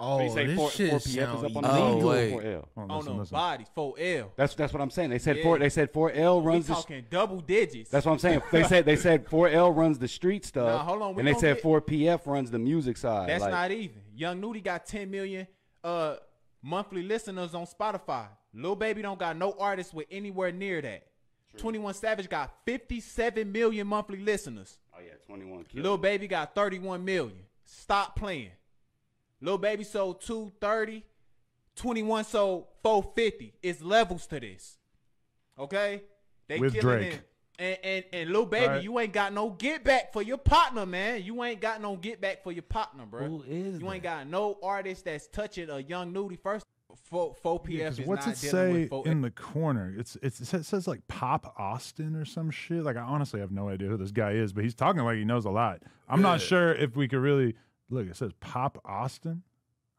[0.00, 1.06] Oh, you say this 4, shit 4 p.m.
[1.06, 2.32] is sound up on the Oh, wait.
[2.32, 2.64] 4L?
[2.74, 3.34] Hold on listen, them listen.
[3.34, 3.66] bodies.
[3.76, 4.30] 4L.
[4.36, 5.10] That's that's what I'm saying.
[5.10, 5.42] They said Yeah.
[5.44, 5.58] four.
[5.60, 6.66] They said 4L We runs.
[6.66, 7.90] The, double digits.
[7.90, 8.42] that's what I'm saying.
[8.50, 10.66] They said they said 4L runs the street stuff.
[10.66, 13.28] Nah, hold on, we and they said get- 4PF runs the music side.
[13.28, 14.02] That's like, not even.
[14.16, 15.46] Young Nudy got 10 million
[15.84, 16.16] uh
[16.64, 18.26] monthly listeners on Spotify.
[18.54, 21.06] Lil Baby don't got no artist with anywhere near that.
[21.58, 24.78] 21 Savage got 57 million monthly listeners.
[24.96, 25.64] Oh yeah, 21.
[25.64, 25.98] killed Lil.
[25.98, 27.38] Baby got 31 million.
[27.64, 28.50] Stop playing.
[29.40, 31.04] Lil Baby sold 230.
[31.76, 33.54] 21 sold 450.
[33.62, 34.78] It's levels to this.
[35.58, 36.02] Okay?
[36.48, 37.14] They With killing Drake.
[37.14, 37.28] it.
[37.58, 38.82] And and and Lil Baby, Right.
[38.82, 41.22] you ain't got no get back for your partner, man.
[41.22, 43.26] You ain't got no get back for your partner, bro.
[43.26, 46.64] Who is You ain't got no artist that's touching a young Nudy first.
[47.10, 49.92] 4, 4 PF Yeah, 'cause is what's not it say with 4 in the corner?
[49.96, 52.82] It's, it's it says- it says like Pop Austin or some shit.
[52.82, 55.24] Like I honestly have no idea who this guy is, but he's talking like he
[55.24, 55.82] knows a lot.
[56.08, 57.54] I'm not sure if we could really
[57.90, 58.06] look.
[58.08, 59.42] It says Pop Austin.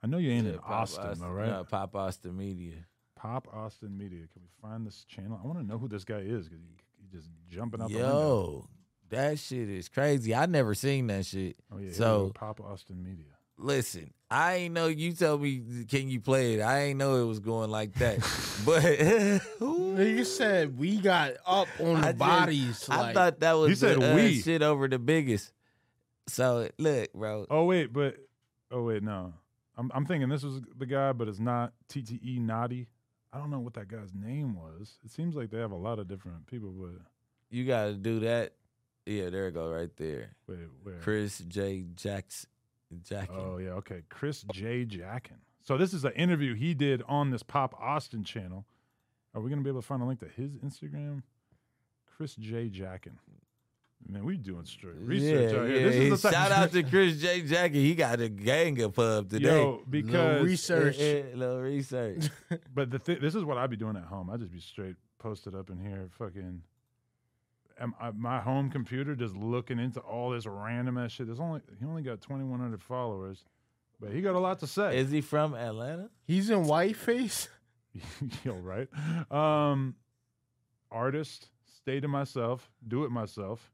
[0.03, 1.48] I know you ain't in Pop Austin, though, right?
[1.49, 2.86] No, Pop Austin Media.
[3.15, 4.22] Pop Austin Media.
[4.34, 5.40] Can we find this channel?
[5.41, 7.95] I want to know who this guy is because he, he just jumping out the
[7.95, 8.10] window.
[8.11, 8.69] Yo,
[9.10, 10.34] that shit is crazy.
[10.36, 11.56] I never seen that shit.
[11.72, 13.26] Oh yeah, here we go, so Pop Austin Media.
[13.57, 16.61] listen, I ain't know you told me can you play it.
[16.61, 18.19] I ain't know it was going like that.
[18.65, 18.84] but
[20.07, 22.88] you said we got up on the I just- bodies.
[22.90, 24.40] I like, thought that was He said the, uh, we.
[24.41, 25.52] shit over the biggest.
[26.27, 27.45] So look, bro.
[27.52, 28.15] Oh wait, but
[28.72, 29.34] oh wait, no.
[29.77, 32.88] I'm I'm thinking this was the guy, but it's not TTE Naughty.
[33.36, 34.98] I don't know what that guy's name was.
[35.03, 37.02] It seems like they have a lot of different people, but
[37.49, 38.53] You got to do that.
[39.06, 40.36] Yeah, there it go right there.
[40.48, 40.95] wait, where?
[40.99, 41.86] Chris J.
[41.95, 42.48] Jacks.
[43.03, 43.36] Jackin.
[43.36, 44.03] Oh yeah, okay.
[44.10, 44.86] Chris J.
[44.86, 45.40] Jackin.
[45.64, 48.66] So this is an interview he did on this Pop Austin channel.
[49.34, 51.24] Are we gonna be able to find a link to his Instagram?
[52.16, 52.70] Chris J.
[52.70, 53.18] Jackin.
[54.07, 55.77] Man, we doing straight research yeah, out here.
[55.77, 55.88] yeah.
[55.88, 57.41] This is the Shout out to Chris J.
[57.41, 57.84] Jackie.
[57.84, 59.48] He got a gang of pub today.
[59.48, 60.98] Yo, because research.
[60.99, 62.30] Eh, eh, little research.
[62.73, 64.30] But the th- this is what I'd be doing at home.
[64.30, 66.61] I'd just be straight posted up in here, fucking.
[67.80, 71.26] Am, I, my home computer just looking into all this random ass shit.
[71.26, 73.44] There's only he only got 2,100 followers,
[73.99, 74.98] but he got a lot to say.
[74.98, 76.10] Is he from Atlanta?
[76.26, 77.48] he's in whiteface.
[78.44, 78.88] Yo, right?
[79.32, 79.95] Um,
[80.91, 83.72] artist, stay to myself, do it myself.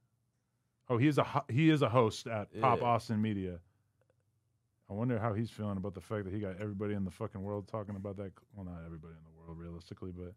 [0.91, 2.85] Oh, he is a ho- he is a host at Pop Yeah.
[2.85, 3.59] Austin Media.
[4.89, 7.41] I wonder how he's feeling about the fact that he got everybody in the fucking
[7.41, 8.33] world talking about that.
[8.53, 10.33] Well, not everybody in the world, realistically, but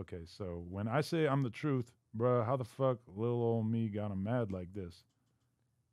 [0.00, 0.20] okay.
[0.24, 4.12] So when I say I'm the truth, bruh, how the fuck little old me got
[4.12, 5.02] him mad like this?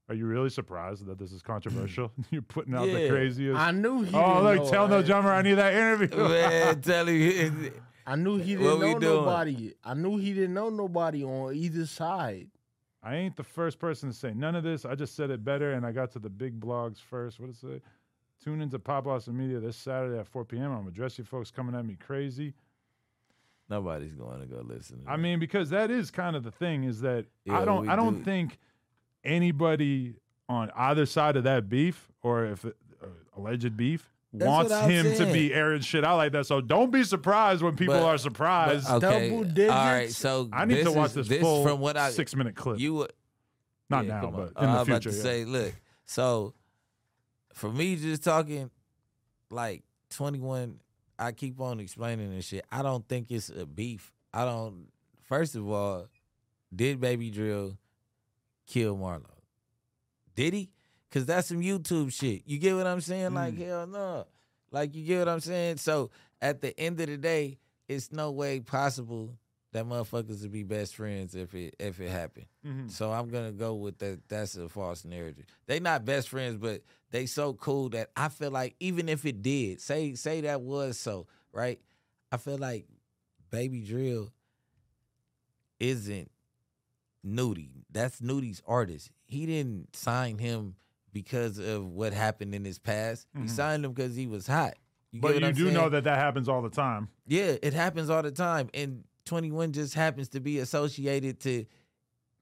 [0.08, 2.12] Are you really surprised that this is controversial?
[2.30, 3.10] You're putting out the Yeah.
[3.10, 3.60] craziest.
[3.60, 4.16] I knew he.
[4.16, 5.06] oh, didn't look, know, tell no right?
[5.08, 6.16] drummer I need that interview.
[6.28, 7.72] Man, tell you.
[8.06, 9.16] I knew he What didn't we know doing?
[9.16, 9.74] nobody.
[9.84, 12.50] I knew he didn't know nobody on either side.
[13.04, 14.86] I ain't the first person to say none of this.
[14.86, 17.40] I just said it better, and I got to the big blogs first.
[17.40, 17.84] What is it?
[18.44, 20.72] Tune into Pop Austin Media this Saturday at 4 p.m.
[20.72, 22.54] I'm gonna address you folks coming at me crazy.
[23.70, 25.04] Nobody's going to go listen.
[25.04, 25.22] To I that.
[25.22, 28.20] mean, because that is kind of the thing is that Yeah, I don't I don't
[28.20, 28.24] do.
[28.24, 28.58] think
[29.24, 30.16] anybody
[30.50, 33.08] on either side of that beef or if it, uh,
[33.38, 36.48] alleged beef That's wants what I'm him to be airing shit out like that.
[36.48, 38.90] So don't be surprised when people But- are surprised.
[38.90, 39.30] okay.
[39.30, 41.98] double All right, so I need to this watch is- this, this full from what
[41.98, 42.80] I six minute clip.
[42.80, 43.14] you would
[43.90, 44.92] Not Yeah, now, but in I the was future.
[44.92, 45.22] about to yeah.
[45.24, 45.74] say, look,
[46.08, 46.54] so
[47.54, 48.72] for me just talking
[49.52, 50.80] like 21,
[51.20, 52.66] I keep on explaining this shit.
[52.72, 54.12] I don't think it's a beef.
[54.34, 54.88] I don't
[55.22, 56.08] first of all,
[56.76, 57.78] did Baby Drill
[58.66, 59.26] kill Marlo?
[60.36, 60.70] Did he?
[61.14, 62.42] Cause that's some YouTube shit.
[62.48, 63.36] You get what I'm saying?
[63.36, 63.66] Like, Mm.
[63.68, 64.26] hell no.
[64.72, 65.78] Like you get what I'm saying?
[65.78, 66.10] So
[66.42, 69.38] at the end of the day, it's no way possible
[69.74, 72.48] that motherfuckers would be best friends if it if it happened.
[72.66, 72.90] Mhm.
[72.90, 74.28] So I'm gonna go with that.
[74.28, 75.46] That's a false narrative.
[75.68, 76.82] They not best friends, but
[77.12, 80.98] they so cool that I feel like even if it did, say say that was
[80.98, 81.80] so, right?
[82.32, 82.88] I feel like
[83.52, 84.32] Baby Drill
[85.80, 86.32] isn't
[87.24, 87.86] Nudy.
[87.92, 89.12] That's Nudy's artist.
[89.26, 90.76] He didn't sign him
[91.14, 93.28] because of what happened in his past.
[93.34, 93.50] He Mhm.
[93.50, 94.74] signed him because he was hot.
[95.12, 95.74] You But you I'm do saying?
[95.76, 97.08] know that that happens all the time.
[97.28, 98.70] Yeah, it happens all the time.
[98.74, 101.66] And 21 just happens to be associated to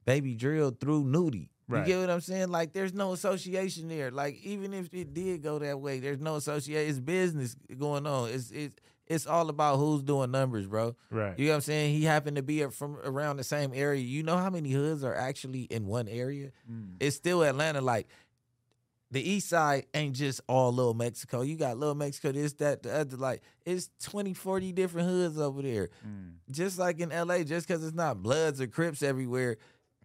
[0.06, 1.50] Baby Drill through Nudy.
[1.70, 2.50] You get what I'm saying?
[2.50, 4.12] Like, there's no association there.
[4.12, 6.90] Like, even if it did go that way, there's no association.
[6.90, 8.30] It's business going on.
[8.30, 8.76] It's it's
[9.08, 10.96] it's all about who's doing numbers, bro.
[11.10, 11.38] Right.
[11.40, 11.94] You know what I'm saying?
[11.96, 14.02] He happened to be from around the same area.
[14.02, 16.52] You know how many hoods are actually in one area?
[16.70, 16.96] Mm.
[17.00, 17.80] It's still Atlanta.
[17.80, 18.08] Like
[19.12, 21.42] the East Side ain't just all Little Mexico.
[21.42, 23.18] You got Little Mexico, this, that, the other.
[23.18, 25.90] Like it's 20, 40 different hoods over there.
[26.08, 26.36] Mm.
[26.50, 29.58] Just like in LA, just because it's not Bloods or Crips everywhere,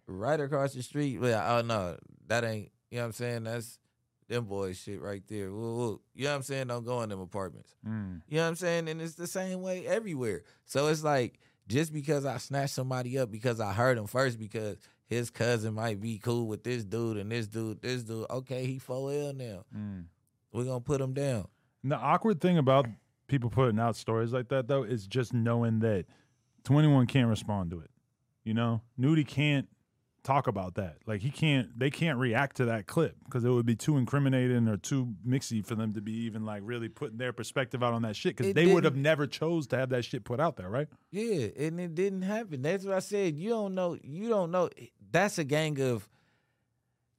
[0.07, 1.19] right across the street.
[1.19, 1.97] Well, oh no,
[2.27, 2.71] that ain't.
[2.91, 3.43] You know what I'm saying?
[3.45, 3.79] That's
[4.27, 5.51] them boys shit right there.
[5.51, 6.01] Woo, woo.
[6.13, 6.67] You know what I'm saying?
[6.67, 7.75] Don't go in them apartments.
[7.87, 8.21] Mm.
[8.27, 8.89] You know what I'm saying?
[8.89, 10.43] And it's the same way everywhere.
[10.65, 14.77] So it's like just because I snatched somebody up because I heard them first because
[15.07, 18.27] his cousin might be cool with this dude and this dude, this dude.
[18.29, 19.65] Okay, he 4L now.
[19.75, 20.05] Mm.
[20.51, 21.47] We're gonna put him down.
[21.81, 22.87] And the awkward thing about
[23.27, 26.05] people putting out stories like that though is just knowing that
[26.65, 27.89] 21 can't respond to it.
[28.43, 29.67] You know, Nudy can't
[30.27, 30.97] talk about that.
[31.05, 34.67] Like he can't they can't react to that clip because it would be too incriminating
[34.67, 38.01] or too mixy for them to be even like really putting their perspective out on
[38.01, 40.69] that shit because they would have never chose to have that shit put out there,
[40.69, 40.89] right?
[41.11, 42.61] Yeah, and it didn't happen.
[42.61, 43.37] That's what I said.
[43.37, 43.97] You don't know.
[44.03, 44.69] You don't know.
[45.11, 46.07] That's a gang of.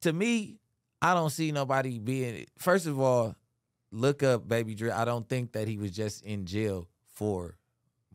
[0.03, 0.61] To me,
[1.03, 2.47] I don't see nobody being.
[2.59, 3.35] First of all,
[3.91, 4.93] look up Baby Drill.
[4.93, 7.57] I don't think that he was just in jail for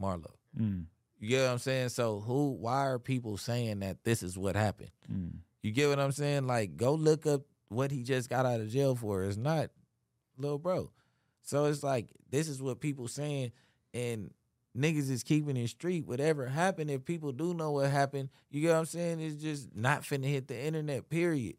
[0.02, 0.32] Marlo.
[0.58, 0.86] Mm.
[1.24, 1.88] You get what I'm saying?
[1.88, 2.52] So who?
[2.52, 4.92] Why are people saying that this is what happened?
[5.10, 5.36] Mm.
[5.62, 6.48] You get what I'm saying?
[6.48, 9.24] Like, go look up what he just got out of jail for.
[9.24, 9.70] It's not
[10.38, 10.92] little bro.
[11.42, 13.54] So it's like this is what people saying,
[13.94, 14.32] and
[14.78, 16.06] niggas is keeping it street.
[16.06, 19.22] Whatever happened, if people do know what happened, you get what I'm saying?
[19.22, 21.08] It's just not finna hit the internet.
[21.08, 21.56] Period.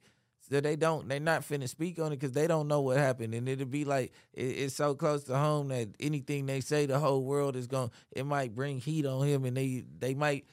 [0.50, 1.08] So they don't.
[1.08, 3.84] They're not finna speak on it because they don't know what happened, and it'll be
[3.84, 7.66] like it, it's so close to home that anything they say, the whole world is
[7.66, 7.90] going.
[8.12, 10.44] It might bring heat on him, and they they might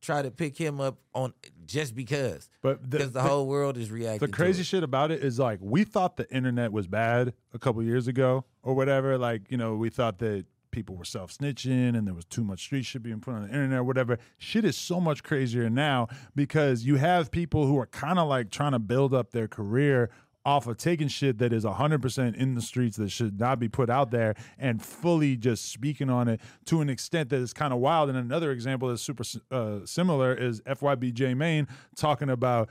[0.00, 1.34] try to pick him up on
[1.66, 4.26] just because But the, because the, the- whole world is reacting.
[4.30, 7.82] the crazy shit about it is like we thought the internet was bad a couple
[7.82, 9.18] years ago or whatever.
[9.18, 12.60] Like, you know, we thought that people were self snitching and there was too much
[12.60, 14.18] street shit being put on the internet or whatever.
[14.38, 18.50] Shit is so much crazier now because you have people who are kind of like
[18.50, 20.10] trying to build up their career
[20.44, 23.90] off of taking shit that is 100% in the streets that should not be put
[23.90, 27.78] out there and fully just speaking on it to an extent that is kind of
[27.78, 28.08] wild.
[28.08, 32.70] And another example that's super uh, similar is FYBJ Mane talking about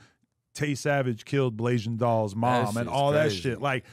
[0.52, 3.60] Tay Savage killed Blasian Doll's mom and all that shit.
[3.60, 3.84] Like,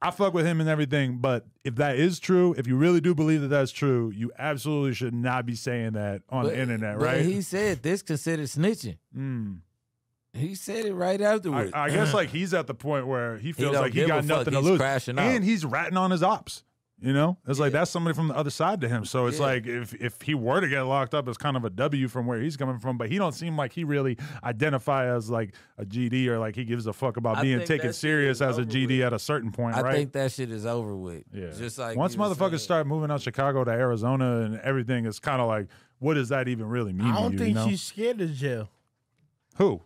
[0.00, 3.14] I fuck with him and everything, but if that is true, if you really do
[3.16, 6.98] believe that that's true, you absolutely should not be saying that on But- the internet,
[7.00, 7.24] right?
[7.24, 8.98] He said this considered snitching.
[9.16, 9.58] Mm.
[10.34, 11.72] He said it right afterwards.
[11.74, 14.24] I guess like he's at the point where he feels don't like he got fuck.
[14.26, 15.24] nothing to He's lose, crashing out.
[15.26, 16.62] and he's ratting on his ops.
[17.00, 19.04] You know, it's like that's somebody from the other side to him.
[19.04, 19.46] So it's Yeah.
[19.46, 22.26] like if if he were to get locked up, it's kind of a W from
[22.26, 22.98] where he's coming from.
[22.98, 26.64] But he don't seem like he really identify as like a GD or like he
[26.64, 29.06] gives a fuck about I being taken serious as a GD with.
[29.06, 29.94] at a certain point, I right?
[29.94, 31.22] think that shit is over with.
[31.32, 31.50] yeah.
[31.56, 32.58] Just like once motherfuckers saying.
[32.58, 35.68] start moving out Chicago to Arizona and everything, it's kind of like,
[36.00, 37.06] what does that even really mean?
[37.06, 37.68] I don't you, think you know?
[37.68, 38.70] she's scared of jail.
[39.56, 39.82] who.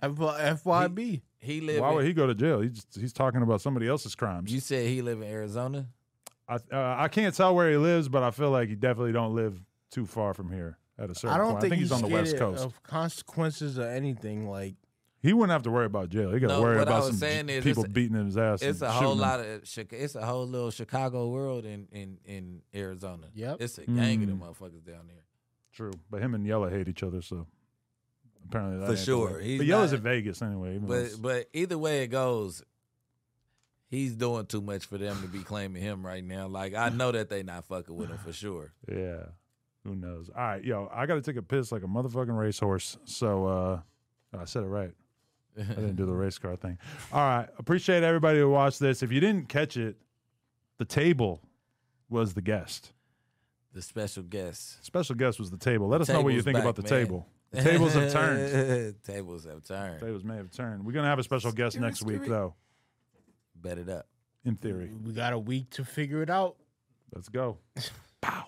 [0.00, 1.20] F- FYB.
[1.40, 1.80] he live.
[1.80, 2.60] Why in- would he go to jail?
[2.60, 4.50] He's he's talking about somebody else's crimes.
[4.50, 5.88] You said he live in Arizona.
[6.48, 9.34] I uh, I can't tell where he lives, but I feel like he definitely don't
[9.34, 9.60] live
[9.90, 11.60] too far from here at a certain I don't point.
[11.62, 12.64] think, I think he's, on the scared west coast.
[12.64, 14.48] of consequences or anything.
[14.48, 14.74] Like
[15.20, 16.32] He wouldn't have to worry about jail.
[16.32, 18.62] He got to No, worry about some saying is people it's a- beating his ass.
[18.62, 19.18] It's a whole shooting him.
[19.20, 23.26] lot of Chica- it's a whole little Chicago world in in in Arizona.
[23.34, 23.56] Yep.
[23.60, 24.22] it's a gang Mm.
[24.22, 25.24] of them motherfuckers down there.
[25.72, 27.46] True, but him and Yella hate each other, so
[28.44, 29.34] apparently that For ain't sure.
[29.34, 29.44] way.
[29.44, 30.78] He's But Yella's not- in Vegas anyway.
[30.78, 32.62] But but either way it goes,
[33.88, 36.46] he's doing too much for them to be claiming him right now.
[36.46, 38.72] Like I know that they not fucking with him for sure.
[38.88, 39.24] yeah,
[39.84, 40.30] who knows?
[40.34, 42.98] All right, yo, I got to take a piss like a motherfucking racehorse.
[43.04, 43.80] So uh,
[44.38, 44.92] I said it right.
[45.58, 46.78] I didn't do the race car thing.
[47.12, 47.48] All right.
[47.58, 49.02] Appreciate everybody who watched this.
[49.02, 49.96] If you didn't catch it,
[50.78, 51.40] the table
[52.08, 52.92] was the guest.
[53.72, 54.84] The special guest.
[54.84, 55.88] Special guest was the table.
[55.88, 57.04] Let us know what you think back, about the man.
[57.04, 57.26] table.
[57.50, 59.02] The tables have turned.
[59.04, 60.00] Tables have turned.
[60.00, 60.84] Tables may have turned.
[60.84, 62.54] We're gonna have a special guest next week, though.
[63.60, 64.06] Bet it up.
[64.44, 64.90] In theory.
[65.04, 66.56] we got a week to figure it out.
[67.12, 67.58] Let's go.
[68.20, 68.44] Pow.